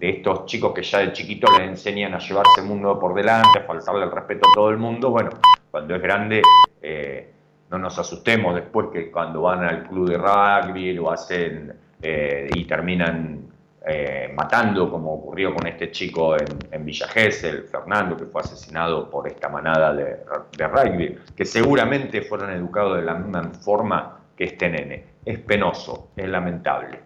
estos 0.00 0.46
chicos 0.46 0.72
que 0.74 0.82
ya 0.82 0.98
de 0.98 1.12
chiquito 1.12 1.48
les 1.58 1.68
enseñan 1.68 2.14
a 2.14 2.18
llevarse 2.18 2.60
el 2.60 2.66
mundo 2.66 2.98
por 2.98 3.14
delante, 3.14 3.60
a 3.60 3.62
faltarle 3.62 4.04
el 4.04 4.10
respeto 4.10 4.48
a 4.48 4.54
todo 4.54 4.70
el 4.70 4.76
mundo. 4.76 5.10
Bueno, 5.10 5.30
cuando 5.70 5.94
es 5.94 6.02
grande 6.02 6.42
eh, 6.82 7.32
no 7.70 7.78
nos 7.78 7.98
asustemos 7.98 8.54
después 8.54 8.88
que 8.92 9.10
cuando 9.10 9.42
van 9.42 9.64
al 9.64 9.88
club 9.88 10.08
de 10.10 10.18
rugby 10.18 10.92
lo 10.92 11.10
hacen 11.10 11.74
eh, 12.02 12.48
y 12.54 12.64
terminan 12.64 13.48
eh, 13.88 14.32
matando, 14.34 14.90
como 14.90 15.14
ocurrió 15.14 15.54
con 15.54 15.64
este 15.68 15.92
chico 15.92 16.34
en, 16.34 16.46
en 16.72 16.84
Villa 16.84 17.06
Gesell, 17.06 17.68
Fernando, 17.70 18.16
que 18.16 18.24
fue 18.24 18.40
asesinado 18.40 19.08
por 19.08 19.28
esta 19.28 19.48
manada 19.48 19.94
de, 19.94 20.24
de 20.58 21.18
que 21.36 21.44
seguramente 21.44 22.22
fueron 22.22 22.50
educados 22.50 22.96
de 22.96 23.04
la 23.04 23.14
misma 23.14 23.44
forma 23.60 24.18
que 24.36 24.42
este 24.42 24.68
nene. 24.68 25.04
Es 25.24 25.38
penoso, 25.38 26.10
es 26.16 26.28
lamentable. 26.28 27.00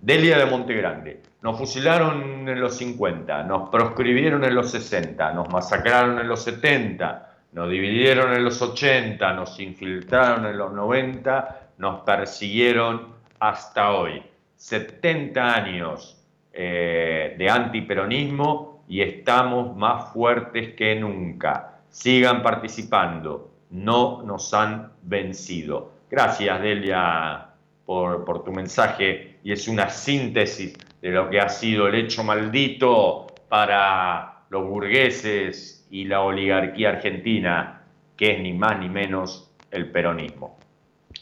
Delia 0.00 0.38
de 0.38 0.46
Montegrande. 0.46 1.22
Nos 1.42 1.58
fusilaron 1.58 2.48
en 2.48 2.58
los 2.58 2.78
50, 2.78 3.42
nos 3.42 3.68
proscribieron 3.68 4.44
en 4.44 4.54
los 4.54 4.70
60, 4.70 5.32
nos 5.34 5.50
masacraron 5.50 6.18
en 6.18 6.26
los 6.26 6.42
70, 6.42 7.34
nos 7.52 7.68
dividieron 7.68 8.32
en 8.32 8.44
los 8.44 8.62
80, 8.62 9.34
nos 9.34 9.60
infiltraron 9.60 10.46
en 10.46 10.56
los 10.56 10.72
90, 10.72 11.70
nos 11.76 12.00
persiguieron 12.00 13.14
hasta 13.40 13.92
hoy. 13.92 14.22
70 14.64 15.56
años 15.56 16.16
eh, 16.50 17.34
de 17.36 17.50
antiperonismo 17.50 18.82
y 18.88 19.02
estamos 19.02 19.76
más 19.76 20.10
fuertes 20.14 20.72
que 20.72 20.96
nunca. 20.96 21.80
Sigan 21.90 22.42
participando, 22.42 23.50
no 23.68 24.22
nos 24.22 24.54
han 24.54 24.90
vencido. 25.02 25.92
Gracias, 26.10 26.62
Delia, 26.62 27.48
por, 27.84 28.24
por 28.24 28.42
tu 28.42 28.52
mensaje 28.52 29.36
y 29.44 29.52
es 29.52 29.68
una 29.68 29.90
síntesis 29.90 30.78
de 31.02 31.10
lo 31.10 31.28
que 31.28 31.40
ha 31.40 31.50
sido 31.50 31.86
el 31.86 31.96
hecho 31.96 32.24
maldito 32.24 33.26
para 33.50 34.44
los 34.48 34.66
burgueses 34.66 35.86
y 35.90 36.06
la 36.06 36.22
oligarquía 36.22 36.88
argentina, 36.88 37.82
que 38.16 38.32
es 38.32 38.40
ni 38.40 38.54
más 38.54 38.78
ni 38.78 38.88
menos 38.88 39.54
el 39.70 39.90
peronismo. 39.90 40.56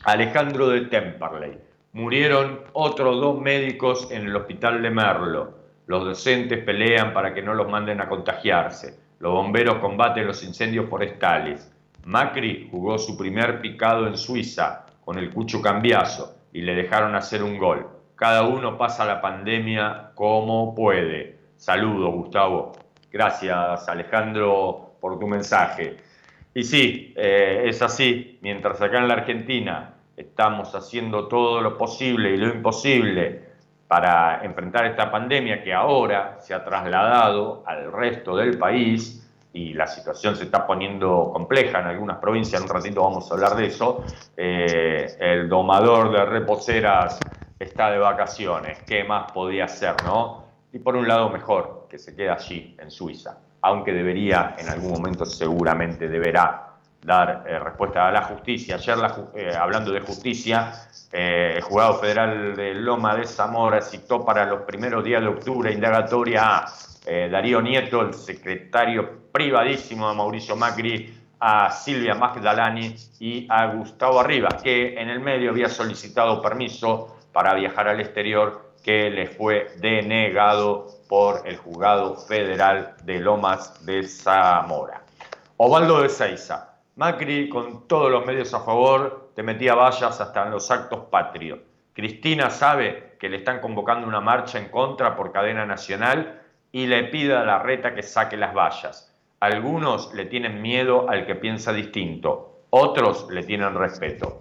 Alejandro 0.05 0.69
de 0.69 0.83
Temperley. 0.83 1.72
Murieron 1.95 2.63
otros 2.73 3.21
dos 3.21 3.39
médicos 3.39 4.11
en 4.11 4.23
el 4.23 4.35
hospital 4.35 4.81
de 4.81 4.89
Merlo. 4.89 5.59
Los 5.87 6.05
docentes 6.05 6.65
pelean 6.65 7.13
para 7.13 7.35
que 7.35 7.43
no 7.43 7.53
los 7.53 7.69
manden 7.69 8.01
a 8.01 8.09
contagiarse. 8.09 8.99
Los 9.19 9.35
bomberos 9.35 9.77
combaten 9.77 10.27
los 10.27 10.43
incendios 10.43 10.89
forestales. 10.89 11.71
Macri 12.07 12.67
jugó 12.71 12.97
su 12.97 13.15
primer 13.15 13.61
picado 13.61 14.07
en 14.07 14.17
Suiza 14.17 14.87
con 15.05 15.19
el 15.19 15.29
Cucho 15.29 15.61
Cambiazo 15.61 16.35
y 16.51 16.63
le 16.63 16.75
dejaron 16.75 17.15
hacer 17.15 17.43
un 17.43 17.59
gol. 17.59 17.87
Cada 18.17 18.45
uno 18.45 18.79
pasa 18.79 19.05
la 19.05 19.21
pandemia 19.21 20.13
como 20.15 20.75
puede. 20.75 21.41
Saludos, 21.59 22.15
Gustavo. 22.15 22.73
Gracias, 23.11 23.87
Alejandro, 23.87 24.95
por 24.99 25.19
tu 25.19 25.27
mensaje. 25.27 25.99
Y 26.55 26.65
sí, 26.65 27.13
eh, 27.19 27.65
es 27.67 27.83
así. 27.83 28.39
Mientras 28.41 28.81
acá 28.81 28.99
en 28.99 29.09
la 29.09 29.15
Argentina 29.15 29.93
estamos 30.17 30.75
haciendo 30.75 31.29
todo 31.29 31.61
lo 31.61 31.77
posible 31.77 32.31
y 32.31 32.37
lo 32.37 32.49
imposible 32.49 33.53
para 33.89 34.43
enfrentar 34.43 34.87
esta 34.87 35.11
pandemia 35.11 35.63
que 35.63 35.75
ahora 35.75 36.39
se 36.41 36.55
ha 36.55 36.65
trasladado 36.65 37.63
al 37.67 37.93
resto 37.93 38.37
del 38.37 38.57
país 38.59 39.23
y 39.53 39.75
la 39.75 39.87
situación 39.87 40.35
se 40.35 40.45
está 40.45 40.67
poniendo 40.67 41.31
compleja 41.33 41.81
en 41.81 41.87
algunas 41.87 42.17
provincias, 42.17 42.63
en 42.63 42.69
un 42.69 42.75
ratito 42.75 43.03
vamos 43.03 43.31
a 43.31 43.35
hablar 43.35 43.55
de 43.55 43.67
eso, 43.67 44.03
eh, 44.37 45.15
el 45.21 45.49
domador 45.49 46.11
de 46.11 46.25
reposeras 46.25 47.21
está 47.59 47.91
de 47.91 47.99
vacaciones, 47.99 48.83
¿qué 48.85 49.05
más 49.05 49.31
podía 49.31 49.67
hacer, 49.67 49.95
no? 50.05 50.45
Y 50.73 50.79
por 50.79 50.97
un 50.97 51.07
lado 51.07 51.29
mejor 51.29 51.87
que 51.89 51.99
se 51.99 52.17
quede 52.17 52.31
allí, 52.31 52.75
en 52.81 52.91
Suiza, 52.91 53.39
aunque 53.61 53.93
debería, 53.93 54.57
en 54.59 54.71
algún 54.71 54.93
momento 54.93 55.27
seguramente 55.27 56.09
deberá 56.09 56.72
dar 57.03 57.45
eh, 57.47 57.59
respuesta 57.59 58.09
a 58.09 58.13
la 58.13 58.23
justicia. 58.23 58.77
Ayer, 58.77 58.97
eh, 59.35 59.53
hablando 59.59 59.93
de 59.93 60.01
justicia, 60.01 60.73
el 61.11 61.61
juzgado 61.61 61.99
federal 61.99 62.57
de 62.57 62.75
Loma 62.75 63.15
de 63.17 63.27
Zamora 63.27 63.83
citó 63.83 64.25
para 64.25 64.47
los 64.47 64.63
primeros 64.63 65.05
días 65.05 65.21
de 65.21 65.29
octubre 65.29 65.71
indagatoria 65.71 66.65
a 66.65 66.75
Darío 67.05 67.61
Nieto, 67.61 68.01
el 68.01 68.15
secretario 68.15 69.31
privadísimo 69.31 70.09
de 70.09 70.17
Mauricio 70.17 70.57
Macri, 70.57 71.23
a 71.39 71.71
Silvia 71.73 72.15
Magdalani 72.15 72.95
y 73.19 73.47
a 73.51 73.67
Gustavo 73.67 74.21
Arribas, 74.21 74.63
que 74.63 74.95
en 74.95 75.11
el 75.11 75.19
medio 75.19 75.51
había 75.51 75.69
solicitado 75.69 76.41
permiso 76.41 77.17
para 77.33 77.53
viajar 77.55 77.89
al 77.89 78.01
exterior, 78.01 78.73
que 78.83 79.11
le 79.11 79.27
fue 79.27 79.73
denegado 79.79 80.87
por 81.09 81.47
el 81.47 81.57
juzgado 81.57 82.17
federal 82.17 82.95
de 83.03 83.19
Lomas 83.19 83.85
de 83.85 84.05
Zamora. 84.05 85.03
Ovaldo 85.57 86.03
de 86.03 86.09
Seiza, 86.09 86.72
Macri 86.97 87.49
con 87.49 87.89
todos 87.89 88.11
los 88.11 88.27
medios 88.27 88.53
a 88.53 88.61
favor, 88.61 89.31
te 89.35 89.43
metía 89.43 89.75
vallas 89.75 90.21
hasta 90.21 90.45
en 90.45 90.51
los 90.51 90.71
actos 90.71 91.07
patrios. 91.11 91.61
Cristina 91.95 92.51
sabe 92.51 93.15
que 93.19 93.31
le 93.31 93.39
están 93.39 93.61
convocando 93.61 94.07
una 94.07 94.21
marcha 94.21 94.59
en 94.59 94.69
contra 94.69 95.17
por 95.17 95.33
cadena 95.33 95.65
nacional 95.65 96.43
y 96.71 96.87
le 96.87 97.05
pide 97.05 97.35
a 97.35 97.45
la 97.45 97.59
reta 97.59 97.95
que 97.95 98.03
saque 98.03 98.37
las 98.37 98.55
vallas. 98.55 99.15
Algunos 99.41 100.13
le 100.15 100.27
tienen 100.27 100.61
miedo 100.61 101.09
al 101.09 101.27
que 101.27 101.35
piensa 101.35 101.73
distinto, 101.73 102.65
otros 102.71 103.27
le 103.31 103.43
tienen 103.43 103.75
respeto. 103.75 104.41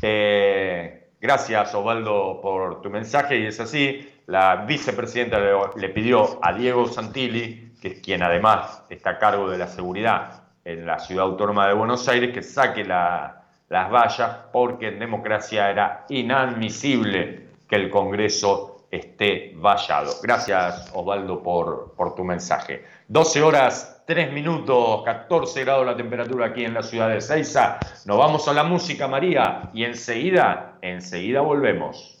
Eh, 0.00 1.08
gracias 1.20 1.74
Osvaldo 1.74 2.40
por 2.40 2.82
tu 2.82 2.90
mensaje 2.90 3.38
y 3.38 3.46
es 3.46 3.58
así, 3.58 4.08
la 4.26 4.64
vicepresidenta 4.64 5.40
le, 5.76 5.88
pidió 5.88 6.38
a 6.42 6.52
Diego 6.52 6.86
Santilli, 6.86 7.74
que 7.82 7.88
es 7.88 8.00
quien 8.00 8.22
además 8.22 8.84
está 8.90 9.10
a 9.10 9.18
cargo 9.18 9.50
de 9.50 9.58
la 9.58 9.66
seguridad 9.66 10.39
en 10.64 10.86
la 10.86 10.98
ciudad 10.98 11.24
autónoma 11.24 11.68
de 11.68 11.74
Buenos 11.74 12.08
Aires, 12.08 12.32
que 12.32 12.42
saque 12.42 12.84
las 12.84 13.90
vallas 13.90 14.36
porque 14.52 14.88
en 14.88 14.98
democracia 14.98 15.70
era 15.70 16.04
inadmisible 16.08 17.48
que 17.68 17.76
el 17.76 17.90
Congreso 17.90 18.86
esté 18.90 19.52
vallado. 19.56 20.12
Gracias 20.22 20.90
Osvaldo 20.94 21.42
por, 21.42 21.94
por 21.94 22.14
tu 22.14 22.24
mensaje. 22.24 22.84
12 23.08 23.42
horas 23.42 24.02
3 24.06 24.32
minutos, 24.32 25.02
14 25.04 25.64
grados 25.64 25.86
la 25.86 25.96
temperatura 25.96 26.46
aquí 26.46 26.64
en 26.64 26.74
la 26.74 26.82
ciudad 26.82 27.08
de 27.08 27.20
Ceiza. 27.20 27.78
Nos 28.06 28.18
vamos 28.18 28.48
a 28.48 28.52
la 28.52 28.64
música, 28.64 29.06
María, 29.06 29.70
y 29.72 29.84
enseguida, 29.84 30.78
enseguida 30.82 31.40
volvemos. 31.40 32.20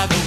después 0.00 0.18
de 0.18 0.23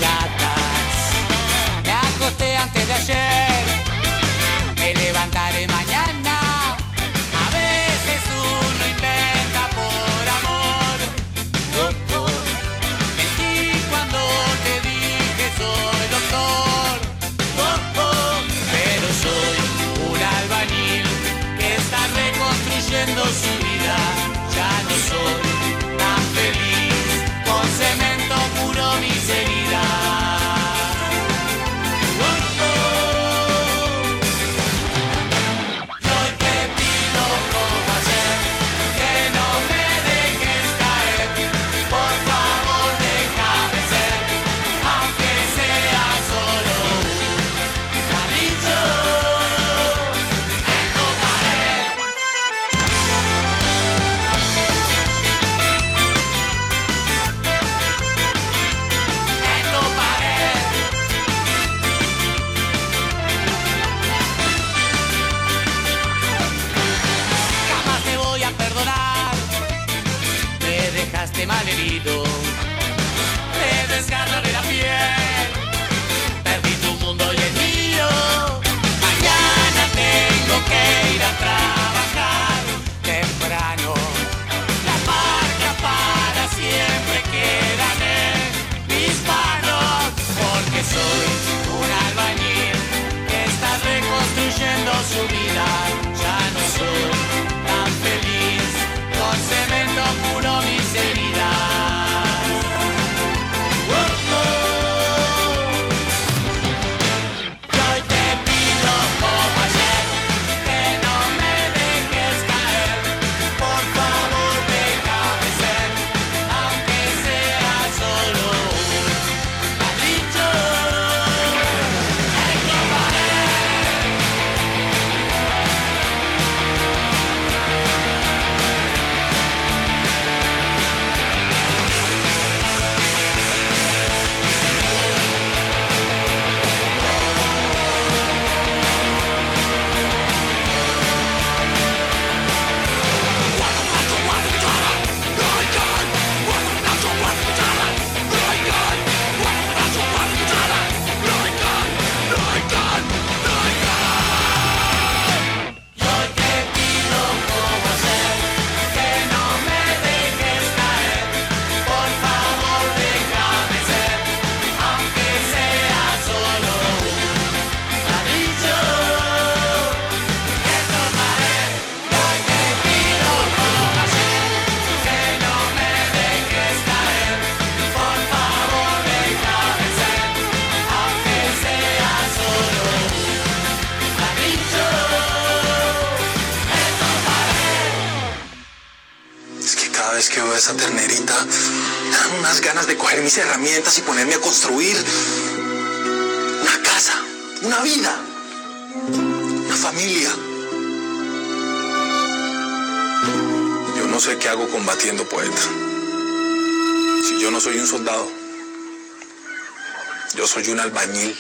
soy 210.63 210.73
un 210.73 210.79
albañil. 210.79 211.35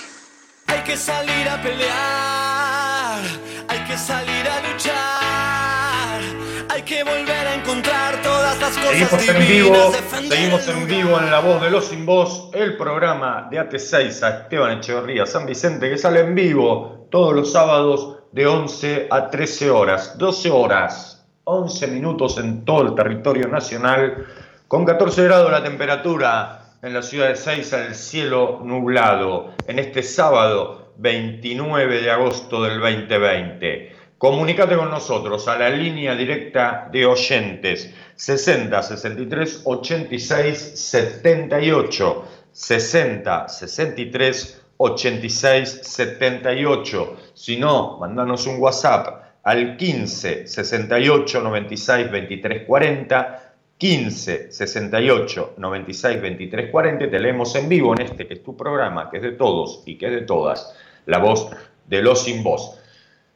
Hay 0.67 0.83
que 0.83 0.95
salir 0.95 1.49
a 1.49 1.61
pelear, 1.61 3.19
hay 3.67 3.79
que 3.87 3.97
salir 3.97 4.47
a 4.47 4.61
luchar, 4.69 6.21
hay 6.69 6.81
que 6.83 7.03
volver 7.03 7.47
a 7.47 7.55
encontrar 7.55 8.21
todas 8.21 8.59
las 8.59 8.77
cosas 8.77 8.91
Seguimos 8.91 9.27
en 9.29 9.39
divinas, 9.39 9.49
vivo, 9.49 10.29
seguimos 10.29 10.67
en 10.67 10.87
vivo 10.87 11.19
en 11.19 11.31
La 11.31 11.39
Voz 11.39 11.61
de 11.61 11.71
los 11.71 11.85
Sin 11.85 12.05
Voz, 12.05 12.49
el 12.53 12.77
programa 12.77 13.47
de 13.49 13.59
AT6 13.59 14.23
a 14.23 14.41
Esteban 14.41 14.77
Echeverría 14.77 15.25
San 15.25 15.45
Vicente 15.47 15.89
que 15.89 15.97
sale 15.97 16.19
en 16.19 16.35
vivo 16.35 17.07
todos 17.09 17.33
los 17.33 17.51
sábados 17.51 18.19
de 18.33 18.45
11 18.45 19.07
a 19.09 19.29
13 19.29 19.71
horas, 19.71 20.17
12 20.17 20.51
horas, 20.51 21.25
11 21.45 21.87
minutos 21.87 22.37
en 22.37 22.65
todo 22.65 22.83
el 22.83 22.93
territorio 22.93 23.47
nacional, 23.47 24.27
con 24.67 24.85
14 24.85 25.23
grados 25.23 25.49
la 25.49 25.63
temperatura 25.63 26.66
en 26.87 26.93
la 26.93 27.01
ciudad 27.01 27.27
de 27.27 27.35
Seiza, 27.35 27.85
el 27.85 27.95
cielo 27.95 28.61
nublado, 28.63 29.53
en 29.67 29.77
este 29.77 30.01
sábado 30.01 30.93
29 30.97 32.01
de 32.01 32.09
agosto 32.09 32.63
del 32.63 32.79
2020. 32.79 33.91
Comunicate 34.17 34.77
con 34.77 34.89
nosotros 34.89 35.49
a 35.49 35.57
la 35.57 35.69
línea 35.69 36.15
directa 36.15 36.87
de 36.89 37.05
oyentes 37.05 37.93
60 38.15 38.81
63 38.81 39.61
86 39.65 40.57
78 40.75 42.25
60 42.53 43.49
63 43.49 44.61
86 44.77 45.79
78. 45.83 47.17
Si 47.33 47.57
no, 47.57 47.97
mandanos 47.99 48.47
un 48.47 48.61
WhatsApp 48.61 49.23
al 49.43 49.75
15 49.75 50.47
68 50.47 51.41
96 51.41 52.11
23 52.11 52.65
40 52.65 53.46
15 53.77 54.51
68 54.51 55.53
96 55.57 56.21
23 56.21 56.71
40. 56.71 57.09
Te 57.09 57.19
leemos 57.19 57.55
en 57.55 57.69
vivo 57.69 57.93
en 57.93 58.01
este 58.01 58.27
que 58.27 58.33
es 58.35 58.43
tu 58.43 58.55
programa, 58.57 59.09
que 59.09 59.17
es 59.17 59.23
de 59.23 59.31
todos 59.33 59.83
y 59.85 59.97
que 59.97 60.07
es 60.07 60.13
de 60.13 60.21
todas, 60.21 60.73
la 61.05 61.19
voz 61.19 61.49
de 61.85 62.01
los 62.01 62.23
sin 62.23 62.41
voz. 62.43 62.79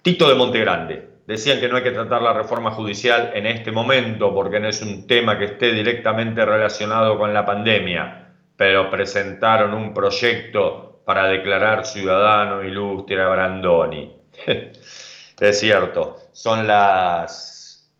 Tito 0.00 0.28
de 0.28 0.34
Montegrande, 0.36 1.08
decían 1.26 1.60
que 1.60 1.68
no 1.68 1.76
hay 1.76 1.82
que 1.82 1.90
tratar 1.90 2.22
la 2.22 2.32
reforma 2.32 2.70
judicial 2.70 3.32
en 3.34 3.46
este 3.46 3.72
momento 3.72 4.32
porque 4.32 4.60
no 4.60 4.68
es 4.68 4.80
un 4.80 5.06
tema 5.06 5.38
que 5.38 5.46
esté 5.46 5.72
directamente 5.72 6.44
relacionado 6.44 7.18
con 7.18 7.34
la 7.34 7.44
pandemia, 7.44 8.28
pero 8.56 8.90
presentaron 8.90 9.74
un 9.74 9.92
proyecto 9.92 11.02
para 11.04 11.26
declarar 11.26 11.84
ciudadano 11.84 12.62
ilustre 12.62 13.20
a 13.20 13.28
Brandoni. 13.28 14.14
es 15.40 15.60
cierto, 15.60 16.16
son 16.32 16.66
las 16.66 17.90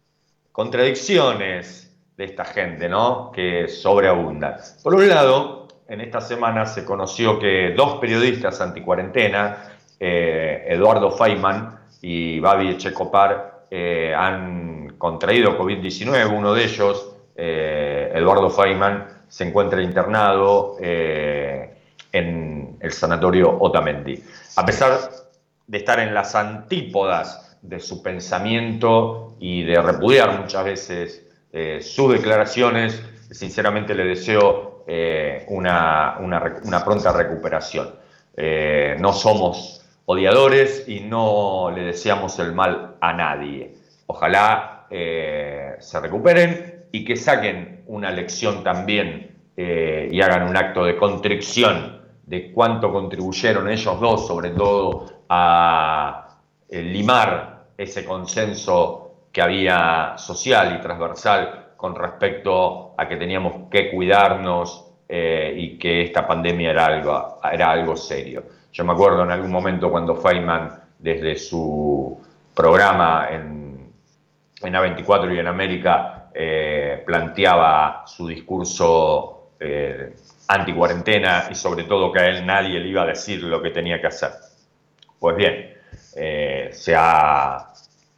contradicciones 0.52 1.94
de 2.16 2.24
esta 2.24 2.44
gente, 2.44 2.88
¿no? 2.88 3.30
Que 3.32 3.68
sobreabundan. 3.68 4.56
Por 4.82 4.94
un 4.94 5.08
lado, 5.08 5.68
en 5.88 6.00
esta 6.00 6.20
semana 6.20 6.66
se 6.66 6.84
conoció 6.84 7.38
que 7.38 7.74
dos 7.76 7.98
periodistas 8.00 8.60
anticuarentena 8.60 9.68
eh, 10.00 10.64
Eduardo 10.68 11.10
Feynman 11.12 11.78
y 12.02 12.38
Babi 12.40 12.70
Echecopar 12.70 13.66
eh, 13.70 14.14
han 14.16 14.94
contraído 14.98 15.58
COVID-19. 15.58 16.36
Uno 16.36 16.54
de 16.54 16.64
ellos, 16.64 17.14
eh, 17.36 18.12
Eduardo 18.14 18.50
Feynman, 18.50 19.06
se 19.28 19.46
encuentra 19.46 19.80
internado 19.82 20.76
en 20.80 22.76
el 22.80 22.92
sanatorio 22.92 23.58
Otamendi. 23.60 24.22
A 24.56 24.64
pesar 24.64 25.10
de 25.68 25.78
estar 25.78 26.00
en 26.00 26.12
las 26.12 26.34
antípodas 26.34 27.56
de 27.62 27.78
su 27.78 28.02
pensamiento 28.02 29.36
y 29.38 29.62
de 29.62 29.80
repudiar 29.80 30.40
muchas 30.40 30.64
veces 30.64 31.24
sus 31.80 32.12
declaraciones, 32.12 33.02
sinceramente 33.30 33.94
le 33.94 34.04
deseo 34.04 34.84
una, 35.48 36.18
una, 36.20 36.84
pronta 36.84 37.12
recuperación. 37.12 37.94
no 38.98 39.12
somos 39.12 39.78
odiadores 40.10 40.88
y 40.88 41.00
no 41.00 41.70
le 41.74 41.82
deseamos 41.82 42.38
el 42.38 42.54
mal 42.54 42.96
a 42.98 43.12
nadie. 43.12 43.74
Ojalá 44.06 44.86
eh, 44.88 45.76
se 45.80 46.00
recuperen 46.00 46.86
y 46.90 47.04
que 47.04 47.14
saquen 47.14 47.82
una 47.88 48.10
lección 48.10 48.64
también 48.64 49.36
eh, 49.54 50.08
y 50.10 50.18
hagan 50.22 50.48
un 50.48 50.56
acto 50.56 50.82
de 50.84 50.96
contrición 50.96 52.00
de 52.24 52.52
cuánto 52.52 52.90
contribuyeron 52.90 53.68
ellos 53.68 54.00
dos, 54.00 54.26
sobre 54.26 54.50
todo 54.50 55.17
a 55.28 56.38
eh, 56.68 56.82
limar 56.82 57.66
ese 57.76 58.04
consenso 58.04 59.26
que 59.32 59.42
había 59.42 60.14
social 60.16 60.76
y 60.76 60.80
transversal 60.80 61.72
con 61.76 61.94
respecto 61.94 62.94
a 62.96 63.06
que 63.06 63.16
teníamos 63.16 63.68
que 63.70 63.90
cuidarnos 63.90 64.84
y 65.10 65.78
que 65.78 66.02
esta 66.02 66.26
pandemia 66.26 66.70
era 66.70 66.84
algo, 66.84 67.40
era 67.50 67.70
algo 67.70 67.96
serio. 67.96 68.42
Yo 68.70 68.84
me 68.84 68.92
acuerdo 68.92 69.22
en 69.22 69.30
algún 69.30 69.50
momento 69.50 69.90
cuando 69.90 70.14
Feynman, 70.14 70.70
desde 70.98 71.36
su 71.36 72.20
programa 72.54 73.28
en, 73.30 73.90
en 74.60 74.74
A24 74.74 75.34
y 75.34 75.38
en 75.38 75.46
América, 75.46 76.18
eh, 76.40 77.02
planteaba 77.04 78.04
su 78.06 78.28
discurso 78.28 79.52
eh, 79.58 80.14
anti-cuarentena 80.46 81.48
y 81.50 81.56
sobre 81.56 81.82
todo 81.82 82.12
que 82.12 82.20
a 82.20 82.26
él 82.28 82.46
nadie 82.46 82.78
le 82.78 82.88
iba 82.88 83.02
a 83.02 83.06
decir 83.06 83.42
lo 83.42 83.60
que 83.60 83.70
tenía 83.70 84.00
que 84.00 84.06
hacer. 84.06 84.30
Pues 85.18 85.36
bien, 85.36 85.74
eh, 86.14 86.70
se 86.72 86.94
ha 86.96 87.72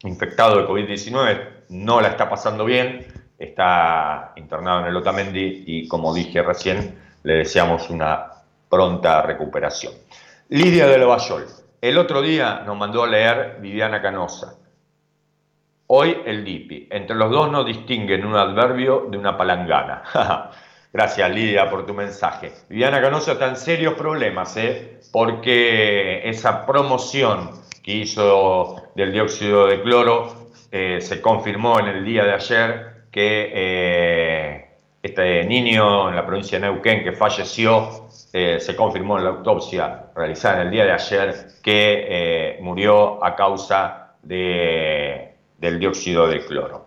infectado 0.04 0.58
de 0.58 0.66
COVID-19, 0.66 1.48
no 1.70 2.00
la 2.00 2.08
está 2.08 2.28
pasando 2.28 2.64
bien, 2.64 3.06
está 3.38 4.32
internado 4.36 4.80
en 4.80 4.86
el 4.86 4.96
Otamendi 4.96 5.64
y 5.66 5.88
como 5.88 6.12
dije 6.14 6.42
recién, 6.42 6.98
le 7.22 7.34
deseamos 7.34 7.90
una 7.90 8.32
pronta 8.68 9.22
recuperación. 9.22 9.92
Lidia 10.48 10.86
de 10.86 10.98
Lavallol. 10.98 11.46
El 11.80 11.96
otro 11.96 12.20
día 12.20 12.62
nos 12.66 12.76
mandó 12.76 13.02
a 13.02 13.06
leer 13.06 13.58
Viviana 13.60 14.02
Canosa. 14.02 14.54
Hoy 15.86 16.18
el 16.24 16.44
DIPI. 16.44 16.88
Entre 16.90 17.16
los 17.16 17.30
dos 17.30 17.50
no 17.50 17.64
distinguen 17.64 18.24
un 18.24 18.36
adverbio 18.36 19.06
de 19.10 19.18
una 19.18 19.36
palangana. 19.36 20.02
Gracias 20.92 21.30
Lidia 21.30 21.70
por 21.70 21.86
tu 21.86 21.94
mensaje. 21.94 22.50
Viviana 22.68 23.00
Canosa 23.00 23.32
está 23.32 23.48
en 23.48 23.56
serios 23.56 23.94
problemas, 23.94 24.56
¿eh? 24.56 24.98
porque 25.12 26.28
esa 26.28 26.66
promoción 26.66 27.50
que 27.80 27.92
hizo 27.92 28.82
del 28.96 29.12
dióxido 29.12 29.68
de 29.68 29.82
cloro 29.82 30.50
eh, 30.72 31.00
se 31.00 31.20
confirmó 31.20 31.78
en 31.78 31.86
el 31.86 32.04
día 32.04 32.24
de 32.24 32.32
ayer 32.32 33.04
que 33.12 33.50
eh, 33.54 34.68
este 35.00 35.44
niño 35.44 36.08
en 36.08 36.16
la 36.16 36.26
provincia 36.26 36.58
de 36.58 36.66
Neuquén 36.66 37.04
que 37.04 37.12
falleció 37.12 38.08
eh, 38.32 38.58
se 38.58 38.74
confirmó 38.74 39.16
en 39.16 39.24
la 39.24 39.30
autopsia 39.30 40.06
realizada 40.16 40.62
en 40.62 40.66
el 40.66 40.70
día 40.72 40.84
de 40.86 40.92
ayer 40.92 41.34
que 41.62 42.58
murió 42.62 43.24
a 43.24 43.36
causa 43.36 44.14
de, 44.24 45.34
del 45.58 45.78
dióxido 45.78 46.26
de 46.26 46.44
cloro. 46.44 46.86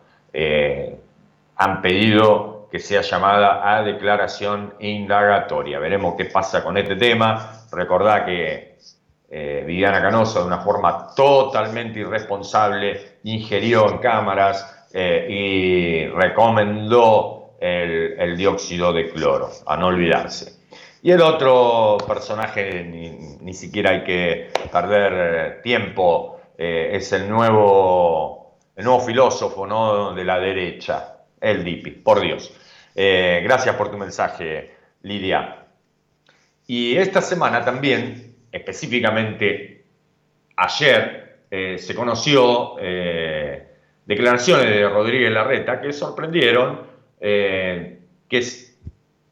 Han 1.56 1.82
pedido 1.82 2.53
que 2.74 2.80
sea 2.80 3.02
llamada 3.02 3.62
a 3.72 3.84
declaración 3.84 4.74
indagatoria. 4.80 5.78
Veremos 5.78 6.16
qué 6.18 6.26
pasa 6.26 6.64
con 6.64 6.76
este 6.76 6.96
tema. 6.96 7.68
Recordá 7.72 8.26
que 8.26 8.80
Viviana 9.30 10.02
Canosa, 10.02 10.40
de 10.40 10.48
una 10.48 10.58
forma 10.58 11.14
totalmente 11.16 12.00
irresponsable, 12.00 13.20
ingirió 13.26 13.88
en 13.88 14.00
cámaras 14.00 14.88
y 14.92 16.08
recomendó 16.08 17.58
el, 17.60 18.36
dióxido 18.36 18.92
de 18.92 19.12
cloro, 19.12 19.52
a 19.68 19.78
no 19.78 19.86
olvidarse. 19.90 20.54
Y 21.04 21.12
el 21.12 21.22
otro 21.22 22.00
personaje, 22.08 22.84
ni, 23.40 23.54
siquiera 23.54 23.92
hay 23.92 24.04
que 24.04 24.50
perder 24.72 25.62
tiempo, 25.62 26.40
eh, 26.58 26.90
es 26.94 27.14
el 27.14 27.30
nuevo, 27.30 28.58
el 28.76 28.84
nuevo 28.84 29.00
filósofo 29.00 29.68
¿no? 29.68 30.16
de 30.16 30.24
la 30.24 30.40
derecha, 30.40 31.18
el 31.40 31.64
Dipi, 31.64 31.92
por 31.92 32.20
Dios. 32.20 32.52
Eh, 32.96 33.42
gracias 33.44 33.76
por 33.76 33.90
tu 33.90 33.98
mensaje, 33.98 34.76
Lidia. 35.02 35.66
Y 36.68 36.96
esta 36.96 37.22
semana 37.22 37.64
también, 37.64 38.36
específicamente 38.52 39.86
ayer, 40.56 41.46
eh, 41.50 41.78
se 41.78 41.94
conoció 41.94 42.78
declaraciones 44.06 44.66
de 44.66 44.90
Rodríguez 44.90 45.32
Larreta 45.32 45.82
que 45.82 45.94
sorprendieron, 45.94 46.82
eh, 47.20 48.00
que 48.28 48.44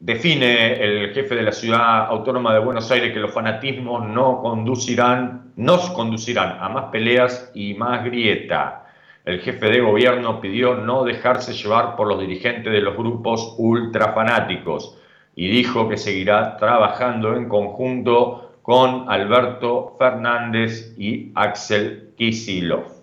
define 0.00 0.82
el 0.82 1.12
jefe 1.12 1.34
de 1.34 1.42
la 1.42 1.52
ciudad 1.52 2.06
autónoma 2.06 2.54
de 2.54 2.60
Buenos 2.60 2.90
Aires 2.90 3.12
que 3.12 3.20
los 3.20 3.32
fanatismos 3.32 4.08
no 4.08 4.40
conducirán, 4.40 5.52
nos 5.56 5.90
conducirán 5.90 6.56
a 6.60 6.68
más 6.68 6.84
peleas 6.86 7.50
y 7.54 7.74
más 7.74 8.04
grieta. 8.04 8.81
El 9.24 9.40
jefe 9.40 9.66
de 9.66 9.80
gobierno 9.80 10.40
pidió 10.40 10.74
no 10.74 11.04
dejarse 11.04 11.52
llevar 11.52 11.94
por 11.94 12.08
los 12.08 12.18
dirigentes 12.20 12.72
de 12.72 12.80
los 12.80 12.96
grupos 12.96 13.54
ultrafanáticos 13.56 14.98
y 15.36 15.48
dijo 15.48 15.88
que 15.88 15.96
seguirá 15.96 16.56
trabajando 16.56 17.36
en 17.36 17.48
conjunto 17.48 18.56
con 18.62 19.08
Alberto 19.08 19.94
Fernández 19.96 20.94
y 20.98 21.30
Axel 21.36 22.14
Kicillof. 22.16 23.02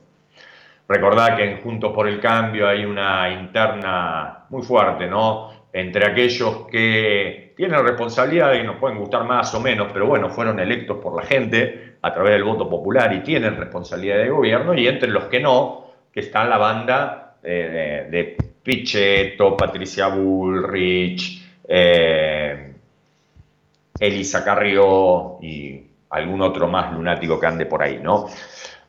Recordá 0.89 1.37
que 1.37 1.43
en 1.43 1.61
Juntos 1.61 1.93
por 1.93 2.07
el 2.07 2.19
Cambio 2.19 2.67
hay 2.67 2.83
una 2.83 3.29
interna 3.31 4.45
muy 4.49 4.63
fuerte, 4.63 5.07
¿no? 5.07 5.51
Entre 5.71 6.05
aquellos 6.05 6.65
que 6.69 7.53
tienen 7.55 7.83
responsabilidad 7.83 8.55
y 8.55 8.63
nos 8.63 8.77
pueden 8.77 8.97
gustar 8.97 9.23
más 9.23 9.53
o 9.53 9.61
menos, 9.61 9.89
pero 9.93 10.07
bueno, 10.07 10.29
fueron 10.29 10.59
electos 10.59 10.97
por 10.97 11.15
la 11.15 11.27
gente 11.27 11.97
a 12.01 12.13
través 12.13 12.31
del 12.33 12.43
voto 12.43 12.69
popular 12.69 13.13
y 13.13 13.19
tienen 13.19 13.55
responsabilidad 13.55 14.17
de 14.17 14.29
gobierno, 14.29 14.73
y 14.73 14.87
entre 14.87 15.09
los 15.09 15.25
que 15.25 15.39
no, 15.39 15.88
que 16.11 16.19
está 16.21 16.45
la 16.45 16.57
banda 16.57 17.37
de, 17.41 18.07
de 18.09 18.37
Patricia 19.57 20.07
Bullrich, 20.07 21.41
eh, 21.67 22.73
Elisa 23.99 24.43
Carrió 24.43 25.37
y 25.41 25.83
algún 26.09 26.41
otro 26.41 26.67
más 26.67 26.93
lunático 26.93 27.39
que 27.39 27.47
ande 27.47 27.65
por 27.65 27.81
ahí, 27.81 27.99
¿no? 28.01 28.27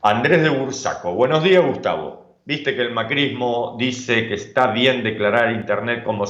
Andrés 0.03 0.43
de 0.43 0.49
Bursaco. 0.49 1.15
Buenos 1.15 1.43
días, 1.43 1.65
Gustavo. 1.65 2.37
Viste 2.45 2.75
que 2.75 2.83
el 2.83 2.93
macrismo 2.93 3.77
dice 3.79 4.27
que 4.27 4.35
está 4.35 4.69
bien 4.69 5.03
declarar 5.03 5.53
Internet 5.53 6.03
como 6.05 6.25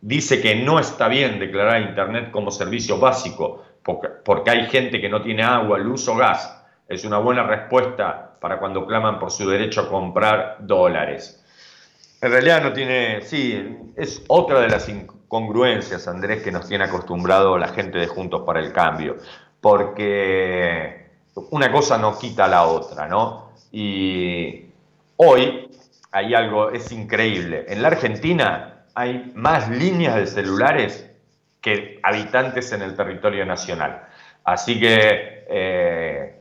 dice 0.00 0.40
que 0.40 0.54
no 0.56 0.78
está 0.78 1.08
bien 1.08 1.38
declarar 1.38 1.80
Internet 1.80 2.30
como 2.30 2.50
servicio 2.50 2.98
básico 2.98 3.64
porque, 3.82 4.08
porque 4.24 4.50
hay 4.50 4.66
gente 4.66 5.00
que 5.00 5.08
no 5.08 5.22
tiene 5.22 5.42
agua, 5.42 5.78
luz 5.78 6.06
o 6.08 6.16
gas. 6.16 6.62
Es 6.88 7.04
una 7.04 7.18
buena 7.18 7.44
respuesta 7.44 8.25
para 8.40 8.58
cuando 8.58 8.86
claman 8.86 9.18
por 9.18 9.30
su 9.30 9.48
derecho 9.48 9.82
a 9.82 9.88
comprar 9.88 10.58
dólares. 10.60 11.42
En 12.20 12.30
realidad 12.30 12.62
no 12.62 12.72
tiene, 12.72 13.20
sí, 13.22 13.78
es 13.96 14.22
otra 14.28 14.60
de 14.60 14.68
las 14.68 14.88
incongruencias, 14.88 16.08
Andrés, 16.08 16.42
que 16.42 16.50
nos 16.50 16.66
tiene 16.66 16.84
acostumbrado 16.84 17.58
la 17.58 17.68
gente 17.68 17.98
de 17.98 18.06
Juntos 18.06 18.42
para 18.46 18.60
el 18.60 18.72
Cambio, 18.72 19.16
porque 19.60 21.06
una 21.50 21.70
cosa 21.70 21.98
no 21.98 22.18
quita 22.18 22.48
la 22.48 22.66
otra, 22.66 23.06
¿no? 23.06 23.52
Y 23.70 24.64
hoy 25.16 25.70
hay 26.10 26.34
algo, 26.34 26.70
es 26.70 26.90
increíble, 26.92 27.66
en 27.68 27.82
la 27.82 27.88
Argentina 27.88 28.84
hay 28.94 29.30
más 29.34 29.68
líneas 29.68 30.14
de 30.14 30.26
celulares 30.26 31.10
que 31.60 32.00
habitantes 32.02 32.72
en 32.72 32.80
el 32.80 32.96
territorio 32.96 33.44
nacional. 33.44 34.06
Así 34.44 34.80
que 34.80 35.44
eh, 35.48 36.35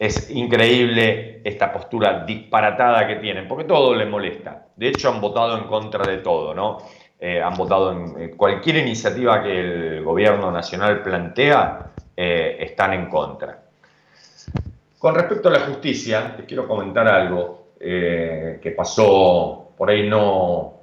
es 0.00 0.30
increíble 0.30 1.42
esta 1.44 1.70
postura 1.70 2.24
disparatada 2.24 3.06
que 3.06 3.16
tienen, 3.16 3.46
porque 3.46 3.64
todo 3.64 3.94
les 3.94 4.08
molesta. 4.08 4.68
De 4.74 4.88
hecho, 4.88 5.10
han 5.10 5.20
votado 5.20 5.58
en 5.58 5.64
contra 5.64 6.10
de 6.10 6.18
todo, 6.18 6.54
¿no? 6.54 6.78
Eh, 7.20 7.42
han 7.42 7.54
votado 7.54 7.92
en 7.92 8.14
eh, 8.18 8.30
cualquier 8.34 8.78
iniciativa 8.78 9.42
que 9.42 9.60
el 9.60 10.02
gobierno 10.02 10.50
nacional 10.50 11.02
plantea, 11.02 11.90
eh, 12.16 12.56
están 12.60 12.94
en 12.94 13.10
contra. 13.10 13.62
Con 14.98 15.14
respecto 15.14 15.50
a 15.50 15.52
la 15.52 15.60
justicia, 15.60 16.34
te 16.34 16.44
quiero 16.44 16.66
comentar 16.66 17.06
algo 17.06 17.68
eh, 17.78 18.58
que 18.62 18.70
pasó, 18.70 19.72
por 19.76 19.90
ahí 19.90 20.08
no, 20.08 20.80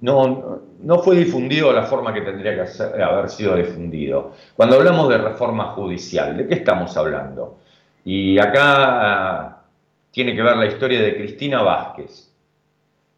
no, 0.00 0.60
no 0.82 0.98
fue 0.98 1.16
difundido 1.16 1.72
la 1.72 1.82
forma 1.82 2.12
que 2.14 2.22
tendría 2.22 2.54
que 2.54 3.02
haber 3.02 3.28
sido 3.28 3.54
difundido. 3.56 4.32
Cuando 4.56 4.76
hablamos 4.76 5.10
de 5.10 5.18
reforma 5.18 5.72
judicial, 5.72 6.38
¿de 6.38 6.46
qué 6.46 6.54
estamos 6.54 6.96
hablando? 6.96 7.59
Y 8.04 8.38
acá 8.38 8.62
ah, 8.64 9.62
tiene 10.10 10.34
que 10.34 10.42
ver 10.42 10.56
la 10.56 10.66
historia 10.66 11.02
de 11.02 11.16
Cristina 11.16 11.62
Vázquez. 11.62 12.32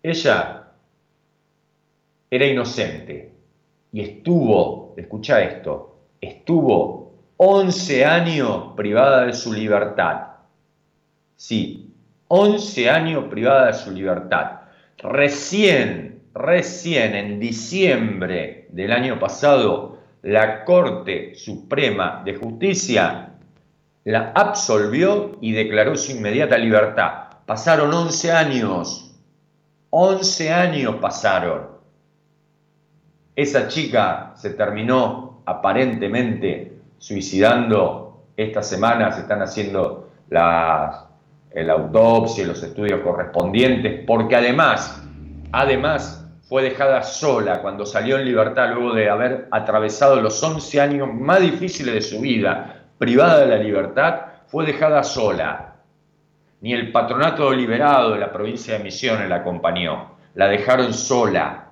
Ella 0.03 0.65
era 2.31 2.47
inocente 2.47 3.33
y 3.93 4.01
estuvo, 4.01 4.95
escucha 4.97 5.41
esto, 5.43 5.97
estuvo 6.21 7.13
11 7.37 8.05
años 8.05 8.73
privada 8.77 9.27
de 9.27 9.33
su 9.33 9.53
libertad. 9.53 10.29
Sí, 11.37 11.93
11 12.29 12.91
años 12.91 13.25
privada 13.25 13.67
de 13.67 13.75
su 13.75 13.91
libertad. 13.91 14.61
Recién, 14.99 16.23
recién 16.35 17.15
en 17.15 17.41
diciembre 17.41 18.67
del 18.71 18.93
año 18.93 19.19
pasado, 19.19 19.99
la 20.23 20.65
Corte 20.65 21.35
Suprema 21.35 22.23
de 22.25 22.37
Justicia 22.37 23.32
la 24.05 24.33
absolvió 24.35 25.37
y 25.41 25.53
declaró 25.53 25.97
su 25.97 26.13
inmediata 26.13 26.59
libertad. 26.59 27.13
Pasaron 27.47 27.93
11 27.93 28.33
años, 28.33 29.15
11 29.91 30.53
años 30.53 30.97
pasaron. 31.01 31.73
Esa 33.35 33.69
chica 33.69 34.33
se 34.37 34.51
terminó 34.51 35.43
aparentemente 35.47 36.79
suicidando. 36.99 38.25
Esta 38.37 38.63
semana 38.63 39.13
se 39.13 39.23
están 39.23 39.43
haciendo 39.43 40.11
las, 40.29 41.05
la 41.55 41.73
autopsia 41.73 42.45
y 42.45 42.47
los 42.47 42.63
estudios 42.63 43.01
correspondientes, 43.01 44.05
porque 44.07 44.37
además, 44.37 45.03
además 45.53 46.27
fue 46.43 46.63
dejada 46.63 47.03
sola 47.03 47.63
cuando 47.63 47.87
salió 47.87 48.19
en 48.19 48.25
libertad 48.25 48.71
luego 48.75 48.95
de 48.95 49.09
haber 49.09 49.49
atravesado 49.51 50.21
los 50.21 50.43
11 50.43 50.81
años 50.81 51.09
más 51.13 51.41
difíciles 51.41 51.95
de 51.95 52.03
su 52.03 52.21
vida, 52.21 52.82
privada 53.03 53.41
de 53.41 53.47
la 53.49 53.57
libertad, 53.57 54.21
fue 54.47 54.65
dejada 54.65 55.03
sola. 55.03 55.75
Ni 56.61 56.73
el 56.73 56.93
patronato 56.93 57.51
deliberado 57.51 58.13
de 58.13 58.21
la 58.21 58.33
provincia 58.33 58.79
de 58.79 58.85
Misiones 58.85 59.29
la 59.29 59.37
acompañó, 59.37 60.13
la 60.37 60.47
dejaron 60.47 60.95
sola 60.95 61.63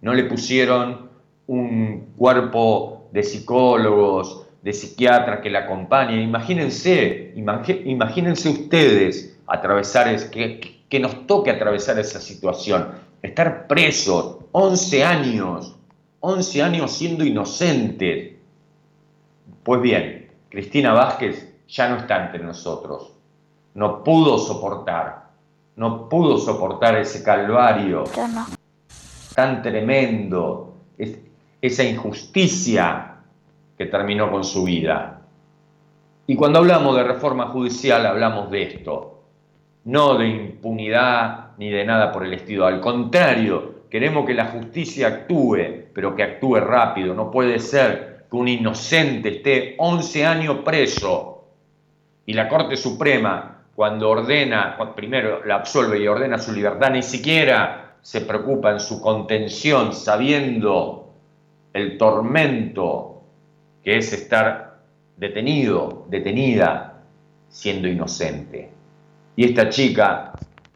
no 0.00 0.14
le 0.14 0.24
pusieron 0.24 1.08
un 1.46 2.12
cuerpo 2.16 3.08
de 3.12 3.22
psicólogos, 3.22 4.46
de 4.62 4.72
psiquiatras 4.72 5.40
que 5.40 5.50
la 5.50 5.60
acompañen. 5.60 6.20
Imagínense, 6.20 7.32
imagínense 7.84 8.48
ustedes 8.48 9.38
atravesar, 9.46 10.08
es, 10.08 10.24
que, 10.26 10.84
que 10.88 11.00
nos 11.00 11.26
toque 11.26 11.50
atravesar 11.50 11.98
esa 11.98 12.20
situación, 12.20 12.88
estar 13.22 13.66
presos 13.66 14.38
11 14.52 15.04
años, 15.04 15.74
11 16.20 16.62
años 16.62 16.92
siendo 16.92 17.24
inocentes. 17.24 18.34
Pues 19.68 19.82
bien, 19.82 20.30
Cristina 20.48 20.94
Vázquez 20.94 21.54
ya 21.68 21.90
no 21.90 21.96
está 21.98 22.24
entre 22.24 22.42
nosotros, 22.42 23.12
no 23.74 24.02
pudo 24.02 24.38
soportar, 24.38 25.24
no 25.76 26.08
pudo 26.08 26.38
soportar 26.38 26.96
ese 26.96 27.22
calvario 27.22 28.04
tan 29.34 29.60
tremendo, 29.60 30.72
es- 30.96 31.18
esa 31.60 31.84
injusticia 31.84 33.16
que 33.76 33.84
terminó 33.84 34.30
con 34.30 34.42
su 34.42 34.64
vida. 34.64 35.20
Y 36.26 36.34
cuando 36.34 36.60
hablamos 36.60 36.96
de 36.96 37.04
reforma 37.04 37.48
judicial 37.48 38.06
hablamos 38.06 38.50
de 38.50 38.62
esto, 38.62 39.20
no 39.84 40.14
de 40.16 40.28
impunidad 40.28 41.48
ni 41.58 41.68
de 41.68 41.84
nada 41.84 42.10
por 42.10 42.24
el 42.24 42.32
estilo. 42.32 42.64
Al 42.64 42.80
contrario, 42.80 43.82
queremos 43.90 44.24
que 44.24 44.32
la 44.32 44.46
justicia 44.46 45.08
actúe, 45.08 45.58
pero 45.92 46.16
que 46.16 46.22
actúe 46.22 46.54
rápido. 46.58 47.12
No 47.12 47.30
puede 47.30 47.58
ser 47.58 48.07
que 48.30 48.36
un 48.36 48.48
inocente 48.48 49.36
esté 49.36 49.74
11 49.78 50.26
años 50.26 50.58
preso 50.64 51.46
y 52.26 52.34
la 52.34 52.48
Corte 52.48 52.76
Suprema, 52.76 53.64
cuando 53.74 54.10
ordena, 54.10 54.76
primero 54.94 55.44
la 55.44 55.56
absolve 55.56 55.98
y 55.98 56.06
ordena 56.06 56.38
su 56.38 56.52
libertad, 56.52 56.90
ni 56.90 57.02
siquiera 57.02 57.96
se 58.02 58.20
preocupa 58.22 58.70
en 58.70 58.80
su 58.80 59.00
contención, 59.00 59.92
sabiendo 59.92 61.14
el 61.72 61.96
tormento 61.96 63.22
que 63.82 63.96
es 63.96 64.12
estar 64.12 64.80
detenido, 65.16 66.06
detenida, 66.08 67.02
siendo 67.48 67.88
inocente. 67.88 68.70
Y 69.36 69.44
esta 69.44 69.68
chica, 69.68 70.32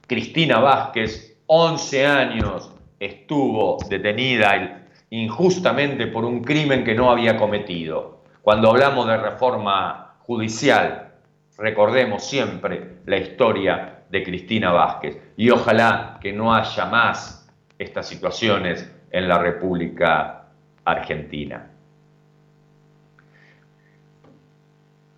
Cristina 0.06 0.58
Vázquez, 0.60 1.36
11 1.46 2.06
años, 2.06 2.70
estuvo 2.98 3.78
detenida 3.88 4.81
injustamente 5.12 6.06
por 6.06 6.24
un 6.24 6.42
crimen 6.42 6.84
que 6.84 6.94
no 6.94 7.10
había 7.10 7.36
cometido. 7.36 8.22
Cuando 8.40 8.70
hablamos 8.70 9.06
de 9.06 9.18
reforma 9.18 10.14
judicial, 10.20 11.12
recordemos 11.58 12.24
siempre 12.24 12.96
la 13.04 13.18
historia 13.18 14.04
de 14.08 14.22
Cristina 14.22 14.72
Vázquez 14.72 15.18
y 15.36 15.50
ojalá 15.50 16.18
que 16.18 16.32
no 16.32 16.54
haya 16.54 16.86
más 16.86 17.46
estas 17.78 18.08
situaciones 18.08 18.90
en 19.10 19.28
la 19.28 19.36
República 19.36 20.46
Argentina. 20.82 21.68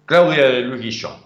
Claudia 0.07 0.49
de 0.49 0.61
Luis 0.63 0.83
Guillón. 0.83 1.23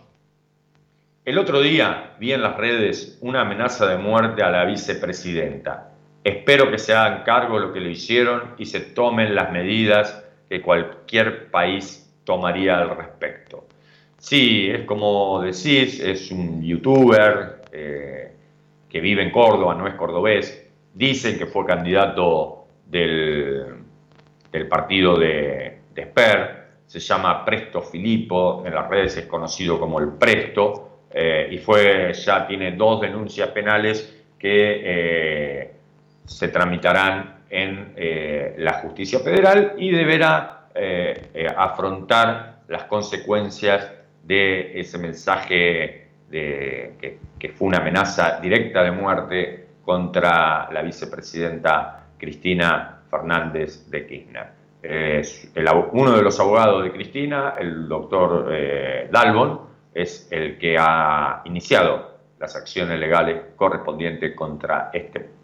El 1.25 1.39
otro 1.39 1.63
día 1.63 2.17
vi 2.21 2.35
en 2.35 2.43
las 2.43 2.59
redes 2.59 3.17
una 3.23 3.41
amenaza 3.41 3.87
de 3.87 3.97
muerte 3.97 4.43
a 4.43 4.51
la 4.51 4.67
vicepresidenta. 4.67 5.95
Espero 6.25 6.71
que 6.71 6.79
se 6.79 6.93
hagan 6.95 7.23
cargo 7.25 7.61
de 7.61 7.67
lo 7.67 7.73
que 7.73 7.81
le 7.81 7.91
hicieron 7.91 8.55
y 8.59 8.67
se 8.67 8.81
tomen 8.81 9.35
las 9.35 9.51
medidas 9.51 10.25
que 10.49 10.61
cualquier 10.61 11.51
país 11.51 12.13
tomaría 12.25 12.79
al 12.79 12.97
respecto. 12.97 13.67
Sí, 14.19 14.69
es 14.69 14.85
como 14.85 15.41
decís, 15.41 16.01
es 16.01 16.31
un 16.31 16.63
youtuber 16.63 17.63
eh, 17.73 18.33
que 18.89 19.01
vive 19.01 19.23
en 19.23 19.31
Córdoba, 19.31 19.75
no 19.75 19.87
es 19.87 19.95
cordobés. 19.95 20.71
Dicen 20.93 21.39
que 21.39 21.47
fue 21.47 21.65
candidato 21.65 22.67
del, 22.85 23.77
del 24.51 24.69
partido 24.69 25.17
de, 25.17 25.79
de 25.95 26.03
Esper, 26.03 26.59
se 26.87 27.01
llama 27.01 27.45
Presto 27.45 27.83
Filippo, 27.83 28.65
en 28.67 28.75
las 28.75 28.89
redes 28.89 29.17
es 29.19 29.27
conocido 29.27 29.79
como 29.79 30.01
el 30.01 30.09
Presto, 30.15 31.03
eh, 31.11 31.49
y 31.51 31.59
fue, 31.59 32.13
ya 32.13 32.47
tiene 32.47 32.73
dos 32.73 33.01
denuncias 33.01 33.51
penales 33.51 34.25
que 34.39 34.81
eh, 34.85 35.73
se 36.29 36.49
tramitarán 36.49 37.39
en 37.51 37.95
eh, 37.97 38.55
la 38.59 38.75
justicia 38.75 39.19
federal 39.21 39.75
y 39.79 39.91
deberá 39.91 40.69
eh, 40.75 41.31
eh, 41.35 41.47
afrontar 41.57 42.61
las 42.69 42.85
consecuencias 42.85 43.91
de 44.23 44.79
ese 44.79 44.99
mensaje 44.99 46.09
de, 46.29 47.19
que, 47.39 47.49
fue 47.49 47.69
una 47.69 47.79
amenaza 47.79 48.39
directa 48.41 48.83
de 48.83 48.91
muerte 48.91 49.67
contra 49.83 50.71
la 50.71 50.83
vicepresidenta 50.83 52.05
Cristina 52.19 53.01
Fernández 53.11 53.89
de 53.89 54.07
Kirchner. 54.07 54.59
Uno 55.93 56.13
de 56.13 56.23
los 56.23 56.39
abogados 56.39 56.85
de 56.85 56.93
Cristina, 56.93 57.55
el 57.59 57.89
doctor 57.89 58.53
Dalbon, 59.11 59.61
es 59.95 60.29
el 60.31 60.59
que 60.59 60.77
ha 60.79 61.41
iniciado 61.47 62.19
las 62.39 62.55
acciones 62.55 63.01
legales 63.01 63.41
correspondientes 63.57 64.35
contra 64.37 64.91
este 64.93 65.38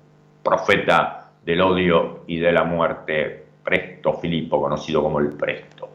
profeta 0.44 1.32
del 1.44 1.60
odio 1.60 2.20
y 2.26 2.38
de 2.38 2.52
la 2.52 2.62
muerte, 2.62 3.46
Presto 3.64 4.12
Filippo, 4.14 4.60
conocido 4.60 5.02
como 5.02 5.18
el 5.18 5.30
Presto. 5.30 5.88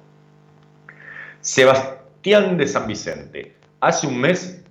Sebastián 1.40 2.58
de 2.58 2.68
San 2.68 2.88
Vicente. 2.88 3.56
Hace 3.80 4.08
un 4.08 4.20
mes, 4.20 4.66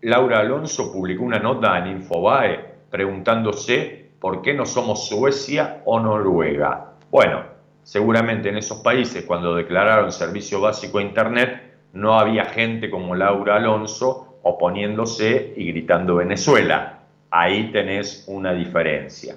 Laura 0.00 0.40
Alonso 0.40 0.92
publicó 0.92 1.24
una 1.24 1.38
nota 1.38 1.78
en 1.78 1.88
Infobae 1.88 2.74
preguntándose 2.88 4.10
por 4.20 4.40
qué 4.40 4.54
no 4.54 4.64
somos 4.64 5.08
Suecia 5.08 5.82
o 5.84 6.00
Noruega. 6.00 6.92
Bueno, 7.10 7.42
seguramente 7.82 8.48
en 8.48 8.56
esos 8.56 8.78
países, 8.78 9.24
cuando 9.24 9.54
declararon 9.54 10.12
servicio 10.12 10.60
básico 10.60 10.98
a 10.98 11.02
Internet, 11.02 11.74
no 11.92 12.18
había 12.18 12.46
gente 12.46 12.88
como 12.88 13.14
Laura 13.14 13.56
Alonso 13.56 14.38
oponiéndose 14.42 15.54
y 15.56 15.72
gritando 15.72 16.16
Venezuela. 16.16 16.93
Ahí 17.36 17.72
tenés 17.72 18.22
una 18.28 18.54
diferencia. 18.54 19.34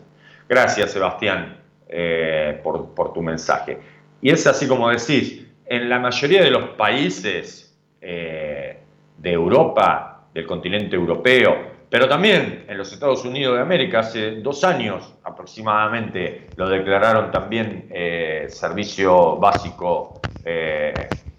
Gracias, 0.47 0.91
Sebastián, 0.91 1.57
eh, 1.89 2.61
por, 2.63 3.11
tu 3.11 3.23
mensaje. 3.23 3.79
Y 4.21 4.29
es 4.29 4.45
así 4.45 4.67
como 4.67 4.87
decís, 4.89 5.47
en 5.65 5.89
la 5.89 5.97
mayoría 5.97 6.43
de 6.43 6.51
los 6.51 6.69
países 6.75 7.75
eh, 7.99 8.77
de 9.17 9.31
Europa, 9.31 10.27
del 10.31 10.45
continente 10.45 10.95
europeo, 10.95 11.57
pero 11.89 12.07
también 12.07 12.65
en 12.67 12.77
los 12.77 12.93
Estados 12.93 13.25
Unidos 13.25 13.55
de 13.55 13.63
América, 13.63 14.01
hace 14.01 14.41
dos 14.41 14.63
años 14.63 15.15
aproximadamente 15.23 16.51
lo 16.55 16.69
declararon 16.69 17.31
también 17.31 17.87
eh, 17.89 18.45
servicio 18.49 19.37
básico 19.37 20.21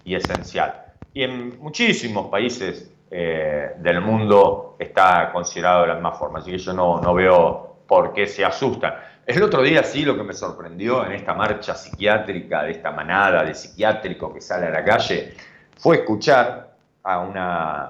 y 0.03 0.13
esencial. 0.13 0.73
Y 1.13 1.23
en 1.23 1.57
muchísimos 1.59 2.29
países 2.29 2.91
eh, 3.11 3.73
del 3.77 4.01
mundo 4.01 4.75
está 4.79 5.31
considerado 5.31 5.81
de 5.81 5.87
la 5.87 5.93
misma 5.95 6.11
forma, 6.11 6.39
así 6.39 6.51
que 6.51 6.57
yo 6.57 6.73
no, 6.73 7.01
no 7.01 7.13
veo 7.13 7.77
por 7.87 8.13
qué 8.13 8.27
se 8.27 8.45
asustan. 8.45 8.93
El 9.25 9.41
otro 9.43 9.61
día 9.61 9.83
sí 9.83 10.03
lo 10.05 10.15
que 10.15 10.23
me 10.23 10.33
sorprendió 10.33 11.05
en 11.05 11.11
esta 11.13 11.33
marcha 11.33 11.75
psiquiátrica, 11.75 12.63
de 12.63 12.71
esta 12.71 12.91
manada 12.91 13.43
de 13.43 13.53
psiquiátricos 13.53 14.33
que 14.33 14.41
sale 14.41 14.67
a 14.67 14.71
la 14.71 14.83
calle, 14.83 15.33
fue 15.77 15.97
escuchar 15.97 16.71
a, 17.03 17.19
una, 17.19 17.83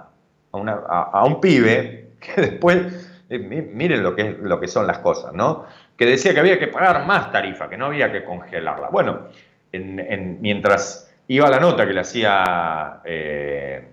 a, 0.52 0.58
una- 0.58 0.82
a- 0.88 1.24
un 1.26 1.40
pibe 1.42 2.12
que 2.20 2.42
después, 2.42 3.24
eh, 3.30 3.40
mi- 3.40 3.62
miren 3.62 4.04
lo 4.04 4.16
que, 4.16 4.38
lo 4.42 4.60
que 4.60 4.68
son 4.68 4.86
las 4.88 5.00
cosas, 5.00 5.34
¿no? 5.34 5.66
Que 5.98 6.06
decía 6.06 6.34
que 6.34 6.40
había 6.40 6.58
que 6.60 6.68
pagar 6.68 7.06
más 7.06 7.32
tarifa, 7.32 7.70
que 7.70 7.78
no 7.78 7.88
había 7.88 8.12
que 8.12 8.24
congelarla. 8.24 8.88
Bueno, 8.90 9.28
en- 9.72 10.00
en- 10.00 10.42
mientras 10.42 11.14
iba 11.28 11.50
la 11.50 11.60
nota 11.60 11.86
que 11.86 11.94
le 11.94 12.00
hacía 12.02 13.02
eh, 13.06 13.88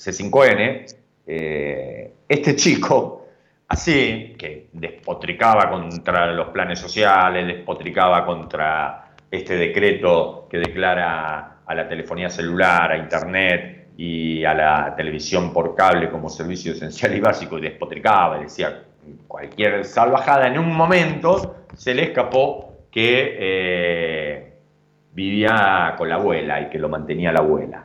C5N, 0.00 0.86
eh, 1.26 2.12
este 2.26 2.56
chico, 2.56 3.26
así, 3.68 4.34
que 4.38 4.68
despotricaba 4.72 5.68
contra 5.68 6.32
los 6.32 6.48
planes 6.48 6.78
sociales, 6.78 7.46
despotricaba 7.46 8.24
contra 8.24 9.12
este 9.30 9.56
decreto 9.56 10.48
que 10.50 10.58
declara 10.58 11.58
a 11.66 11.74
la 11.74 11.86
telefonía 11.86 12.30
celular, 12.30 12.92
a 12.92 12.96
internet 12.96 13.90
y 13.98 14.42
a 14.44 14.54
la 14.54 14.94
televisión 14.96 15.52
por 15.52 15.74
cable 15.74 16.08
como 16.08 16.30
servicio 16.30 16.72
esencial 16.72 17.14
y 17.14 17.20
básico, 17.20 17.58
y 17.58 17.60
despotricaba, 17.60 18.38
y 18.38 18.44
decía 18.44 18.84
cualquier 19.28 19.84
salvajada, 19.84 20.46
en 20.46 20.58
un 20.58 20.74
momento 20.74 21.64
se 21.76 21.94
le 21.94 22.04
escapó 22.04 22.86
que 22.90 23.36
eh, 23.38 24.52
vivía 25.12 25.94
con 25.98 26.08
la 26.08 26.14
abuela 26.14 26.60
y 26.62 26.70
que 26.70 26.78
lo 26.78 26.88
mantenía 26.88 27.32
la 27.32 27.40
abuela. 27.40 27.84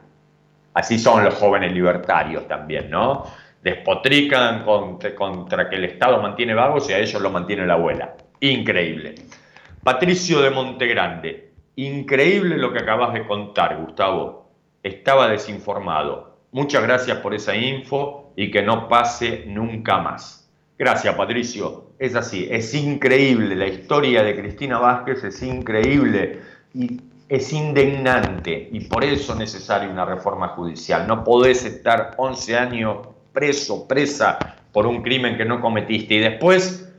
Así 0.75 0.99
son 0.99 1.23
los 1.23 1.35
jóvenes 1.35 1.71
libertarios 1.71 2.47
también, 2.49 2.89
¿no? 2.89 3.23
Despotrican 3.63 4.65
contra, 4.65 5.69
que 5.69 5.75
el 5.77 5.85
Estado 5.85 6.21
mantiene 6.21 6.53
vagos 6.53 6.89
y 6.89 6.93
a 6.93 6.99
ellos 6.99 7.21
lo 7.21 7.31
mantiene 7.31 7.65
la 7.65 7.75
abuela. 7.75 8.15
Increíble. 8.41 9.15
Patricio 9.83 10.41
de 10.41 10.49
Montegrande. 10.49 11.53
Increíble 11.77 12.57
lo 12.57 12.73
que 12.73 12.79
acabas 12.79 13.13
de 13.13 13.25
contar, 13.25 13.77
Gustavo. 13.77 14.51
Estaba 14.83 15.29
desinformado. 15.29 16.39
Muchas 16.51 16.83
gracias 16.83 17.19
por 17.19 17.33
esa 17.33 17.55
info 17.55 18.33
y 18.35 18.51
que 18.51 18.61
no 18.61 18.89
pase 18.89 19.45
nunca 19.47 19.99
más. 19.99 20.51
Gracias, 20.77 21.15
Patricio. 21.15 21.85
Es 21.97 22.15
así, 22.15 22.49
es 22.51 22.73
increíble. 22.73 23.55
La 23.55 23.67
historia 23.67 24.23
de 24.23 24.35
Cristina 24.35 24.77
Vázquez 24.77 25.23
es 25.23 25.41
increíble 25.41 26.41
y 26.73 26.99
es 27.27 27.53
indignante 27.53 28.69
y 28.71 28.81
por 28.81 29.03
eso 29.03 29.33
es 29.33 29.39
necesaria 29.39 29.89
una 29.89 30.05
reforma 30.05 30.49
judicial. 30.49 31.07
No 31.07 31.23
podés 31.23 31.65
estar 31.65 32.11
11 32.17 32.57
años 32.57 33.07
preso, 33.33 33.87
presa 33.87 34.37
por 34.71 34.85
un 34.85 35.01
crimen 35.01 35.37
que 35.37 35.45
no 35.45 35.59
cometiste 35.59 36.15
y 36.15 36.19
después 36.19 36.91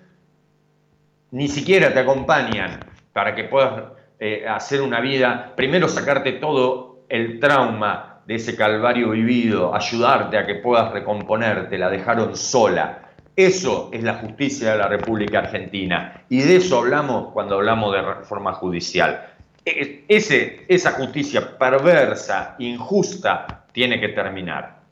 ni 1.31 1.48
siquiera 1.48 1.93
te 1.93 2.01
acompañan 2.01 2.81
para 3.12 3.35
que 3.35 3.44
puedas 3.44 3.85
eh, 4.19 4.47
hacer 4.48 4.82
una 4.82 5.01
vida, 5.01 5.53
primero 5.57 5.89
sacarte 5.89 6.32
todo 6.32 7.05
el 7.09 7.39
trauma 7.39 8.23
de 8.27 8.35
ese 8.35 8.57
calvario 8.57 9.11
vivido, 9.11 9.74
ayudarte 9.74 10.36
a 10.39 10.47
que 10.47 10.57
puedas 10.57 10.93
recomponerte, 10.93 11.78
la 11.78 11.89
dejaron 11.89 12.36
sola. 12.36 13.03
Eso 13.36 13.90
es 13.93 14.03
la 14.03 14.15
justicia 14.15 14.73
de 14.73 14.78
la 14.78 14.89
República 14.89 15.40
Argentina 15.40 16.24
y 16.28 16.40
de 16.40 16.57
eso 16.57 16.78
hablamos 16.78 17.32
cuando 17.32 17.57
hablamos 17.57 17.93
de 17.93 18.03
reforma 18.03 18.55
judicial. 18.55 19.35
Ese, 19.66 20.64
esa 20.68 20.93
justicia 20.93 21.59
perversa, 21.59 22.55
injusta, 22.60 23.64
tiene 23.72 23.98
que 24.01 24.10
terminar. 24.10 24.82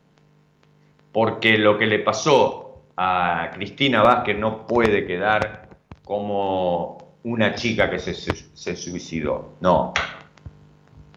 Porque 1.12 1.56
lo 1.56 1.78
que 1.78 1.86
le 1.86 2.00
pasó 2.00 2.82
a 2.96 3.50
Cristina 3.54 4.02
Vázquez 4.02 4.36
no 4.36 4.66
puede 4.66 5.06
quedar 5.06 5.68
como 6.04 6.98
una 7.22 7.54
chica 7.54 7.88
que 7.88 8.00
se, 8.00 8.14
se- 8.14 8.34
se 8.52 8.74
suicidó. 8.74 9.54
No. 9.60 9.94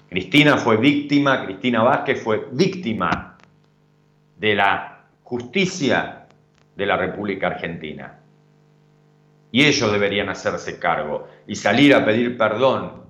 Cristina 0.08 0.58
fue 0.58 0.78
víctima, 0.78 1.44
Cristina 1.44 1.82
Vázquez 1.82 2.22
fue 2.24 2.48
víctima 2.52 3.38
de 4.38 4.54
la 4.54 5.00
justicia 5.24 6.28
de 6.76 6.86
la 6.86 6.96
República 6.96 7.48
Argentina. 7.48 8.20
Y 9.52 9.66
ellos 9.66 9.92
deberían 9.92 10.30
hacerse 10.30 10.78
cargo 10.78 11.28
y 11.48 11.56
salir 11.56 11.96
a 11.96 12.06
pedir 12.06 12.38
perdón 12.38 13.07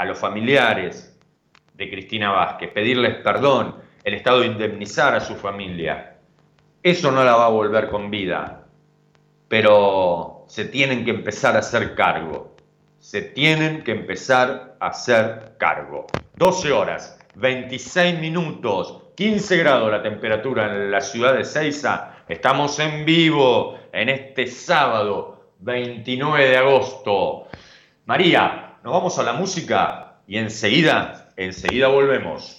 a 0.00 0.06
los 0.06 0.18
familiares 0.18 1.14
de 1.74 1.90
Cristina 1.90 2.30
Vázquez, 2.30 2.70
pedirles 2.70 3.16
perdón, 3.16 3.76
el 4.02 4.14
Estado 4.14 4.42
indemnizar 4.42 5.14
a 5.14 5.20
su 5.20 5.34
familia. 5.34 6.16
Eso 6.82 7.12
no 7.12 7.22
la 7.22 7.36
va 7.36 7.44
a 7.44 7.50
volver 7.50 7.90
con 7.90 8.10
vida, 8.10 8.64
pero 9.46 10.46
se 10.48 10.64
tienen 10.64 11.04
que 11.04 11.10
empezar 11.10 11.54
a 11.54 11.58
hacer 11.58 11.94
cargo. 11.94 12.56
Se 12.98 13.20
tienen 13.20 13.84
que 13.84 13.92
empezar 13.92 14.78
a 14.80 14.86
hacer 14.86 15.56
cargo. 15.58 16.06
12 16.36 16.72
horas, 16.72 17.18
26 17.34 18.20
minutos, 18.20 19.02
15 19.16 19.58
grados 19.58 19.90
la 19.90 20.02
temperatura 20.02 20.64
en 20.64 20.90
la 20.90 21.02
ciudad 21.02 21.34
de 21.34 21.44
Ceiza. 21.44 22.24
Estamos 22.26 22.78
en 22.78 23.04
vivo 23.04 23.78
en 23.92 24.08
este 24.08 24.46
sábado 24.46 25.50
29 25.58 26.48
de 26.48 26.56
agosto. 26.56 27.48
María, 28.06 28.69
nos 28.82 28.92
vamos 28.92 29.18
a 29.18 29.22
la 29.22 29.34
música 29.34 30.14
y 30.26 30.38
enseguida, 30.38 31.28
enseguida 31.36 31.88
volvemos. 31.88 32.56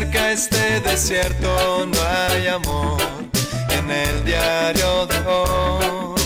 Cerca 0.00 0.32
este 0.32 0.80
desierto, 0.80 1.86
no 1.86 1.98
hay 2.08 2.46
amor 2.46 2.98
en 3.68 3.90
el 3.90 4.24
diario 4.24 5.06
de 5.06 5.18
hoy. 5.26 6.20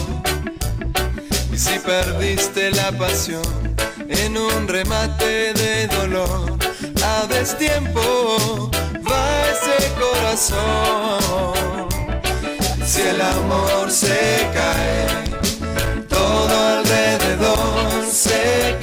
Y 1.52 1.58
si 1.58 1.78
perdiste 1.80 2.70
la 2.70 2.92
pasión 2.92 3.42
en 4.08 4.36
un 4.36 4.68
remate 4.68 5.54
de 5.54 5.88
dolor, 5.88 6.56
a 7.02 7.26
destiempo 7.26 8.70
va 9.10 9.26
ese 9.52 9.92
corazón. 10.02 11.88
Si 12.86 13.02
el 13.02 13.20
amor 13.20 13.90
se 13.90 14.48
cae, 14.54 15.06
todo 16.08 16.54
alrededor 16.78 18.06
se 18.12 18.32
cae. 18.32 18.73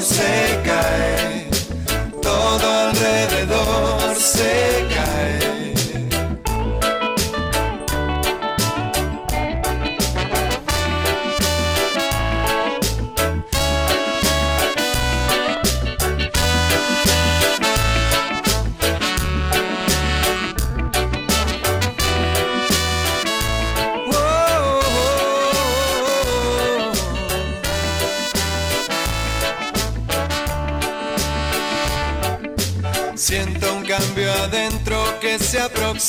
Se 0.00 0.60
cae, 0.64 1.48
todo 2.20 2.70
alrededor 2.70 4.14
se 4.16 4.86
cae. 4.94 5.53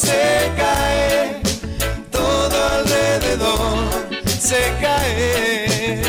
Se 0.00 0.52
cae, 0.56 1.42
todo 2.10 2.56
alrededor 2.78 3.90
se 4.40 4.62
cae, 4.80 6.02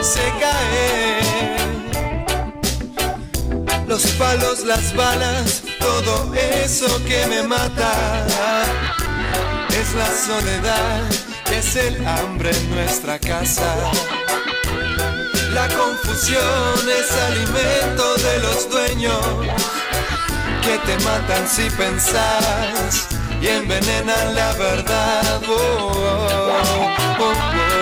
se 0.00 0.26
cae. 0.40 1.20
Los 3.86 4.06
palos, 4.12 4.64
las 4.64 4.94
balas, 4.94 5.62
todo 5.78 6.34
eso 6.34 6.88
que 7.04 7.26
me 7.26 7.42
mata, 7.42 8.24
es 9.80 9.94
la 9.94 10.10
soledad, 10.28 11.02
es 11.52 11.76
el 11.76 12.06
hambre 12.06 12.50
en 12.50 12.70
nuestra 12.70 13.18
casa. 13.18 13.74
La 15.52 15.68
confusión 15.68 16.88
es 16.98 17.12
alimento 17.28 18.14
de 18.14 18.38
los 18.40 18.70
dueños 18.70 19.22
que 20.62 20.78
te 20.78 21.04
matan 21.04 21.46
si 21.48 21.68
pensás 21.70 23.08
y 23.40 23.48
envenenan 23.48 24.34
la 24.34 24.52
verdad. 24.54 25.42
Oh, 25.48 25.92
oh, 25.94 26.90
oh, 27.20 27.81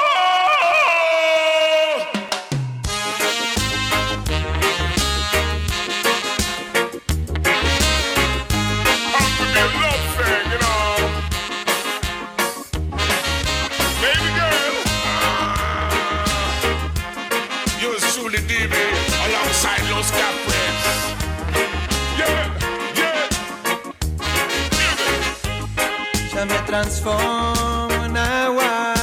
Transformo 26.71 27.89
en 28.05 28.15
agua. 28.15 28.93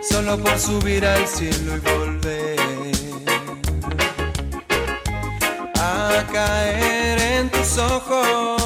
Solo 0.00 0.38
por 0.38 0.58
subir 0.58 1.04
al 1.04 1.26
cielo 1.28 1.76
y 1.76 1.80
volver 1.80 2.58
a 5.78 6.24
caer 6.32 7.18
en 7.20 7.50
tus 7.50 7.76
ojos 7.76 8.63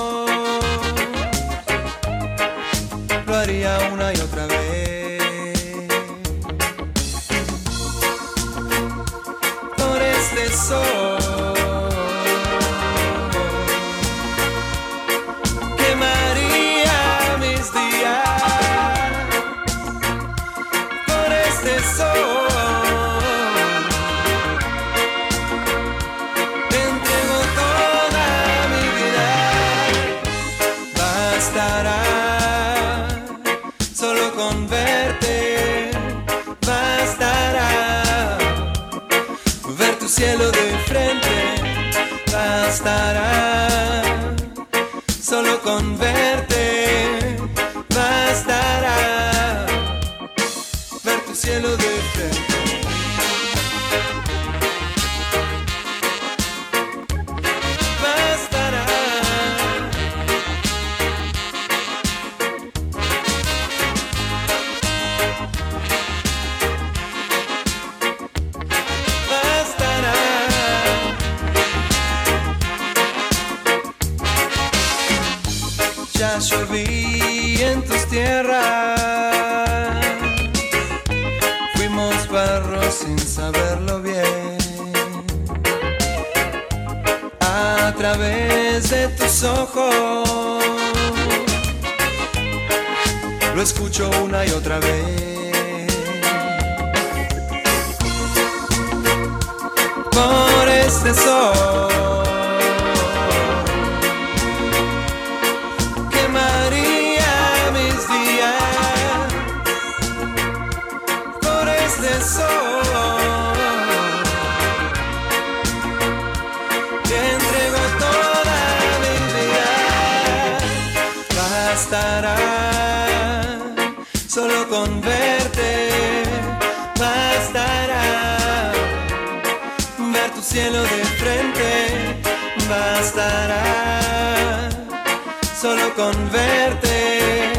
con 135.98 136.30
verte 136.30 137.52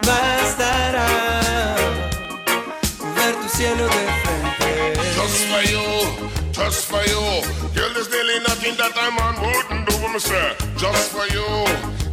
bastará 0.00 1.76
ver 3.14 3.34
tu 3.34 3.48
cielo 3.50 3.84
de 3.84 4.04
frente 4.22 4.94
Just 5.14 5.40
for 5.50 5.62
you, 5.72 5.84
just 6.52 6.86
for 6.86 7.04
you. 7.12 7.42
Girl, 7.74 7.92
there's 7.92 8.08
nearly 8.08 8.38
nothing 8.48 8.74
that 8.78 8.96
a 8.96 9.10
man 9.18 9.34
wouldn't 9.44 9.84
do, 9.90 10.08
me 10.08 10.18
say. 10.18 10.56
Just 10.78 11.10
for 11.12 11.26
you, 11.36 11.46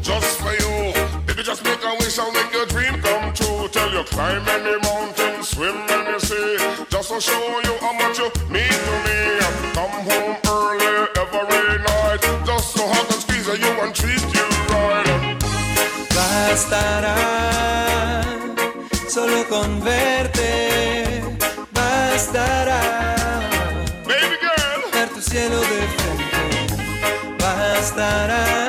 just 0.01 0.41
for 0.41 0.51
you. 0.51 0.91
Baby, 1.25 1.43
just 1.43 1.63
make 1.63 1.81
a 1.81 1.95
wish 1.99 2.19
and 2.19 2.33
make 2.33 2.51
your 2.51 2.65
dream 2.65 3.01
come 3.01 3.33
true. 3.33 3.69
Tell 3.69 3.89
you 3.93 4.03
climb 4.03 4.45
any 4.49 4.77
mountain, 4.81 5.43
swim 5.43 5.77
any 5.89 6.19
sea. 6.19 6.57
Just 6.89 7.07
to 7.09 7.21
show 7.21 7.61
you 7.67 7.75
how 7.79 7.93
much 7.93 8.19
you 8.19 8.29
mean 8.51 8.77
to 8.87 8.95
me. 9.05 9.19
Come 9.73 9.95
home 10.09 10.42
bastará 16.63 18.21
solo 19.09 19.45
con 19.49 19.83
verte 19.83 21.21
bastará 21.71 22.81
Baby 24.05 24.37
girl. 24.39 24.91
Ver 24.93 25.09
tu 25.09 25.21
cielo 25.21 25.59
de 25.59 25.81
frente 25.95 26.75
bastará 27.37 28.62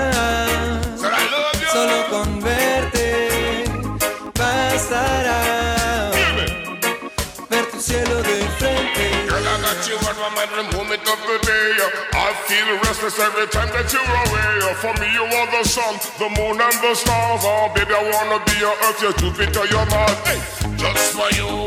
on 10.21 10.35
my 10.35 10.47
mind 10.47 10.71
the 10.71 10.77
moment 10.77 11.03
of 11.03 11.19
the 11.27 11.39
day. 11.43 11.75
I 12.15 12.31
feel 12.47 12.69
restless 12.87 13.19
every 13.19 13.47
time 13.49 13.69
that 13.75 13.91
you're 13.91 14.03
away. 14.03 14.75
For 14.79 14.95
me, 15.01 15.09
you 15.11 15.25
are 15.25 15.49
the 15.51 15.65
sun, 15.67 15.99
the 16.19 16.29
moon, 16.39 16.61
and 16.61 16.77
the 16.83 16.95
stars. 16.95 17.43
Oh, 17.43 17.73
baby, 17.75 17.95
I 17.95 18.03
wanna 18.15 18.39
be 18.45 18.55
your 18.63 18.75
earth, 18.87 19.01
your 19.03 19.15
Jupiter, 19.19 19.67
your 19.67 19.87
Mars. 19.91 20.19
Hey, 20.27 20.39
just 20.77 21.15
for 21.15 21.31
you, 21.35 21.67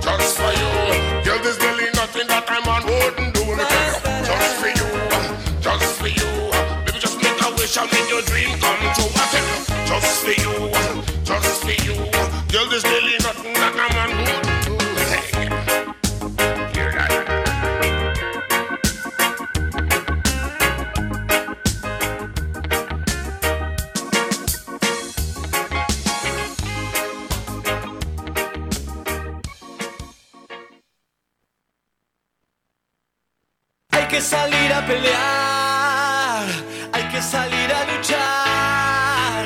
just 0.00 0.36
for 0.36 0.52
you. 0.52 0.72
Girl, 1.24 1.40
there's 1.40 1.58
really 1.60 1.88
nothing 1.94 2.26
that 2.28 2.44
a 2.48 2.58
man 2.66 2.82
wouldn't 2.84 3.32
do. 3.32 3.44
Just 3.56 4.54
for 4.60 4.72
you, 4.76 4.88
just 5.60 5.88
for 6.00 6.10
you. 6.10 6.30
Baby, 6.84 6.98
just 7.00 7.16
make 7.22 7.40
a 7.40 7.48
wish 7.56 7.76
and 7.76 7.88
make 7.92 8.08
your 8.10 8.22
dream 8.28 8.52
come 8.60 8.82
true. 8.92 9.12
I 9.14 9.26
just 9.88 10.24
for 10.24 10.36
you, 10.36 10.54
just 11.24 11.64
for 11.64 11.76
you. 11.86 11.96
Girl, 12.52 12.66
there's 12.68 12.84
really 12.84 13.16
nothing 13.24 13.54
that 13.54 13.72
a 13.72 13.86
man 13.94 14.10
wouldn't 14.20 14.45
salir 34.26 34.72
a 34.72 34.84
pelear, 34.84 36.46
hay 36.92 37.04
que 37.12 37.22
salir 37.22 37.70
a 37.72 37.84
luchar, 37.94 39.44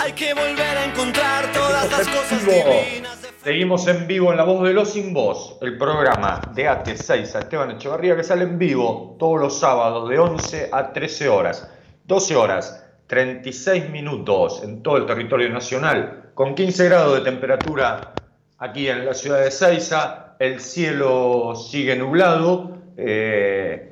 hay 0.00 0.12
que 0.12 0.32
volver 0.32 0.78
a 0.78 0.86
encontrar 0.86 1.52
todas 1.52 1.90
las 1.90 2.08
cosas 2.08 2.46
divinas. 2.46 3.18
Seguimos 3.44 3.86
en 3.88 4.06
vivo 4.06 4.30
en 4.30 4.38
La 4.38 4.44
Voz 4.44 4.66
de 4.66 4.72
los 4.72 4.90
Sin 4.90 5.12
Voz, 5.12 5.58
el 5.60 5.76
programa 5.76 6.40
de 6.54 6.66
AT6 6.66 7.34
a 7.34 7.40
Esteban 7.40 7.72
Echevarría 7.72 8.16
que 8.16 8.24
sale 8.24 8.44
en 8.44 8.58
vivo 8.58 9.16
todos 9.18 9.38
los 9.38 9.58
sábados 9.58 10.08
de 10.08 10.18
11 10.18 10.70
a 10.72 10.94
13 10.94 11.28
horas. 11.28 11.68
12 12.04 12.34
horas, 12.34 12.86
36 13.08 13.90
minutos 13.90 14.62
en 14.64 14.82
todo 14.82 14.96
el 14.96 15.04
territorio 15.04 15.50
nacional, 15.50 16.30
con 16.32 16.54
15 16.54 16.86
grados 16.86 17.18
de 17.18 17.20
temperatura 17.20 18.14
aquí 18.56 18.88
en 18.88 19.04
la 19.04 19.12
ciudad 19.12 19.44
de 19.44 19.50
Seiza. 19.50 20.36
El 20.38 20.58
cielo 20.60 21.54
sigue 21.54 21.96
nublado. 21.96 22.78
eh, 22.96 23.91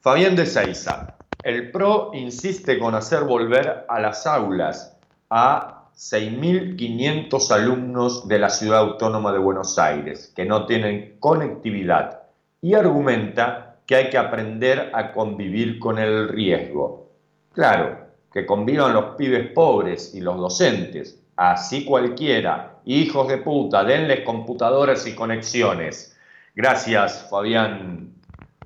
Fabián 0.00 0.36
de 0.36 0.46
Seiza, 0.46 1.16
el 1.42 1.70
PRO 1.70 2.10
insiste 2.14 2.78
con 2.78 2.94
hacer 2.94 3.24
volver 3.24 3.84
a 3.88 4.00
las 4.00 4.26
aulas 4.26 4.96
a 5.30 5.81
6.500 5.96 7.50
alumnos 7.50 8.28
de 8.28 8.38
la 8.38 8.50
Ciudad 8.50 8.80
Autónoma 8.80 9.32
de 9.32 9.38
Buenos 9.38 9.78
Aires 9.78 10.32
que 10.34 10.44
no 10.44 10.66
tienen 10.66 11.16
conectividad 11.20 12.22
y 12.60 12.74
argumenta 12.74 13.76
que 13.86 13.96
hay 13.96 14.10
que 14.10 14.18
aprender 14.18 14.90
a 14.94 15.12
convivir 15.12 15.78
con 15.78 15.98
el 15.98 16.28
riesgo. 16.28 17.10
Claro, 17.52 18.06
que 18.32 18.46
convivan 18.46 18.94
los 18.94 19.16
pibes 19.16 19.50
pobres 19.50 20.14
y 20.14 20.20
los 20.20 20.38
docentes, 20.38 21.20
así 21.36 21.84
cualquiera, 21.84 22.78
hijos 22.84 23.28
de 23.28 23.38
puta, 23.38 23.84
denles 23.84 24.20
computadoras 24.20 25.06
y 25.06 25.14
conexiones. 25.14 26.16
Gracias, 26.54 27.28
Fabián, 27.30 28.14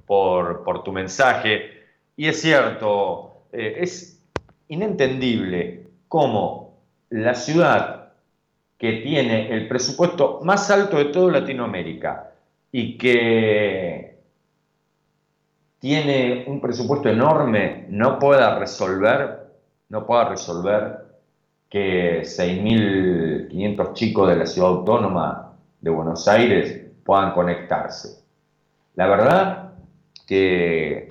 por, 0.07 0.83
tu 0.85 0.93
mensaje. 0.93 1.85
Y 2.17 2.29
es 2.29 2.41
cierto, 2.41 3.43
eh, 3.53 3.79
es 3.81 4.23
inentendible 4.69 5.89
cómo 6.09 6.66
la 7.11 7.35
ciudad 7.35 8.13
que 8.79 8.95
tiene 8.95 9.53
el 9.53 9.69
presupuesto 9.69 10.41
más 10.43 10.71
alto 10.71 10.99
de 10.99 11.07
toda 11.07 11.41
Latinoamérica 11.41 12.33
y 12.73 12.99
que 12.99 14.19
tiene 15.79 16.45
un 16.47 16.61
presupuesto 16.61 17.09
enorme 17.09 17.87
no 17.89 18.19
pueda 18.19 18.59
resolver, 18.59 19.47
no 19.89 20.07
pueda 20.07 20.29
resolver 20.29 21.07
que 21.69 22.23
6.500 22.23 23.93
chicos 23.95 24.29
de 24.29 24.37
la 24.37 24.47
ciudad 24.47 24.71
autónoma 24.71 25.53
de 25.81 25.91
Buenos 25.91 26.27
Aires 26.29 26.87
puedan 27.05 27.33
conectarse. 27.33 28.23
La 28.95 29.07
verdad 29.07 29.73
que, 30.27 31.09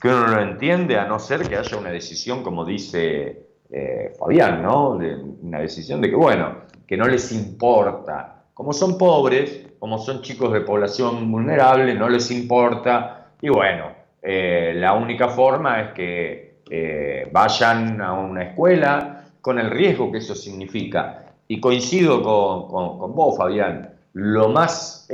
que 0.00 0.08
uno 0.08 0.26
no 0.26 0.34
lo 0.36 0.42
entiende 0.42 0.98
a 0.98 1.06
no 1.06 1.18
ser 1.18 1.48
que 1.48 1.56
haya 1.56 1.76
una 1.76 1.90
decisión, 1.90 2.42
como 2.42 2.64
dice 2.64 3.49
eh, 3.72 4.12
Fabián, 4.18 4.62
¿no? 4.62 4.96
De- 4.96 5.14
una 5.42 5.60
decisión 5.60 6.00
de 6.00 6.10
que, 6.10 6.16
bueno, 6.16 6.56
que 6.86 6.96
no 6.96 7.06
les 7.06 7.30
importa. 7.32 8.42
Como 8.54 8.72
son 8.72 8.98
pobres, 8.98 9.66
como 9.78 9.98
son 9.98 10.22
chicos 10.22 10.52
de 10.52 10.60
población 10.60 11.30
vulnerable, 11.30 11.94
no 11.94 12.08
les 12.08 12.30
importa. 12.30 13.28
Y 13.40 13.48
bueno, 13.48 13.86
eh, 14.22 14.72
la 14.76 14.94
única 14.94 15.28
forma 15.28 15.80
es 15.80 15.92
que 15.92 16.56
eh, 16.70 17.28
vayan 17.32 18.00
a 18.00 18.12
una 18.12 18.42
escuela 18.44 19.24
con 19.40 19.58
el 19.58 19.70
riesgo 19.70 20.10
que 20.12 20.18
eso 20.18 20.34
significa. 20.34 21.24
Y 21.48 21.60
coincido 21.60 22.22
con, 22.22 23.14
vos, 23.14 23.36
Fabián, 23.36 23.90
lo 24.12 24.48
más 24.50 25.08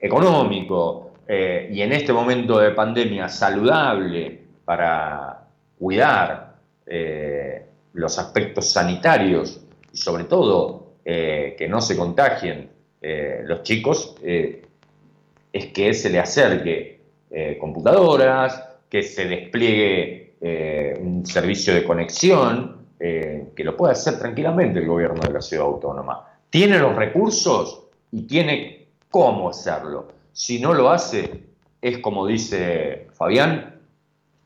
económico 0.00 1.10
y 1.28 1.80
en 1.80 1.92
este 1.92 2.12
momento 2.12 2.58
de 2.58 2.70
pandemia 2.72 3.28
saludable 3.28 4.40
para 4.64 5.44
cuidar 5.78 6.54
los 7.94 8.18
aspectos 8.18 8.70
sanitarios 8.70 9.60
y 9.92 9.96
sobre 9.96 10.24
todo 10.24 10.92
eh, 11.04 11.56
que 11.58 11.68
no 11.68 11.80
se 11.80 11.96
contagien 11.96 12.70
eh, 13.00 13.42
los 13.44 13.62
chicos, 13.62 14.14
eh, 14.22 14.62
es 15.52 15.66
que 15.66 15.92
se 15.92 16.10
le 16.10 16.18
acerque 16.18 16.92
computadoras, 17.58 18.62
que 18.90 19.02
se 19.02 19.26
despliegue 19.26 20.34
un 21.00 21.24
servicio 21.24 21.74
de 21.74 21.82
conexión, 21.82 22.88
que 22.98 23.64
lo 23.64 23.74
puede 23.74 23.92
hacer 23.92 24.18
tranquilamente 24.18 24.80
el 24.80 24.86
gobierno 24.86 25.20
de 25.22 25.32
la 25.32 25.40
ciudad 25.40 25.64
autónoma. 25.64 26.28
Tiene 26.50 26.78
los 26.78 26.94
recursos 26.94 27.84
y 28.10 28.22
tiene 28.22 28.88
cómo 29.10 29.48
hacerlo. 29.48 30.08
Si 30.34 30.60
no 30.60 30.74
lo 30.74 30.90
hace, 30.90 31.42
es 31.80 31.98
como 31.98 32.26
dice 32.26 33.06
Fabián, 33.14 33.80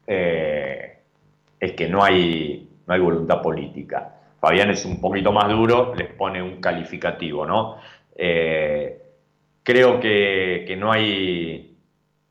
es 0.07 1.73
que 1.73 1.89
no 1.89 2.05
hay, 2.05 2.66
no 2.87 2.95
hay 2.95 3.01
voluntad 3.01 3.43
política. 3.43 4.15
Fabián 4.41 4.71
es 4.71 4.85
un 4.85 5.01
poquito 5.01 5.33
más 5.33 5.49
duro, 5.49 5.95
les 5.95 6.09
pone 6.13 6.43
un 6.43 6.61
calificativo, 6.61 7.47
¿no? 7.47 7.77
Eh, 8.15 9.03
creo 9.63 9.99
que, 9.99 10.77
no 10.79 10.93
hay, 10.93 11.77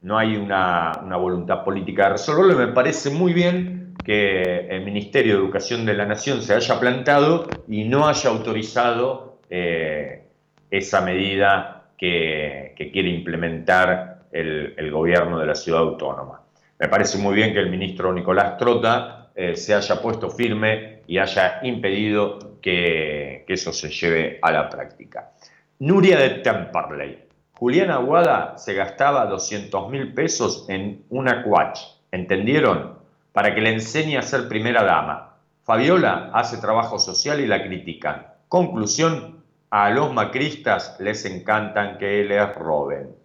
no 0.01 0.17
hay 0.17 0.37
una, 0.37 1.01
voluntad 1.17 1.63
política 1.63 2.03
de 2.03 2.09
resolverlo 2.13 2.55
me 2.55 2.73
parece 2.73 3.09
muy 3.09 3.33
bien 3.33 3.93
que 4.03 4.67
el 4.69 4.83
Ministerio 4.83 5.33
de 5.33 5.39
Educación 5.39 5.85
de 5.85 5.95
la 5.95 6.05
Nación 6.05 6.41
se 6.41 6.53
haya 6.53 6.79
plantado 6.79 7.47
y 7.67 7.83
no 7.85 8.07
haya 8.07 8.29
autorizado 8.29 9.39
eh, 9.49 10.23
esa 10.69 11.01
medida 11.01 11.89
que, 11.97 12.73
que 12.77 12.91
quiere 12.91 13.09
implementar 13.09 14.21
el, 14.31 14.73
el 14.77 14.91
gobierno 14.91 15.39
de 15.39 15.47
la 15.47 15.55
ciudad 15.55 15.81
autónoma. 15.81 16.41
Me 16.79 16.87
parece 16.87 17.17
muy 17.17 17.35
bien 17.35 17.53
que 17.53 17.59
el 17.59 17.69
ministro 17.69 18.13
Nicolás 18.13 18.57
Trota 18.57 19.14
eh, 19.35 19.57
se 19.57 19.73
haya 19.73 20.01
puesto 20.01 20.29
firme 20.29 21.01
y 21.07 21.17
haya 21.17 21.59
impedido 21.63 22.59
que, 22.61 23.43
eso 23.47 23.73
se 23.73 23.89
lleve 23.89 24.39
a 24.41 24.51
la 24.51 24.69
práctica. 24.69 25.31
Nuria 25.79 26.17
de 26.17 26.29
Temperley. 26.41 27.19
Juliana 27.53 27.95
Aguada 27.95 28.57
se 28.57 28.73
gastaba 28.73 29.25
200 29.25 29.89
mil 29.89 30.13
pesos 30.13 30.65
en 30.69 31.03
una 31.09 31.43
cuach. 31.43 31.79
¿Entendieron? 32.11 32.97
Para 33.33 33.53
que 33.53 33.61
le 33.61 33.73
enseñe 33.73 34.17
a 34.17 34.21
ser 34.21 34.47
primera 34.47 34.83
dama. 34.83 35.37
Fabiola 35.63 36.31
hace 36.33 36.57
trabajo 36.57 36.97
social 36.97 37.39
y 37.39 37.47
la 37.47 37.63
critican. 37.63 38.27
Conclusión, 38.47 39.43
a 39.69 39.89
los 39.89 40.13
macristas 40.13 40.95
les 40.99 41.25
encantan 41.25 41.97
que 41.97 42.23
les 42.23 42.55
roben. 42.55 43.15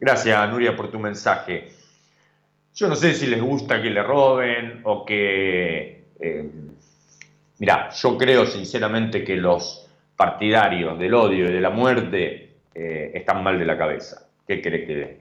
Gracias, 0.00 0.50
Nuria, 0.50 0.76
por 0.76 0.90
tu 0.90 0.98
mensaje. 0.98 1.72
Yo 2.78 2.86
no 2.86 2.94
sé 2.94 3.12
si 3.12 3.26
les 3.26 3.42
gusta 3.42 3.82
que 3.82 3.90
le 3.90 4.04
roben 4.04 4.82
o 4.84 5.04
que... 5.04 6.04
eh, 6.20 6.50
mirá, 7.58 7.90
yo 7.90 8.16
creo 8.16 8.46
sinceramente 8.46 9.24
que 9.24 9.34
los 9.34 9.90
partidarios 10.14 10.96
del 10.96 11.12
odio 11.14 11.50
y 11.50 11.52
de 11.54 11.60
la 11.60 11.70
muerte 11.70 12.58
eh, 12.72 13.10
están 13.14 13.42
mal 13.42 13.58
de 13.58 13.64
la 13.64 13.76
cabeza. 13.76 14.28
¿Qué 14.46 14.62
querés 14.62 14.86
que, 14.86 15.20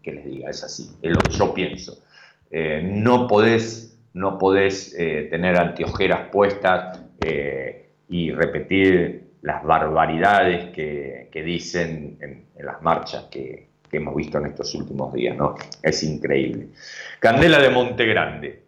que 0.00 0.12
les 0.12 0.24
diga? 0.26 0.48
Es 0.48 0.62
así, 0.62 0.92
es 1.02 1.10
lo 1.10 1.20
que 1.22 1.32
yo 1.32 1.52
pienso. 1.52 2.04
Eh, 2.52 2.80
no 2.84 3.26
podés, 3.26 3.98
no 4.14 4.38
podés 4.38 4.94
eh, 4.96 5.26
tener 5.28 5.58
anteojeras 5.58 6.28
puestas 6.30 7.02
y 8.08 8.30
repetir 8.30 9.30
las 9.42 9.64
barbaridades 9.64 10.70
que, 10.70 11.42
dicen 11.44 12.16
en, 12.20 12.46
en 12.54 12.64
las 12.64 12.80
marchas 12.80 13.24
que, 13.24 13.70
que 13.88 13.98
hemos 13.98 14.14
visto 14.14 14.38
en 14.38 14.46
estos 14.46 14.74
últimos 14.74 15.12
días, 15.12 15.36
¿no? 15.36 15.54
Es 15.82 16.02
increíble. 16.02 16.68
Candela 17.20 17.58
de 17.58 17.70
Montegrande. 17.70 18.62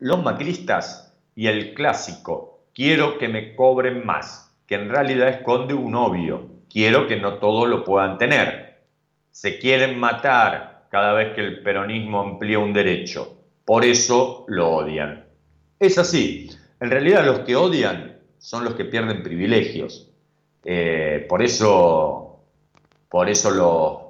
Los 0.00 0.22
macristas 0.22 1.14
y 1.34 1.46
el 1.46 1.74
clásico, 1.74 2.60
quiero 2.74 3.18
que 3.18 3.28
me 3.28 3.54
cobren 3.54 4.04
más, 4.06 4.54
que 4.66 4.76
en 4.76 4.88
realidad 4.88 5.28
esconde 5.28 5.74
un 5.74 5.94
obvio, 5.94 6.46
quiero 6.70 7.06
que 7.06 7.16
no 7.16 7.34
todos 7.34 7.68
lo 7.68 7.84
puedan 7.84 8.18
tener. 8.18 8.78
Se 9.30 9.58
quieren 9.58 9.98
matar 9.98 10.86
cada 10.90 11.12
vez 11.12 11.34
que 11.34 11.40
el 11.40 11.62
peronismo 11.62 12.20
amplía 12.20 12.58
un 12.58 12.72
derecho, 12.72 13.36
por 13.64 13.84
eso 13.84 14.44
lo 14.48 14.70
odian. 14.70 15.24
Es 15.78 15.98
así, 15.98 16.50
en 16.80 16.90
realidad 16.90 17.24
los 17.24 17.40
que 17.40 17.56
odian 17.56 18.18
son 18.38 18.64
los 18.64 18.74
que 18.74 18.84
pierden 18.84 19.22
privilegios. 19.22 20.10
Eh, 20.64 21.24
por 21.28 21.42
eso, 21.42 22.40
por 23.08 23.28
eso 23.28 23.50
lo- 23.50 24.07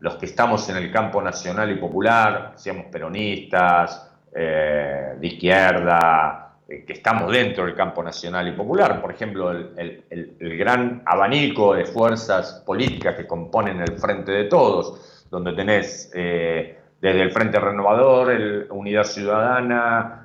los 0.00 0.16
que 0.16 0.26
estamos 0.26 0.68
en 0.70 0.76
el 0.76 0.90
campo 0.90 1.20
nacional 1.22 1.70
y 1.70 1.76
popular, 1.76 2.52
seamos 2.56 2.86
peronistas, 2.86 4.10
eh, 4.34 5.14
de 5.18 5.26
izquierda, 5.26 6.54
eh, 6.68 6.84
que 6.86 6.92
estamos 6.94 7.30
dentro 7.32 7.64
del 7.66 7.74
campo 7.74 8.02
nacional 8.02 8.48
y 8.48 8.52
popular, 8.52 9.00
por 9.00 9.10
ejemplo, 9.12 9.50
el, 9.50 9.72
el- 9.76 10.04
el- 10.38 10.56
gran 10.58 11.02
abanico 11.04 11.74
de 11.74 11.84
fuerzas 11.84 12.62
políticas 12.64 13.14
que 13.16 13.26
componen 13.26 13.80
el 13.80 13.98
Frente 13.98 14.32
de 14.32 14.44
Todos, 14.44 15.26
donde 15.30 15.52
tenés 15.52 16.10
eh, 16.14 16.78
desde 17.00 17.22
el 17.22 17.30
Frente 17.32 17.58
Renovador, 17.58 18.30
Unidad 18.70 19.04
Ciudadana, 19.04 20.16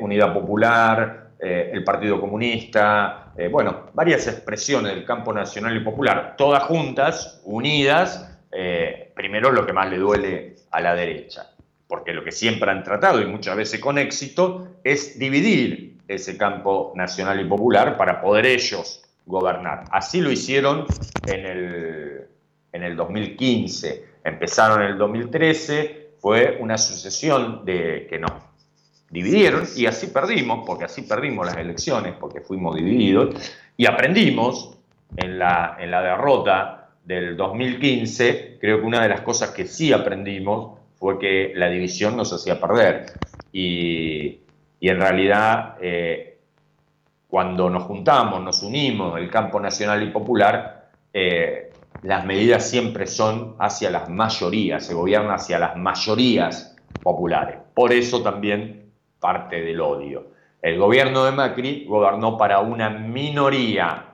Unidad 0.00 0.32
Popular, 0.34 1.30
el 1.40 1.82
Partido 1.84 2.20
Comunista, 2.20 3.32
bueno, 3.50 3.86
varias 3.94 4.26
expresiones 4.28 4.94
del 4.94 5.04
campo 5.04 5.32
nacional 5.32 5.76
y 5.76 5.80
popular, 5.80 6.34
todas 6.36 6.62
juntas, 6.64 7.40
unidas, 7.44 8.31
eh, 8.52 9.10
primero 9.14 9.50
lo 9.50 9.64
que 9.64 9.72
más 9.72 9.88
le 9.88 9.96
duele 9.96 10.56
a 10.70 10.80
la 10.80 10.94
derecha, 10.94 11.50
porque 11.88 12.12
lo 12.12 12.22
que 12.22 12.32
siempre 12.32 12.70
han 12.70 12.84
tratado, 12.84 13.20
y 13.20 13.26
muchas 13.26 13.56
veces 13.56 13.80
con 13.80 13.98
éxito, 13.98 14.76
es 14.84 15.18
dividir 15.18 15.96
ese 16.06 16.36
campo 16.36 16.92
nacional 16.94 17.40
y 17.40 17.44
popular 17.44 17.96
para 17.96 18.20
poder 18.20 18.46
ellos 18.46 19.02
gobernar. 19.24 19.84
Así 19.90 20.20
lo 20.20 20.30
hicieron 20.30 20.86
en 21.26 21.46
el, 21.46 22.26
en 22.72 22.82
el 22.82 22.96
2015, 22.96 24.04
empezaron 24.24 24.82
en 24.82 24.88
el 24.88 24.98
2013, 24.98 26.10
fue 26.18 26.58
una 26.60 26.76
sucesión 26.76 27.64
de 27.64 28.06
que 28.08 28.18
nos 28.18 28.32
dividieron 29.10 29.64
y 29.76 29.86
así 29.86 30.08
perdimos, 30.08 30.64
porque 30.66 30.84
así 30.84 31.02
perdimos 31.02 31.46
las 31.46 31.56
elecciones, 31.56 32.14
porque 32.18 32.40
fuimos 32.40 32.76
divididos, 32.76 33.34
y 33.76 33.86
aprendimos 33.86 34.76
en 35.16 35.38
la, 35.38 35.76
en 35.78 35.90
la 35.90 36.02
derrota 36.02 36.81
del 37.04 37.36
2015, 37.36 38.58
creo 38.60 38.80
que 38.80 38.86
una 38.86 39.02
de 39.02 39.08
las 39.08 39.22
cosas 39.22 39.50
que 39.50 39.66
sí 39.66 39.92
aprendimos 39.92 40.78
fue 40.94 41.18
que 41.18 41.52
la 41.54 41.68
división 41.68 42.16
nos 42.16 42.32
hacía 42.32 42.60
perder. 42.60 43.06
Y, 43.52 44.40
y 44.80 44.88
en 44.88 45.00
realidad, 45.00 45.76
eh, 45.80 46.38
cuando 47.28 47.70
nos 47.70 47.84
juntamos, 47.84 48.42
nos 48.42 48.62
unimos, 48.62 49.18
el 49.18 49.30
campo 49.30 49.58
nacional 49.60 50.02
y 50.02 50.10
popular, 50.10 50.90
eh, 51.12 51.72
las 52.02 52.24
medidas 52.24 52.68
siempre 52.68 53.06
son 53.06 53.54
hacia 53.58 53.90
las 53.90 54.08
mayorías, 54.08 54.84
se 54.84 54.94
gobierna 54.94 55.34
hacia 55.34 55.58
las 55.58 55.76
mayorías 55.76 56.76
populares. 57.02 57.58
Por 57.74 57.92
eso 57.92 58.22
también 58.22 58.92
parte 59.20 59.60
del 59.60 59.80
odio. 59.80 60.32
El 60.60 60.78
gobierno 60.78 61.24
de 61.24 61.32
Macri 61.32 61.86
gobernó 61.88 62.36
para 62.36 62.60
una 62.60 62.90
minoría. 62.90 64.11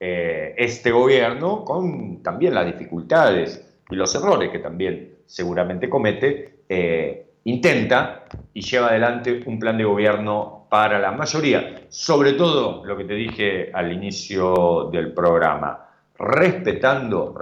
Eh, 0.00 0.54
este 0.56 0.92
gobierno, 0.92 1.64
con 1.64 2.22
también 2.22 2.54
las 2.54 2.66
dificultades 2.66 3.80
y 3.90 3.96
los 3.96 4.14
errores 4.14 4.50
que 4.50 4.60
también 4.60 5.16
seguramente 5.26 5.88
comete, 5.88 6.60
eh, 6.68 7.26
intenta 7.44 8.24
y 8.52 8.60
lleva 8.60 8.88
adelante 8.88 9.42
un 9.46 9.58
plan 9.58 9.76
de 9.76 9.84
gobierno 9.84 10.66
para 10.70 10.98
la 10.98 11.12
mayoría, 11.12 11.86
sobre 11.88 12.34
todo 12.34 12.84
lo 12.84 12.96
que 12.96 13.04
te 13.04 13.14
dije 13.14 13.70
al 13.72 13.90
inicio 13.90 14.88
del 14.92 15.12
programa, 15.12 15.86
respetando, 16.18 17.34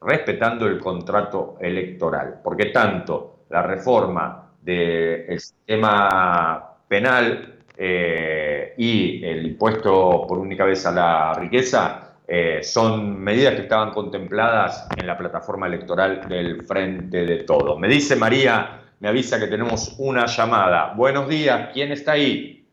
respetando 0.00 0.66
el 0.66 0.78
contrato 0.78 1.56
electoral, 1.60 2.40
porque 2.44 2.66
tanto 2.66 3.46
la 3.48 3.62
reforma 3.62 4.52
del 4.60 5.40
sistema 5.40 6.76
penal 6.86 7.55
eh, 7.76 8.74
y 8.76 9.24
el 9.24 9.46
impuesto 9.46 10.26
por 10.26 10.38
única 10.38 10.64
vez 10.64 10.86
a 10.86 10.92
la 10.92 11.34
riqueza 11.34 12.14
eh, 12.26 12.60
son 12.62 13.20
medidas 13.22 13.54
que 13.54 13.62
estaban 13.62 13.92
contempladas 13.92 14.88
en 14.96 15.06
la 15.06 15.16
plataforma 15.16 15.66
electoral 15.66 16.28
del 16.28 16.64
Frente 16.64 17.24
de 17.24 17.44
Todos. 17.44 17.78
Me 17.78 17.88
dice 17.88 18.16
María, 18.16 18.80
me 19.00 19.08
avisa 19.08 19.38
que 19.38 19.46
tenemos 19.46 19.94
una 19.98 20.26
llamada. 20.26 20.94
Buenos 20.94 21.28
días, 21.28 21.70
¿quién 21.72 21.92
está 21.92 22.12
ahí? 22.12 22.64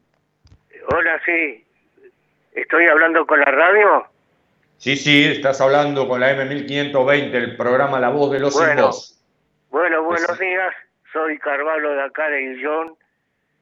Hola, 0.88 1.20
sí. 1.26 1.64
¿Estoy 2.54 2.86
hablando 2.88 3.26
con 3.28 3.40
la 3.40 3.52
radio? 3.52 4.06
Sí, 4.78 4.96
sí, 4.96 5.26
estás 5.26 5.62
hablando 5.62 6.08
con 6.08 6.20
la 6.20 6.36
M1520, 6.36 7.34
el 7.34 7.56
programa 7.56 8.00
La 8.00 8.10
Voz 8.10 8.32
de 8.32 8.40
los 8.40 8.54
Sin 8.54 8.66
Bueno. 8.66 8.88
Voz. 8.88 9.20
Bueno, 9.70 10.04
buenos 10.04 10.38
días. 10.40 10.74
Soy 11.12 11.38
Carvalho 11.40 11.92
de 11.92 12.04
acá 12.04 12.30
de 12.30 12.54
Illón. 12.54 12.96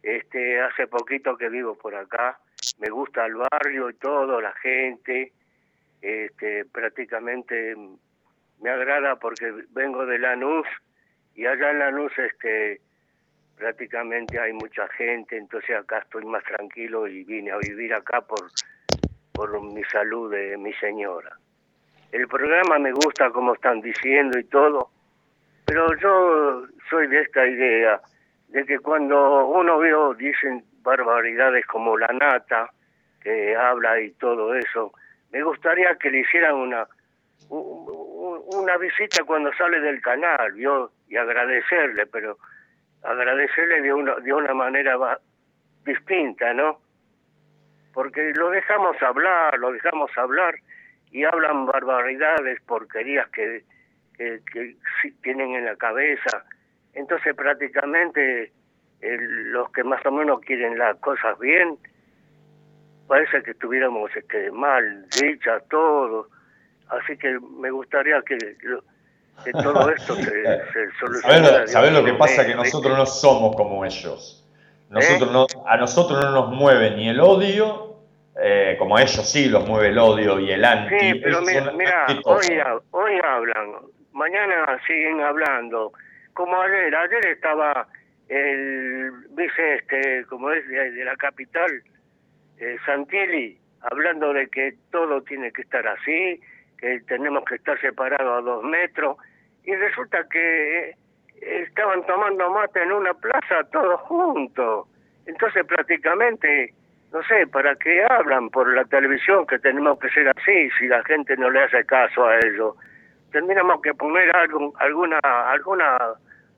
Este, 0.03 0.59
hace 0.61 0.87
poquito 0.87 1.37
que 1.37 1.49
vivo 1.49 1.75
por 1.75 1.95
acá. 1.95 2.39
Me 2.79 2.89
gusta 2.89 3.25
el 3.25 3.35
barrio 3.35 3.89
y 3.89 3.93
todo, 3.95 4.41
la 4.41 4.53
gente. 4.53 5.33
Este, 6.01 6.65
prácticamente 6.65 7.75
me 8.61 8.69
agrada 8.69 9.17
porque 9.17 9.53
vengo 9.71 10.05
de 10.05 10.19
Lanús 10.19 10.67
y 11.35 11.45
allá 11.45 11.71
en 11.71 11.79
Lanús 11.79 12.11
este, 12.17 12.81
prácticamente 13.57 14.39
hay 14.39 14.53
mucha 14.53 14.87
gente, 14.89 15.37
entonces 15.37 15.75
acá 15.75 15.99
estoy 15.99 16.25
más 16.25 16.43
tranquilo 16.43 17.07
y 17.07 17.23
vine 17.23 17.51
a 17.51 17.57
vivir 17.57 17.93
acá 17.93 18.21
por, 18.21 18.39
por 19.31 19.61
mi 19.61 19.83
salud 19.85 20.31
de 20.31 20.57
mi 20.57 20.73
señora. 20.73 21.37
El 22.11 22.27
programa 22.27 22.79
me 22.79 22.91
gusta 22.91 23.29
como 23.29 23.53
están 23.53 23.81
diciendo 23.81 24.37
y 24.37 24.43
todo, 24.45 24.89
pero 25.65 25.95
yo 25.99 26.67
soy 26.89 27.07
de 27.07 27.21
esta 27.21 27.47
idea 27.47 28.01
de 28.51 28.65
que 28.65 28.79
cuando 28.79 29.47
uno 29.47 29.79
veo, 29.79 30.13
dicen 30.13 30.63
barbaridades 30.81 31.65
como 31.65 31.97
la 31.97 32.07
nata, 32.07 32.69
que 33.21 33.55
habla 33.55 33.99
y 33.99 34.11
todo 34.11 34.53
eso, 34.55 34.93
me 35.31 35.41
gustaría 35.43 35.95
que 35.95 36.09
le 36.11 36.19
hicieran 36.19 36.55
una 36.55 36.87
una 37.49 38.77
visita 38.77 39.23
cuando 39.25 39.51
sale 39.53 39.79
del 39.81 40.01
canal, 40.01 40.55
yo 40.55 40.91
y 41.09 41.17
agradecerle, 41.17 42.05
pero 42.05 42.37
agradecerle 43.03 43.81
de 43.81 43.93
una 43.93 44.15
de 44.15 44.33
una 44.33 44.53
manera 44.53 44.97
distinta, 45.85 46.53
¿no? 46.53 46.79
Porque 47.93 48.31
lo 48.35 48.49
dejamos 48.51 49.01
hablar, 49.01 49.57
lo 49.59 49.71
dejamos 49.71 50.11
hablar 50.17 50.55
y 51.11 51.23
hablan 51.25 51.65
barbaridades, 51.65 52.61
porquerías 52.61 53.27
que, 53.29 53.63
que, 54.17 54.39
que 54.51 54.75
tienen 55.21 55.55
en 55.55 55.65
la 55.65 55.75
cabeza. 55.75 56.45
Entonces 56.93 57.35
prácticamente 57.35 58.51
el- 59.01 59.51
los 59.51 59.71
que 59.71 59.83
más 59.83 60.05
o 60.05 60.11
menos 60.11 60.41
quieren 60.41 60.77
las 60.77 60.97
cosas 60.97 61.37
bien, 61.39 61.77
parece 63.07 63.43
que 63.43 63.51
estuviéramos 63.51 64.09
este, 64.15 64.51
mal 64.51 65.05
dichas 65.21 65.63
todos. 65.69 66.27
Así 66.89 67.17
que 67.17 67.39
me 67.59 67.71
gustaría 67.71 68.21
que, 68.21 68.37
todo 69.63 69.89
esto 69.95 70.15
se, 70.15 70.23
se 70.23 70.91
solucionara. 70.99 71.67
¿Sabés 71.67 71.91
lo, 71.91 71.99
sabés 71.99 72.11
que 72.13 72.17
pasa? 72.17 72.35
Que 72.43 72.55
manera, 72.55 72.63
nosotros 72.63 72.97
no 72.97 73.05
somos 73.05 73.55
como 73.55 73.85
ellos. 73.85 74.37
¿Eh? 74.47 74.93
Nosotros 74.93 75.31
no, 75.31 75.47
a 75.67 75.77
nosotros 75.77 76.19
no 76.23 76.31
nos 76.31 76.49
mueve 76.49 76.91
ni 76.91 77.07
el 77.09 77.19
odio, 77.21 77.95
eh, 78.41 78.75
como 78.77 78.97
a 78.97 79.01
ellos 79.01 79.29
sí 79.29 79.47
los 79.49 79.65
mueve 79.67 79.87
el 79.87 79.97
odio 79.97 80.39
y 80.39 80.51
el 80.51 80.63
anti. 80.65 80.99
Sí, 80.99 81.13
pero 81.23 81.41
mira, 81.41 82.05
hoy, 82.25 82.45
hoy 82.91 83.13
hablan, 83.23 83.71
mañana 84.11 84.77
siguen 84.85 85.21
hablando. 85.21 85.93
Como 86.33 86.61
ayer, 86.61 86.95
ayer 86.95 87.25
estaba 87.27 87.87
el 88.29 89.11
vice, 89.31 89.75
este, 89.75 90.25
como 90.25 90.51
es 90.51 90.65
de, 90.67 91.03
la 91.03 91.15
capital, 91.17 91.69
eh, 92.59 92.77
Santilli, 92.85 93.57
hablando 93.81 94.33
de 94.33 94.47
que 94.47 94.75
todo 94.91 95.21
tiene 95.23 95.51
que 95.51 95.63
estar 95.63 95.85
así, 95.87 96.39
que 96.77 97.01
tenemos 97.07 97.43
que 97.45 97.55
estar 97.55 97.79
separados 97.81 98.39
a 98.39 98.41
dos 98.41 98.63
metros, 98.63 99.17
y 99.63 99.75
resulta 99.75 100.25
que 100.29 100.89
eh, 100.89 100.95
estaban 101.41 102.05
tomando 102.05 102.49
mate 102.51 102.81
en 102.81 102.91
una 102.91 103.13
plaza 103.13 103.63
todos 103.71 103.99
juntos. 104.01 104.87
Entonces 105.25 105.65
prácticamente, 105.65 106.73
no 107.11 107.21
sé, 107.23 107.47
¿para 107.47 107.75
qué 107.75 108.03
hablan 108.09 108.49
por 108.49 108.73
la 108.73 108.85
televisión 108.85 109.45
que 109.45 109.59
tenemos 109.59 109.99
que 109.99 110.09
ser 110.09 110.29
así 110.29 110.69
si 110.79 110.87
la 110.87 111.03
gente 111.03 111.35
no 111.35 111.49
le 111.49 111.63
hace 111.63 111.83
caso 111.85 112.25
a 112.25 112.37
ellos? 112.37 112.75
Tendríamos 113.31 113.81
que 113.81 113.93
poner 113.93 114.35
algún, 114.35 114.73
alguna, 114.79 115.19
alguna, 115.23 115.97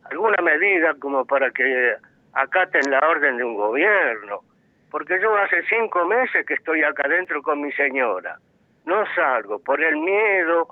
alguna 0.10 0.41
medida 0.41 0.95
como 1.00 1.26
para 1.26 1.52
que 1.52 1.95
acaten 2.34 2.90
la 2.90 3.00
orden 3.00 3.38
de 3.38 3.44
un 3.44 3.56
gobierno. 3.56 4.41
Porque 4.90 5.20
yo 5.22 5.36
hace 5.38 5.64
cinco 5.70 6.06
meses 6.06 6.45
que 6.45 6.56
estoy 6.56 6.84
acá 6.84 7.04
adentro 7.06 7.41
con 7.41 7.62
mi 7.62 7.72
señora. 7.74 8.38
No 8.86 9.04
salgo 9.16 9.60
por 9.60 9.82
el 9.82 9.98
miedo. 9.98 10.68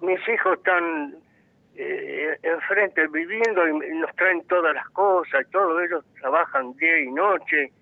Mis 0.00 0.28
hijos 0.28 0.58
están 0.58 1.14
eh, 1.76 2.36
enfrente 2.42 3.06
viviendo 3.08 3.66
y 3.68 3.94
nos 3.94 4.14
traen 4.16 4.46
todas 4.46 4.74
las 4.74 4.88
cosas 4.90 5.46
y 5.46 5.50
todo. 5.50 5.80
Ellos 5.80 6.04
trabajan 6.20 6.74
día 6.76 7.00
y 7.00 7.10
noche. 7.10 7.72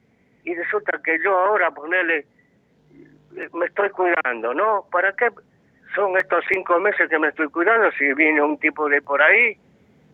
Y 0.45 0.55
resulta 0.55 1.01
que 1.03 1.19
yo 1.23 1.37
ahora 1.37 1.71
ponerle, 1.71 2.27
eh, 3.37 3.49
me 3.53 3.67
estoy 3.67 3.91
cuidando, 3.91 4.55
¿no? 4.55 4.85
¿Para 4.91 5.13
qué 5.15 5.31
son 5.95 6.17
estos 6.17 6.45
cinco 6.53 6.79
meses 6.81 7.09
que 7.09 7.19
me 7.19 7.29
estoy 7.29 7.49
cuidando 7.49 7.91
si 7.99 8.13
viene 8.15 8.43
un 8.43 8.59
tipo 8.59 8.89
de 8.89 9.03
por 9.03 9.21
ahí 9.23 9.57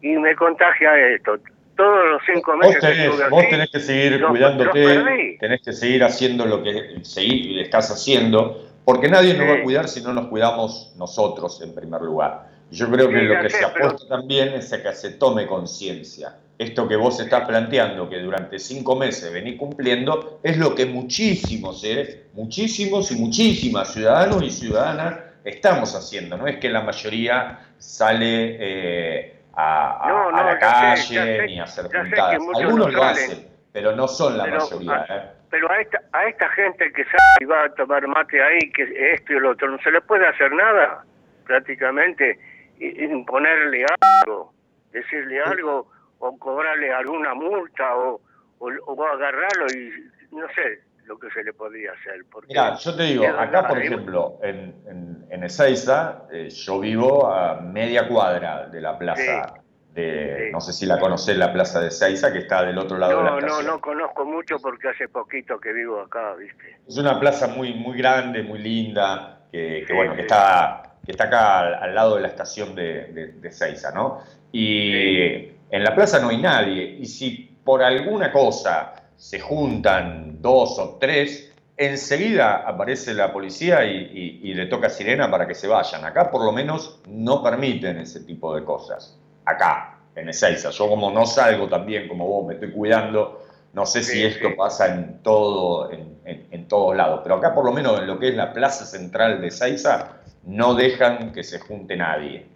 y 0.02 0.08
me 0.16 0.34
contagia 0.36 0.96
esto? 1.14 1.38
Todos 1.76 2.08
los 2.10 2.22
cinco 2.24 2.52
Vos 2.52 2.60
meses 2.60 2.76
que 2.80 2.86
tenés, 2.88 3.04
estuve 3.06 3.28
vos 3.28 3.44
tenés 3.50 3.70
que 3.70 3.80
seguir 3.80 4.12
los- 4.12 4.20
los 4.22 4.30
cuidándote, 4.30 4.84
perdí. 4.84 5.38
tenés 5.38 5.62
que 5.62 5.72
seguir 5.72 6.04
haciendo 6.04 6.46
lo 6.46 6.62
que 6.62 6.96
seguir, 7.02 7.58
estás 7.60 7.90
haciendo, 7.90 8.62
porque 8.84 9.08
nadie 9.08 9.34
nos 9.34 9.46
va 9.48 9.52
a 9.52 9.56
Sí. 9.56 9.62
cuidar 9.62 9.88
si 9.88 10.02
no 10.02 10.12
nos 10.14 10.28
cuidamos 10.28 10.94
nosotros 10.96 11.60
en 11.62 11.74
primer 11.74 12.00
lugar. 12.00 12.48
Yo 12.70 12.90
creo 12.90 13.08
que 13.10 13.20
Sí, 13.20 13.24
lo 13.26 13.42
que 13.42 13.50
sé, 13.50 13.58
se 13.58 13.66
pero- 13.74 13.86
apuesta 13.88 14.08
también 14.08 14.48
es 14.54 14.72
a 14.72 14.82
que 14.82 14.92
se 14.94 15.10
tome 15.12 15.46
conciencia. 15.46 16.34
Esto 16.58 16.88
que 16.88 16.96
vos 16.96 17.20
estás 17.20 17.46
planteando, 17.46 18.08
que 18.08 18.18
durante 18.20 18.58
cinco 18.58 18.96
meses 18.96 19.30
venís 19.30 19.56
cumpliendo, 19.58 20.40
es 20.42 20.56
lo 20.56 20.74
que 20.74 20.86
muchísimos, 20.86 21.84
¿eh? 21.84 22.22
muchísimos 22.32 23.12
y 23.12 23.16
muchísimas 23.16 23.92
ciudadanos 23.92 24.42
y 24.42 24.50
ciudadanas 24.50 25.18
estamos 25.46 25.94
haciendo. 25.94 26.36
No 26.36 26.46
es 26.46 26.56
que 26.58 26.68
la 26.68 26.82
mayoría 26.82 27.58
sale 27.78 28.56
eh, 28.58 29.36
a, 29.54 30.04
a- 30.04 30.08
No, 30.08 30.28
a 30.28 30.32
no, 30.32 30.44
la 30.44 30.52
sé, 30.54 30.58
calle 30.60 31.36
sé, 31.38 31.46
ni 31.46 31.60
a 31.60 31.64
hacer 31.64 31.84
muchos 31.84 32.60
Algunos 32.62 32.86
no 32.86 32.92
lo 32.92 32.98
salen. 33.00 33.24
hacen, 33.24 33.48
pero 33.72 33.92
no 33.96 34.08
son 34.08 34.36
la 34.36 34.44
Pero, 34.44 34.58
mayoría. 34.58 35.06
¿eh? 35.08 35.30
pero 35.50 35.70
a 35.70 35.80
esta, 35.80 36.02
a 36.12 36.24
esta 36.26 36.48
gente 36.50 36.92
que 36.92 37.04
sale 37.04 37.18
y 37.40 37.44
va 37.44 37.64
a 37.64 37.68
tomar 37.74 38.06
mate 38.08 38.42
ahí, 38.42 38.58
que 38.72 38.82
esto 39.14 39.32
y 39.32 39.38
lo 39.40 39.50
otro, 39.50 39.70
no 39.70 39.78
se 39.78 39.90
le 39.92 40.00
puede 40.00 40.26
hacer 40.26 40.52
nada, 40.52 41.04
prácticamente, 41.44 42.38
imponerle 42.80 43.86
algo, 44.22 44.52
decirle 44.92 45.40
algo, 45.40 45.88
o 46.18 46.38
cobrarle 46.38 46.92
alguna 46.92 47.34
multa, 47.34 47.94
o, 47.96 48.20
o, 48.58 48.68
o 48.86 49.06
agarrarlo 49.06 49.66
y 49.72 50.10
no 50.32 50.46
sé 50.48 50.80
lo 51.06 51.18
que 51.18 51.30
se 51.30 51.42
le 51.44 51.52
podría 51.52 51.92
hacer. 51.92 52.24
Porque 52.30 52.48
Mira, 52.48 52.74
yo 52.76 52.94
te 52.96 53.02
digo, 53.04 53.26
acá 53.26 53.66
por 53.68 53.78
ejemplo, 53.78 54.38
en, 54.42 54.74
en, 54.88 55.26
en 55.30 55.44
Ezeiza, 55.44 56.24
eh, 56.32 56.48
yo 56.50 56.80
vivo 56.80 57.26
a 57.32 57.60
media 57.60 58.08
cuadra 58.08 58.66
de 58.66 58.80
la 58.80 58.98
plaza 58.98 59.54
de, 59.94 60.50
no 60.52 60.60
sé 60.60 60.74
si 60.74 60.84
la 60.84 60.98
conocés, 60.98 61.38
la 61.38 61.52
plaza 61.52 61.80
de 61.80 61.88
Ezeiza, 61.88 62.30
que 62.32 62.40
está 62.40 62.62
del 62.64 62.76
otro 62.76 62.98
lado 62.98 63.16
de 63.18 63.24
la 63.24 63.30
No, 63.30 63.40
no, 63.40 63.46
estación. 63.46 63.66
no 63.66 63.80
conozco 63.80 64.24
mucho 64.26 64.56
porque 64.58 64.88
hace 64.88 65.08
poquito 65.08 65.58
que 65.58 65.72
vivo 65.72 66.00
acá, 66.02 66.34
¿viste? 66.34 66.78
Es 66.86 66.98
una 66.98 67.18
plaza 67.18 67.48
muy, 67.48 67.72
muy 67.72 67.96
grande, 67.96 68.42
muy 68.42 68.58
linda, 68.58 69.46
que, 69.50 69.84
que, 69.86 69.94
bueno, 69.94 70.14
que 70.14 70.20
está, 70.22 70.96
que 71.04 71.12
está 71.12 71.24
acá 71.24 71.60
al, 71.60 71.74
al 71.76 71.94
lado 71.94 72.16
de 72.16 72.22
la 72.22 72.28
estación 72.28 72.74
de, 72.74 73.06
de, 73.06 73.26
de 73.40 73.48
Ezeiza, 73.48 73.90
¿no? 73.92 74.20
Y 74.52 75.48
en 75.70 75.82
la 75.82 75.94
plaza 75.94 76.18
no 76.20 76.28
hay 76.28 76.42
nadie, 76.42 76.82
y 77.00 77.06
si 77.06 77.56
por 77.64 77.82
alguna 77.82 78.30
cosa 78.32 78.92
se 79.16 79.40
juntan 79.40 80.40
dos 80.42 80.78
o 80.78 80.96
tres, 81.00 81.52
enseguida 81.76 82.56
aparece 82.66 83.14
la 83.14 83.32
policía 83.32 83.84
y, 83.84 83.96
y- 84.12 84.50
y 84.50 84.54
le 84.54 84.66
toca 84.66 84.88
sirena 84.88 85.30
para 85.30 85.46
que 85.46 85.54
se 85.54 85.68
vayan. 85.68 86.04
Acá 86.04 86.30
por 86.30 86.44
lo 86.44 86.52
menos 86.52 87.00
no 87.08 87.42
permiten 87.42 87.98
ese 87.98 88.20
tipo 88.20 88.54
de 88.54 88.64
cosas. 88.64 89.18
Acá, 89.44 89.98
en 90.14 90.28
Ezeiza. 90.28 90.70
Yo 90.70 90.88
como 90.88 91.10
no 91.10 91.26
salgo 91.26 91.68
también 91.68 92.08
como 92.08 92.26
vos, 92.26 92.46
me 92.46 92.54
estoy 92.54 92.72
cuidando, 92.72 93.42
no 93.74 93.84
sé 93.86 94.02
si 94.02 94.24
esto 94.24 94.56
pasa 94.56 94.94
en 94.94 95.22
todo, 95.22 95.90
en, 95.92 96.18
en- 96.24 96.46
en 96.50 96.68
todos 96.68 96.96
lados. 96.96 97.20
Pero 97.22 97.36
acá 97.36 97.54
por 97.54 97.64
lo 97.64 97.72
menos 97.72 98.00
en 98.00 98.06
lo 98.06 98.18
que 98.18 98.28
es 98.30 98.34
la 98.34 98.52
plaza 98.52 98.84
central 98.86 99.40
de 99.40 99.48
Ezeiza, 99.48 100.16
no 100.44 100.74
dejan 100.74 101.32
que 101.32 101.42
se 101.44 101.58
junte 101.58 101.96
nadie. 101.96 102.46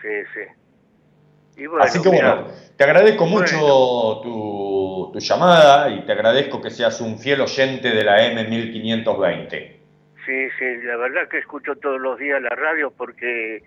Sí, 0.00 0.08
sí. 0.34 0.40
Y 1.56 1.66
bueno, 1.66 1.84
Así 1.84 2.00
que 2.00 2.10
mira, 2.10 2.34
bueno, 2.34 2.50
te 2.76 2.84
agradezco 2.84 3.26
mucho 3.26 4.20
tu, 4.22 5.10
tu 5.12 5.18
llamada 5.18 5.90
y 5.90 6.00
te 6.06 6.12
agradezco 6.12 6.60
que 6.60 6.70
seas 6.70 7.00
un 7.00 7.18
fiel 7.18 7.40
oyente 7.42 7.90
de 7.90 8.04
la 8.04 8.18
M1520. 8.32 9.72
Sí, 10.24 10.48
sí, 10.58 10.76
la 10.84 10.96
verdad 10.96 11.28
que 11.28 11.38
escucho 11.38 11.74
todos 11.76 12.00
los 12.00 12.18
días 12.18 12.40
la 12.40 12.50
radio 12.50 12.90
porque 12.90 13.62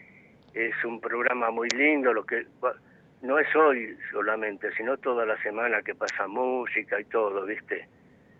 es 0.53 0.85
un 0.85 1.01
programa 1.01 1.51
muy 1.51 1.67
lindo, 1.69 2.13
lo 2.13 2.25
que 2.25 2.45
no 3.21 3.39
es 3.39 3.55
hoy 3.55 3.97
solamente, 4.11 4.69
sino 4.77 4.97
toda 4.97 5.25
la 5.25 5.41
semana 5.41 5.81
que 5.81 5.93
pasa 5.93 6.27
música 6.27 6.99
y 6.99 7.05
todo, 7.05 7.45
¿viste? 7.45 7.87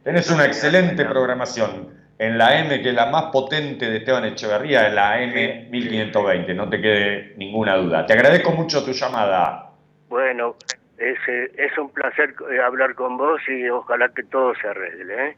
Tenés 0.04 0.30
una 0.32 0.46
excelente 0.46 1.04
programación 1.06 2.05
en 2.18 2.38
la 2.38 2.60
M, 2.60 2.82
que 2.82 2.90
es 2.90 2.96
la 2.96 3.08
más 3.08 3.26
potente 3.26 3.90
de 3.90 3.98
Esteban 3.98 4.26
Echeverría, 4.26 4.88
en 4.88 4.96
la 4.96 5.20
M1520, 5.20 6.56
no 6.56 6.70
te 6.70 6.82
quede 6.82 7.34
ninguna 7.38 7.76
duda. 7.76 8.06
Te 8.06 8.14
agradezco 8.14 8.52
mucho 8.52 8.84
tu 8.86 8.92
llamada. 8.92 9.72
Bueno, 10.08 10.56
es, 10.98 11.18
eh, 11.28 11.52
es 11.58 11.78
un 11.78 11.90
placer 11.90 12.36
eh, 12.52 12.60
hablar 12.62 12.96
con 12.96 13.18
vos 13.18 13.42
y 13.48 13.68
ojalá 13.70 14.10
que 14.10 14.24
todo 14.24 14.54
se 14.56 14.68
arregle, 14.68 15.30
¿eh? 15.30 15.38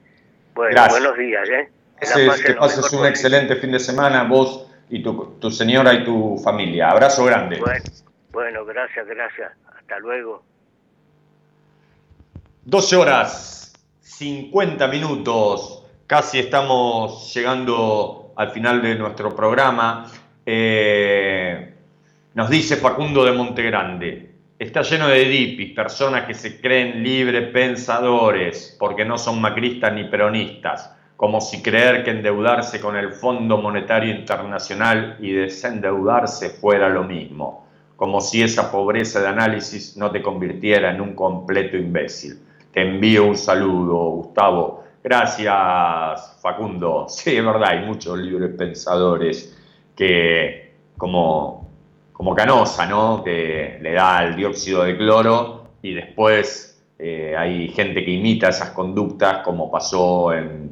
Bueno, 0.53 0.71
Gracias. 0.71 0.99
buenos 0.99 1.17
días, 1.17 1.49
¿eh? 1.49 1.69
Que 1.99 2.27
pasen 2.27 2.55
pases 2.57 2.93
un 2.93 3.05
excelente 3.07 3.55
fin 3.55 3.71
de 3.71 3.79
semana, 3.79 4.23
vos 4.23 4.69
y 4.89 5.01
tu, 5.01 5.37
tu 5.39 5.49
señora 5.49 5.93
y 5.93 6.03
tu 6.03 6.37
familia. 6.43 6.91
Abrazo 6.91 7.25
grande. 7.25 7.59
Bueno, 7.59 7.83
bueno, 8.31 8.65
gracias, 8.65 9.07
gracias. 9.07 9.51
Hasta 9.75 9.99
luego. 9.99 10.43
12 12.65 12.95
horas 12.97 13.73
50 14.01 14.87
minutos, 14.87 15.86
casi 16.07 16.39
estamos 16.39 17.33
llegando 17.33 18.31
al 18.37 18.51
final 18.51 18.81
de 18.81 18.95
nuestro 18.95 19.35
programa. 19.35 20.09
Eh, 20.45 21.73
nos 22.33 22.49
dice 22.49 22.77
Facundo 22.77 23.25
de 23.25 23.33
Montegrande, 23.33 24.31
está 24.57 24.81
lleno 24.83 25.09
de 25.09 25.25
dipis, 25.25 25.75
personas 25.75 26.25
que 26.25 26.33
se 26.33 26.61
creen 26.61 27.03
libres 27.03 27.51
pensadores 27.51 28.75
porque 28.79 29.03
no 29.03 29.17
son 29.17 29.41
macristas 29.41 29.93
ni 29.93 30.05
peronistas, 30.05 30.95
como 31.17 31.41
si 31.41 31.61
creer 31.61 32.05
que 32.05 32.11
endeudarse 32.11 32.79
con 32.79 32.95
el 32.95 33.11
Fondo 33.11 33.57
Monetario 33.57 34.15
Internacional 34.15 35.17
y 35.19 35.33
desendeudarse 35.33 36.51
fuera 36.51 36.87
lo 36.87 37.03
mismo, 37.03 37.67
como 37.97 38.21
si 38.21 38.43
esa 38.43 38.71
pobreza 38.71 39.19
de 39.19 39.27
análisis 39.27 39.97
no 39.97 40.09
te 40.11 40.21
convirtiera 40.21 40.91
en 40.91 41.01
un 41.01 41.15
completo 41.15 41.75
imbécil. 41.75 42.39
Te 42.71 42.81
envío 42.81 43.25
un 43.25 43.35
saludo, 43.35 44.11
Gustavo. 44.11 44.86
Gracias, 45.07 46.37
Facundo. 46.41 47.05
Sí, 47.07 47.37
es 47.37 47.45
verdad, 47.45 47.69
hay 47.69 47.85
muchos 47.85 48.19
libres 48.19 48.53
pensadores 48.57 49.57
que, 49.95 50.73
como, 50.97 51.69
como 52.11 52.35
Canosa, 52.35 52.85
¿no? 52.87 53.23
Que 53.23 53.79
le 53.81 53.93
da 53.93 54.25
el 54.25 54.35
dióxido 54.35 54.83
de 54.83 54.97
cloro 54.97 55.63
y 55.81 55.93
después 55.93 56.83
eh, 56.99 57.33
hay 57.37 57.69
gente 57.69 58.03
que 58.03 58.11
imita 58.11 58.49
esas 58.49 58.71
conductas, 58.71 59.45
como 59.45 59.71
pasó 59.71 60.33
en, 60.33 60.71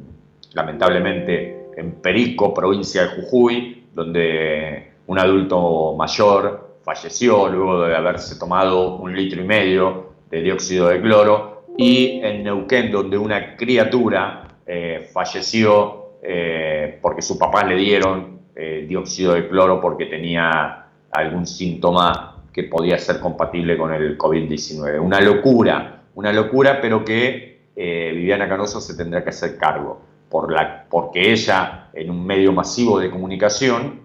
lamentablemente 0.52 1.70
en 1.74 1.92
Perico, 1.92 2.52
provincia 2.52 3.04
de 3.04 3.08
Jujuy, 3.22 3.86
donde 3.94 4.92
un 5.06 5.18
adulto 5.18 5.94
mayor 5.96 6.76
falleció 6.82 7.48
luego 7.48 7.86
de 7.86 7.96
haberse 7.96 8.38
tomado 8.38 8.96
un 8.96 9.16
litro 9.16 9.40
y 9.40 9.46
medio 9.46 10.12
de 10.28 10.42
dióxido 10.42 10.88
de 10.88 11.00
cloro, 11.00 11.55
y 11.76 12.20
en 12.22 12.42
Neuquén, 12.42 12.90
donde 12.90 13.18
una 13.18 13.56
criatura 13.56 14.46
eh, 14.66 15.08
falleció 15.12 16.16
eh, 16.22 16.98
porque 17.00 17.22
sus 17.22 17.36
papás 17.36 17.66
le 17.68 17.76
dieron 17.76 18.40
eh, 18.54 18.86
dióxido 18.88 19.34
de 19.34 19.48
cloro 19.48 19.80
porque 19.80 20.06
tenía 20.06 20.86
algún 21.10 21.46
síntoma 21.46 22.42
que 22.52 22.64
podía 22.64 22.98
ser 22.98 23.20
compatible 23.20 23.76
con 23.76 23.92
el 23.92 24.16
COVID-19. 24.16 25.00
Una 25.00 25.20
locura, 25.20 26.02
una 26.14 26.32
locura, 26.32 26.80
pero 26.80 27.04
que 27.04 27.56
Viviana 27.76 28.48
Canoso 28.48 28.80
se 28.80 28.96
tendrá 28.96 29.22
que 29.22 29.28
hacer 29.28 29.58
cargo, 29.58 30.00
por 30.30 30.50
la, 30.50 30.86
porque 30.88 31.30
ella, 31.30 31.90
en 31.92 32.10
un 32.10 32.24
medio 32.24 32.50
masivo 32.52 32.98
de 32.98 33.10
comunicación, 33.10 34.00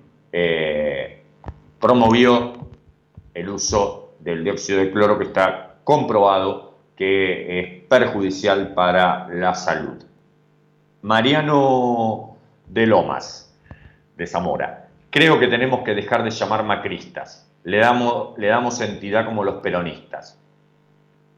promovió 1.80 2.54
el 3.34 3.50
uso 3.50 4.16
del 4.20 4.44
dióxido 4.44 4.80
de 4.80 4.92
cloro 4.92 5.18
que 5.18 5.24
está 5.24 5.78
comprobado 5.86 6.71
que 7.02 7.60
es 7.60 7.84
perjudicial 7.90 8.76
para 8.76 9.28
la 9.30 9.56
salud. 9.56 10.04
Mariano 11.02 12.38
de 12.68 12.86
Lomas, 12.86 13.58
de 14.16 14.28
Zamora. 14.28 14.88
Creo 15.10 15.40
que 15.40 15.48
tenemos 15.48 15.84
que 15.84 15.96
dejar 15.96 16.24
de 16.24 16.30
llamar 16.30 16.64
macristas. 16.64 17.52
Le 17.64 17.80
damos, 17.80 18.38
le 18.38 18.50
damos 18.50 18.80
entidad 18.82 19.26
como 19.26 19.44
los 19.44 19.64
peronistas. 19.64 20.38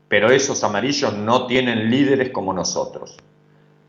Pero 0.10 0.32
esos 0.32 0.62
amarillos 0.66 1.14
no 1.14 1.48
tienen 1.48 1.90
líderes 1.90 2.32
como 2.32 2.52
nosotros. 2.52 3.16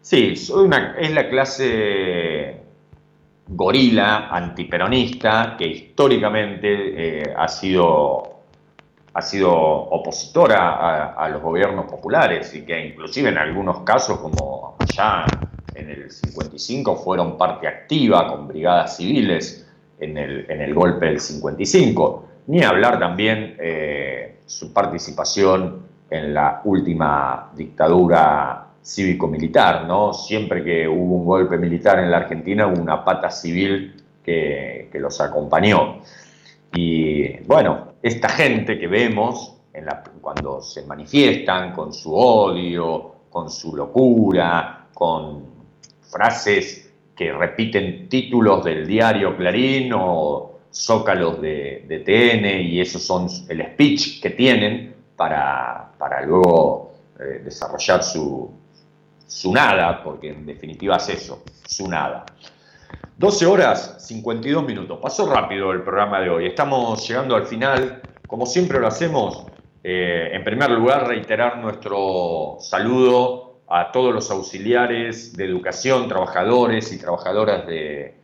Sí, 0.01 0.37
soy 0.37 0.67
una, 0.67 0.95
es 0.97 1.11
la 1.11 1.29
clase 1.29 2.61
gorila 3.49 4.29
antiperonista 4.29 5.57
que 5.59 5.67
históricamente 5.67 7.23
eh, 7.23 7.35
ha 7.37 7.49
sido 7.49 8.34
ha 9.15 9.23
sido 9.23 9.53
opositora 9.53 11.15
a, 11.15 11.29
los 11.29 11.41
gobiernos 11.41 11.87
populares 11.87 12.53
y 12.55 12.63
que 12.63 12.87
inclusive 12.87 13.29
en 13.29 13.39
algunos 13.39 13.81
casos, 13.81 14.19
como 14.19 14.77
allá 14.79 15.25
en 15.73 15.89
el 15.89 16.11
55, 16.11 16.97
fueron 16.97 17.39
parte 17.39 17.69
activa 17.69 18.27
con 18.27 18.49
brigadas 18.49 18.97
civiles 18.97 19.71
en 20.01 20.19
el, 20.19 20.51
en 20.51 20.61
el 20.61 20.75
golpe 20.75 21.07
del 21.07 21.21
55. 21.21 22.25
Ni 22.49 22.65
hablar 22.65 22.99
también 22.99 23.57
eh, 23.61 24.41
su 24.47 24.73
participación 24.73 25.87
en 26.11 26.35
la 26.35 26.61
última 26.65 27.53
dictadura 27.55 28.67
cívico-militar, 28.83 29.87
¿no? 29.87 30.13
Siempre 30.13 30.65
que 30.65 30.89
hubo 30.89 31.15
un 31.15 31.25
golpe 31.25 31.57
militar 31.57 32.01
en 32.01 32.11
la 32.11 32.19
Argentina 32.19 32.67
hubo 32.67 32.83
una 32.83 33.05
pata 33.05 33.31
civil 33.31 33.95
que, 34.25 34.89
que 34.91 34.99
los 34.99 35.21
acompañó. 35.21 36.01
Y 36.75 37.39
bueno, 37.45 37.94
esta 38.05 38.29
gente 38.29 38.79
que 38.79 38.87
vemos 38.87 39.57
cuando 40.21 40.61
se 40.61 40.83
manifiestan 40.83 41.73
con 41.73 41.91
su 41.95 42.15
odio, 42.15 43.15
con 43.31 43.51
su 43.51 43.75
locura, 43.75 44.89
con 44.93 45.47
frases 46.03 46.93
que 47.17 47.33
repiten 47.33 48.07
títulos 48.11 48.63
del 48.63 48.87
diario 48.87 49.35
Clarín 49.35 49.91
o 49.95 50.59
zócalos 50.71 51.41
de, 51.41 51.87
de 51.89 52.01
TN 52.01 52.61
y 52.69 52.79
esos 52.79 53.03
son 53.03 53.27
el 53.49 53.65
speech 53.73 54.21
que 54.21 54.31
tienen 54.31 54.95
para, 55.17 55.93
para 55.97 56.21
luego 56.27 56.93
eh, 57.19 57.41
desarrollar 57.43 58.03
su, 58.03 58.51
su 59.27 59.51
nada, 59.51 60.05
porque 60.05 60.29
en 60.29 60.45
definitiva 60.45 60.97
es 60.97 61.09
eso, 61.09 61.43
su 61.67 61.89
nada. 61.89 62.27
12 63.17 63.47
horas 63.47 63.97
52 64.09 64.67
minutos. 64.67 64.99
Pasó 65.01 65.33
rápido 65.33 65.71
el 65.71 65.83
programa 65.83 66.21
de 66.21 66.31
hoy. 66.31 66.47
Estamos 66.47 67.07
llegando 67.07 67.37
al 67.37 67.47
final. 67.47 68.03
Como 68.27 68.45
siempre 68.45 68.81
lo 68.81 68.89
hacemos, 68.89 69.47
eh, 69.85 70.31
en 70.33 70.43
primer 70.43 70.71
lugar 70.73 71.07
reiterar 71.07 71.59
nuestro 71.59 72.57
saludo 72.59 73.61
a 73.69 73.93
todos 73.93 74.13
los 74.13 74.31
auxiliares 74.33 75.37
de 75.37 75.45
educación, 75.45 76.09
trabajadores 76.09 76.93
y 76.93 76.99
trabajadoras 76.99 77.65
de 77.69 78.15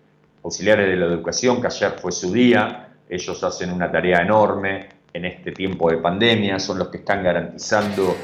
auxiliares 0.43 0.89
de 0.89 0.97
la 0.97 1.07
educación, 1.07 1.61
que 1.61 1.69
ayer 1.69 1.93
fue 2.01 2.11
su 2.11 2.33
día. 2.33 2.89
Ellos 3.09 3.45
hacen 3.45 3.71
una 3.73 3.93
tarea 3.93 4.23
enorme 4.23 4.89
en 5.13 5.25
este 5.25 5.53
tiempo 5.53 5.89
de 5.89 5.99
pandemia, 5.99 6.59
son 6.59 6.79
los 6.79 6.89
que 6.89 6.99
están 6.99 7.23
garantizando 7.23 8.17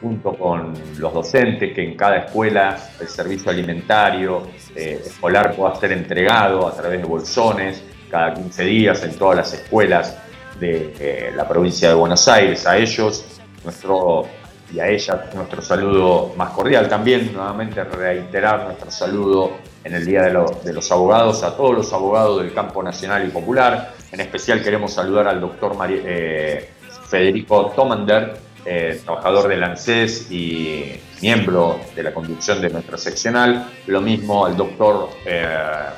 junto 0.00 0.32
con 0.34 0.72
los 0.98 1.12
docentes, 1.12 1.74
que 1.74 1.84
en 1.84 1.96
cada 1.96 2.16
escuela 2.18 2.76
el 3.00 3.08
servicio 3.08 3.50
alimentario 3.50 4.42
eh, 4.74 5.00
escolar 5.04 5.54
pueda 5.54 5.74
ser 5.76 5.92
entregado 5.92 6.66
a 6.66 6.72
través 6.72 7.00
de 7.00 7.06
bolsones 7.06 7.82
cada 8.10 8.34
15 8.34 8.64
días 8.64 9.02
en 9.04 9.14
todas 9.16 9.36
las 9.36 9.52
escuelas 9.52 10.16
de 10.58 10.94
eh, 10.98 11.32
la 11.36 11.46
provincia 11.46 11.88
de 11.88 11.94
Buenos 11.94 12.26
Aires. 12.28 12.66
A 12.66 12.76
ellos 12.76 13.24
nuestro, 13.64 14.26
y 14.74 14.80
a 14.80 14.88
ellas 14.88 15.16
nuestro 15.34 15.62
saludo 15.62 16.32
más 16.36 16.50
cordial. 16.50 16.88
También 16.88 17.32
nuevamente 17.32 17.82
reiterar 17.84 18.64
nuestro 18.64 18.90
saludo 18.90 19.52
en 19.84 19.94
el 19.94 20.04
Día 20.04 20.22
de, 20.22 20.32
lo- 20.32 20.60
de 20.64 20.72
los 20.72 20.90
Abogados 20.92 21.42
a 21.42 21.56
todos 21.56 21.74
los 21.74 21.92
abogados 21.92 22.42
del 22.42 22.52
campo 22.52 22.82
nacional 22.82 23.26
y 23.26 23.30
popular. 23.30 23.92
En 24.12 24.20
especial 24.20 24.62
queremos 24.62 24.92
saludar 24.92 25.28
al 25.28 25.40
doctor 25.40 25.76
eh, 25.88 26.68
Federico 27.08 27.72
Tomander, 27.74 28.36
eh, 28.64 29.00
trabajador 29.04 29.48
del 29.48 29.62
ANSES 29.64 30.30
y 30.30 30.92
miembro 31.22 31.80
de 31.94 32.02
la 32.02 32.12
conducción 32.12 32.60
de 32.60 32.70
nuestra 32.70 32.96
seccional. 32.98 33.68
Lo 33.86 34.00
mismo 34.00 34.44
al 34.46 34.56
doctor 34.56 35.10
eh, 35.24 35.46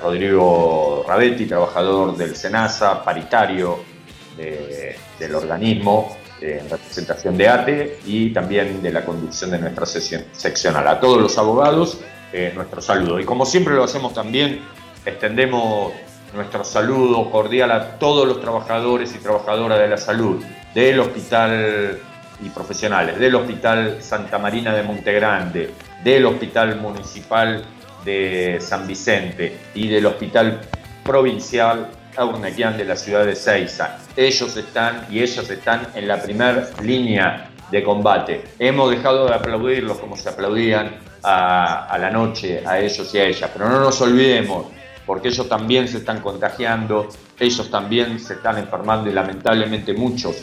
Rodrigo 0.03 1.05
Rabetti, 1.07 1.47
trabajador 1.47 2.17
del 2.17 2.35
SENASA, 2.37 3.03
paritario 3.05 3.81
de- 4.37 4.97
del 5.19 5.35
organismo 5.35 6.17
eh, 6.41 6.59
en 6.63 6.71
representación 6.71 7.37
de 7.37 7.49
ATE 7.49 7.99
y 8.07 8.31
también 8.33 8.83
de 8.83 8.93
la 8.93 9.05
conducción 9.05 9.51
de 9.51 9.59
nuestra 9.59 9.87
seccional. 9.87 10.87
A 10.89 10.99
todos 11.01 11.21
los 11.21 11.37
abogados, 11.39 11.99
nuestro 12.55 12.81
saludo. 12.81 13.21
Y 13.21 13.25
como 13.27 13.45
siempre 13.45 13.75
lo 13.75 13.85
hacemos 13.85 14.15
también, 14.15 14.61
extendemos 15.05 15.93
nuestro 16.35 16.65
saludo 16.65 17.31
cordial 17.31 17.71
a 17.71 17.99
todos 17.99 18.27
los 18.27 18.41
trabajadores 18.41 19.15
y 19.15 19.19
trabajadoras 19.19 19.79
de 19.79 19.89
la 19.89 19.99
salud, 19.99 20.43
del 20.75 20.99
hospital 21.01 21.99
y 22.45 22.49
profesionales, 22.51 23.19
del 23.19 23.35
Hospital 23.35 23.99
Santa 24.01 24.39
Marina 24.39 24.75
de 24.75 24.83
Montegrande, 24.83 25.71
del 26.03 26.27
Hospital 26.27 26.81
Municipal 26.81 27.65
de 28.05 28.59
San 28.61 28.87
Vicente 28.87 29.57
y 29.75 29.89
del 29.89 30.07
Hospital 30.07 30.61
Provincial 31.05 31.91
Aurnequian 32.17 32.77
de 32.77 32.85
la 32.85 32.97
ciudad 32.97 33.25
de 33.25 33.35
Ceiza. 33.35 33.99
Ellos 34.17 34.57
están 34.57 35.07
y 35.11 35.21
ellas 35.21 35.49
están 35.49 35.87
en 35.95 36.09
la 36.09 36.21
primera 36.21 36.69
línea 36.83 37.51
de 37.71 37.83
combate. 37.83 38.45
Hemos 38.59 38.91
dejado 38.91 39.27
de 39.27 39.35
aplaudirlos 39.35 39.99
como 39.99 40.17
se 40.17 40.29
aplaudían 40.29 40.97
a, 41.23 41.87
a 41.87 41.99
la 41.99 42.11
noche 42.11 42.63
a 42.67 42.79
ellos 42.79 43.15
y 43.15 43.19
a 43.19 43.25
ellas, 43.25 43.51
pero 43.53 43.69
no 43.69 43.81
nos 43.81 44.01
olvidemos, 44.03 44.67
porque 45.07 45.29
ellos 45.29 45.49
también 45.49 45.89
se 45.89 45.99
están 45.99 46.21
contagiando, 46.21 47.09
ellos 47.39 47.71
también 47.71 48.21
se 48.21 48.35
están 48.35 48.59
enfermando 48.59 49.09
y 49.09 49.13
lamentablemente 49.15 49.95
muchos 49.95 50.43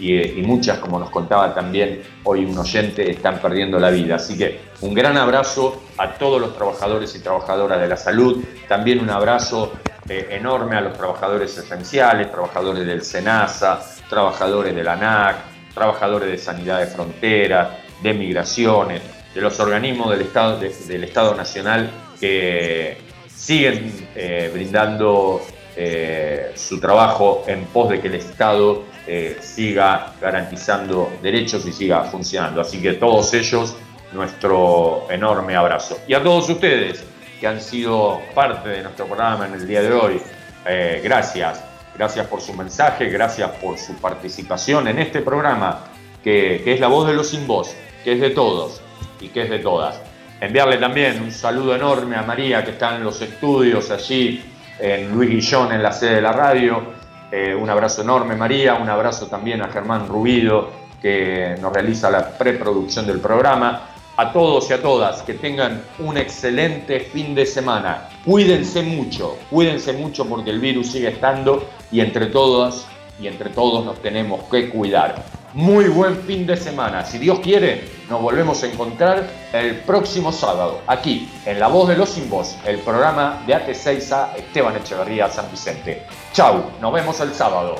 y, 0.00 0.42
muchas, 0.42 0.78
como 0.78 0.98
nos 0.98 1.10
contaba 1.10 1.54
también 1.54 2.02
hoy 2.24 2.44
un 2.44 2.56
oyente, 2.58 3.10
están 3.10 3.38
perdiendo 3.40 3.78
la 3.78 3.90
vida. 3.90 4.16
Así 4.16 4.36
que 4.36 4.60
un 4.80 4.92
gran 4.94 5.16
abrazo 5.16 5.82
a 5.98 6.14
todos 6.14 6.40
los 6.40 6.54
trabajadores 6.56 7.14
y 7.14 7.20
trabajadoras 7.20 7.80
de 7.80 7.88
la 7.88 7.96
salud, 7.96 8.42
también 8.68 9.00
un 9.00 9.10
abrazo 9.10 9.72
eh, 10.08 10.28
enorme 10.30 10.76
a 10.76 10.80
los 10.80 10.94
trabajadores 10.96 11.56
esenciales, 11.56 12.30
trabajadores 12.30 12.86
del 12.86 13.02
SENASA, 13.02 13.80
trabajadores 14.10 14.74
de 14.74 14.82
la 14.82 14.94
ANAC, 14.94 15.36
trabajadores 15.74 16.28
de 16.28 16.38
Sanidad 16.38 16.80
de 16.80 16.86
Fronteras, 16.86 17.68
de 18.02 18.12
Migraciones, 18.14 19.00
de 19.34 19.40
los 19.40 19.58
organismos 19.60 20.10
del 20.10 20.20
Estado, 20.22 20.58
de- 20.58 20.68
del 20.86 21.04
Estado 21.04 21.34
Nacional 21.34 21.90
que 22.20 22.98
siguen 23.34 24.08
eh, 24.14 24.50
brindando 24.52 25.40
eh, 25.76 26.52
su 26.54 26.78
trabajo 26.80 27.44
en 27.48 27.64
pos 27.64 27.90
de 27.90 28.00
que 28.00 28.08
el 28.08 28.14
Estado 28.14 28.82
eh, 29.06 29.38
siga 29.40 30.12
garantizando 30.20 31.12
derechos 31.22 31.66
y 31.66 31.72
siga 31.72 32.04
funcionando. 32.04 32.60
Así 32.60 32.80
que 32.80 32.94
todos 32.94 33.32
ellos, 33.34 33.76
nuestro 34.12 35.06
enorme 35.10 35.56
abrazo. 35.56 35.98
Y 36.06 36.14
a 36.14 36.22
todos 36.22 36.48
ustedes 36.48 37.04
que 37.40 37.46
han 37.46 37.60
sido 37.60 38.20
parte 38.34 38.68
de 38.68 38.82
nuestro 38.82 39.06
programa 39.06 39.46
en 39.46 39.54
el 39.54 39.66
día 39.66 39.82
de 39.82 39.92
hoy, 39.92 40.22
eh, 40.66 41.00
gracias. 41.02 41.62
Gracias 41.96 42.26
por 42.26 42.40
su 42.40 42.52
mensaje, 42.54 43.08
gracias 43.08 43.50
por 43.62 43.78
su 43.78 43.94
participación 43.94 44.88
en 44.88 44.98
este 44.98 45.20
programa 45.20 45.84
que, 46.24 46.60
que 46.64 46.74
es 46.74 46.80
la 46.80 46.88
voz 46.88 47.06
de 47.06 47.14
los 47.14 47.28
sin 47.28 47.46
voz, 47.46 47.76
que 48.02 48.14
es 48.14 48.20
de 48.20 48.30
todos 48.30 48.80
y 49.20 49.28
que 49.28 49.42
es 49.42 49.50
de 49.50 49.60
todas. 49.60 50.00
Enviarle 50.40 50.78
también 50.78 51.22
un 51.22 51.30
saludo 51.30 51.76
enorme 51.76 52.16
a 52.16 52.22
María 52.22 52.64
que 52.64 52.72
está 52.72 52.96
en 52.96 53.04
los 53.04 53.20
estudios 53.22 53.90
allí 53.90 54.42
en 54.78 55.12
Luis 55.12 55.30
Guillón 55.30 55.72
en 55.72 55.82
la 55.82 55.92
sede 55.92 56.16
de 56.16 56.22
la 56.22 56.32
radio. 56.32 57.03
Eh, 57.36 57.52
un 57.52 57.68
abrazo 57.68 58.02
enorme 58.02 58.36
María, 58.36 58.74
un 58.74 58.88
abrazo 58.88 59.26
también 59.26 59.60
a 59.60 59.66
Germán 59.66 60.06
Rubido 60.06 60.70
que 61.02 61.56
nos 61.60 61.72
realiza 61.72 62.08
la 62.08 62.30
preproducción 62.30 63.08
del 63.08 63.18
programa. 63.18 63.88
A 64.16 64.32
todos 64.32 64.70
y 64.70 64.72
a 64.72 64.80
todas 64.80 65.22
que 65.22 65.34
tengan 65.34 65.82
un 65.98 66.16
excelente 66.16 67.00
fin 67.00 67.34
de 67.34 67.44
semana. 67.44 68.08
Cuídense 68.24 68.82
mucho, 68.82 69.36
cuídense 69.50 69.94
mucho 69.94 70.28
porque 70.28 70.50
el 70.50 70.60
virus 70.60 70.92
sigue 70.92 71.08
estando 71.08 71.68
y 71.90 71.98
entre 71.98 72.26
todas 72.26 72.86
y 73.20 73.26
entre 73.26 73.50
todos 73.50 73.84
nos 73.84 74.00
tenemos 74.00 74.44
que 74.44 74.68
cuidar. 74.70 75.16
Muy 75.54 75.84
buen 75.84 76.16
fin 76.22 76.48
de 76.48 76.56
semana. 76.56 77.04
Si 77.04 77.16
Dios 77.16 77.38
quiere, 77.38 77.88
nos 78.10 78.20
volvemos 78.20 78.60
a 78.64 78.66
encontrar 78.66 79.30
el 79.52 79.76
próximo 79.82 80.32
sábado, 80.32 80.80
aquí, 80.88 81.30
en 81.46 81.60
La 81.60 81.68
Voz 81.68 81.88
de 81.88 81.96
los 81.96 82.08
Sin 82.08 82.28
Voz, 82.28 82.56
el 82.66 82.80
programa 82.80 83.40
de 83.46 83.54
AT6A 83.54 84.34
Esteban 84.36 84.74
Echeverría 84.74 85.30
San 85.30 85.48
Vicente. 85.52 86.02
Chau, 86.32 86.72
nos 86.80 86.92
vemos 86.92 87.20
el 87.20 87.32
sábado. 87.32 87.76